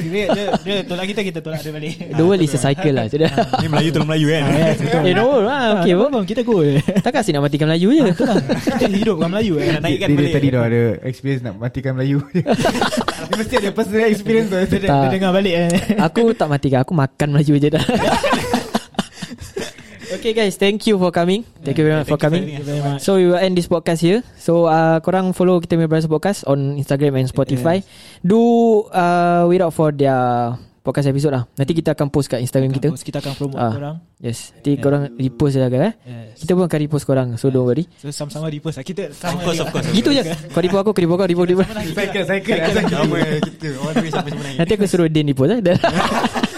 Dia, 0.05 0.27
dia, 0.27 0.45
dia 0.59 0.75
tolak 0.83 1.07
kita 1.07 1.23
Kita 1.23 1.39
tolak 1.39 1.59
dia 1.59 1.71
balik. 1.71 1.95
The 2.11 2.19
world 2.19 2.39
is 2.39 2.51
a 2.51 2.59
cycle 2.59 2.91
lah 2.91 3.07
Jadi 3.07 3.27
Ni 3.59 3.67
Melayu 3.67 3.89
tolong 3.89 4.07
Melayu 4.07 4.27
kan. 4.29 4.41
betul. 4.75 5.01
Eh 5.01 5.13
no 5.13 5.39
lah 5.39 5.79
Okay 5.79 5.91
Ah, 5.91 5.97
apa? 5.97 6.05
bang, 6.09 6.25
Kita 6.25 6.41
go 6.43 6.59
je 6.59 6.79
Takkan 6.99 7.19
asyik 7.19 7.33
nak 7.33 7.43
matikan 7.47 7.65
Melayu 7.67 7.89
je? 7.89 8.03
Betul 8.05 8.27
lah. 8.27 8.37
Kita 8.59 8.85
hidup 8.85 9.15
dengan 9.17 9.29
Melayu 9.31 9.53
eh. 9.55 9.67
Nak 9.69 9.81
naikkan 9.81 10.07
dia, 10.07 10.07
dia 10.09 10.19
balik. 10.19 10.33
tadi 10.35 10.47
dah 10.51 10.61
ada 10.61 10.81
experience 11.01 11.41
nak 11.41 11.55
matikan 11.57 11.91
Melayu. 11.95 12.17
Dia 13.29 13.35
mesti 13.35 13.55
ada 13.55 13.69
personal 13.71 14.07
experience 14.07 14.49
Dia, 14.49 14.63
dia, 14.69 14.79
dia 14.87 15.09
dengar 15.09 15.31
balik 15.31 15.53
eh. 15.57 15.69
Aku 15.97 16.23
tak 16.31 16.47
matikan 16.47 16.79
Aku 16.83 16.91
makan 16.93 17.27
Melayu 17.29 17.55
je 17.55 17.69
dah 17.71 17.83
Okay 20.09 20.33
guys 20.33 20.55
Thank 20.55 20.85
you 20.85 20.97
for 20.97 21.11
coming. 21.11 21.45
Thank 21.61 21.77
you 21.77 21.85
very 21.85 21.95
much 21.95 22.07
for 22.07 22.17
you 22.17 22.21
coming. 22.21 22.43
much. 22.57 22.99
So 22.99 23.15
we 23.15 23.27
will 23.27 23.37
end 23.37 23.53
this 23.53 23.65
podcast 23.65 24.01
here. 24.01 24.25
So 24.35 24.65
uh, 24.65 24.97
korang 24.99 25.31
follow 25.31 25.59
kita 25.59 25.75
punya 25.75 25.85
Brothers 25.85 26.09
Podcast 26.09 26.39
On 26.43 26.57
Instagram 26.75 27.13
and 27.15 27.27
Spotify. 27.27 27.85
Do 28.19 28.41
uh, 28.89 29.45
wait 29.45 29.61
out 29.61 29.71
for 29.71 29.91
their 29.91 30.17
Podcast 30.79 31.11
episode 31.11 31.35
lah. 31.35 31.43
Nanti 31.53 31.75
kita 31.75 31.91
akan 31.91 32.07
post 32.07 32.31
kat 32.31 32.39
Instagram 32.39 32.71
kita 32.71 32.89
Kita, 32.89 33.03
kita 33.03 33.17
akan 33.19 33.33
promote 33.35 33.59
Ah. 33.59 33.73
orang 33.75 33.95
Yes. 34.17 34.55
Nanti 34.55 34.73
Yeah. 34.73 34.81
korang 34.81 35.01
repost 35.13 35.51
je 35.53 35.59
lah 35.59 35.69
kan 35.69 35.81
eh. 35.85 35.93
Yes. 36.01 36.39
Kita 36.41 36.51
pun 36.55 36.63
akan 36.65 36.79
repost 36.81 37.03
korang 37.05 37.27
So 37.35 37.47
don't 37.47 37.67
worry. 37.67 37.85
So 37.99 38.09
sama-sama 38.09 38.47
repost 38.47 38.79
lah. 38.79 38.85
Kita 38.87 39.11
Of 39.11 39.13
sama 39.13 39.43
course, 39.43 39.59
of 39.59 39.69
course. 39.69 39.85
Gitu 39.91 40.09
je. 40.09 40.23
Kau 40.49 40.63
repost 40.63 40.81
aku 40.81 40.91
Kau 40.91 41.01
repost 41.03 41.19
kau 41.19 41.27
Repost 41.27 41.49
repost. 41.51 41.69
Cycle 41.93 42.23
cycle 42.25 42.57
Sama 42.57 42.81
kita. 42.81 43.67
All 43.77 43.91
the 43.93 44.01
way 44.01 44.09
sampai 44.09 44.31
sebenarnya. 44.33 44.57
Nanti 44.57 44.71
aku 44.73 44.85
suruh 44.87 45.07
Din 45.07 45.29
repost 45.29 45.51
eh 45.53 45.61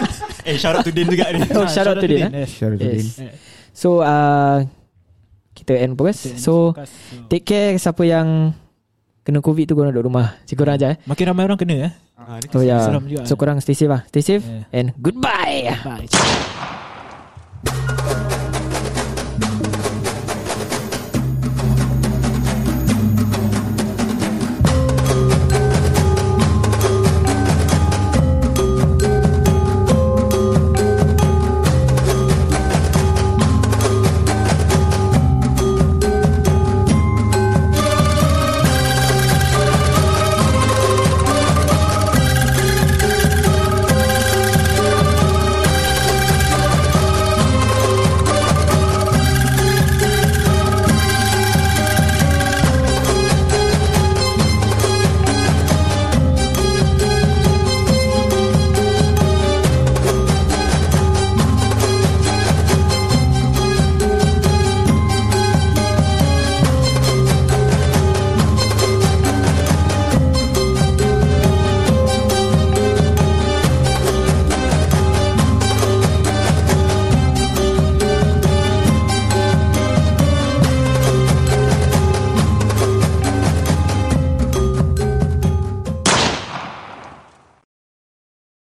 Eh 0.42 0.56
shout 0.56 0.74
out 0.74 0.82
to 0.82 0.90
Din 0.90 1.06
juga 1.06 1.30
ni 1.30 1.38
Oh, 1.58 1.66
shout 1.66 1.86
out 1.86 1.98
to 1.98 2.06
Din, 2.06 2.26
eh. 2.26 2.42
Yes. 2.42 2.50
Shout 2.50 2.72
out 2.72 2.78
to 2.78 2.86
Din. 2.88 3.06
Eh, 3.22 3.32
So 3.72 4.02
uh, 4.02 4.62
Kita 5.52 5.72
end 5.76 5.94
podcast 5.94 6.28
end 6.28 6.38
So 6.38 6.74
Take 7.26 7.44
care 7.44 7.72
Siapa 7.76 8.02
yang 8.02 8.52
Kena 9.22 9.38
covid 9.38 9.64
tu 9.64 9.74
Korang 9.74 9.94
duduk 9.94 10.10
rumah 10.10 10.34
Si 10.44 10.52
korang 10.52 10.74
aja 10.74 10.92
eh 10.92 10.98
Makin 11.04 11.24
ramai 11.28 11.46
orang 11.46 11.56
kena 11.56 11.74
eh. 11.88 11.92
Ah, 12.18 12.38
dia 12.38 12.50
Oh 12.54 12.62
ya 12.62 12.78
juga. 13.02 13.22
So 13.24 13.34
korang 13.34 13.58
stay 13.58 13.74
safe 13.74 13.88
lah 13.88 14.02
Stay 14.06 14.22
safe 14.22 14.42
Yeah. 14.42 14.66
And 14.74 14.86
goodbye 14.98 15.72
Bye. 15.82 16.10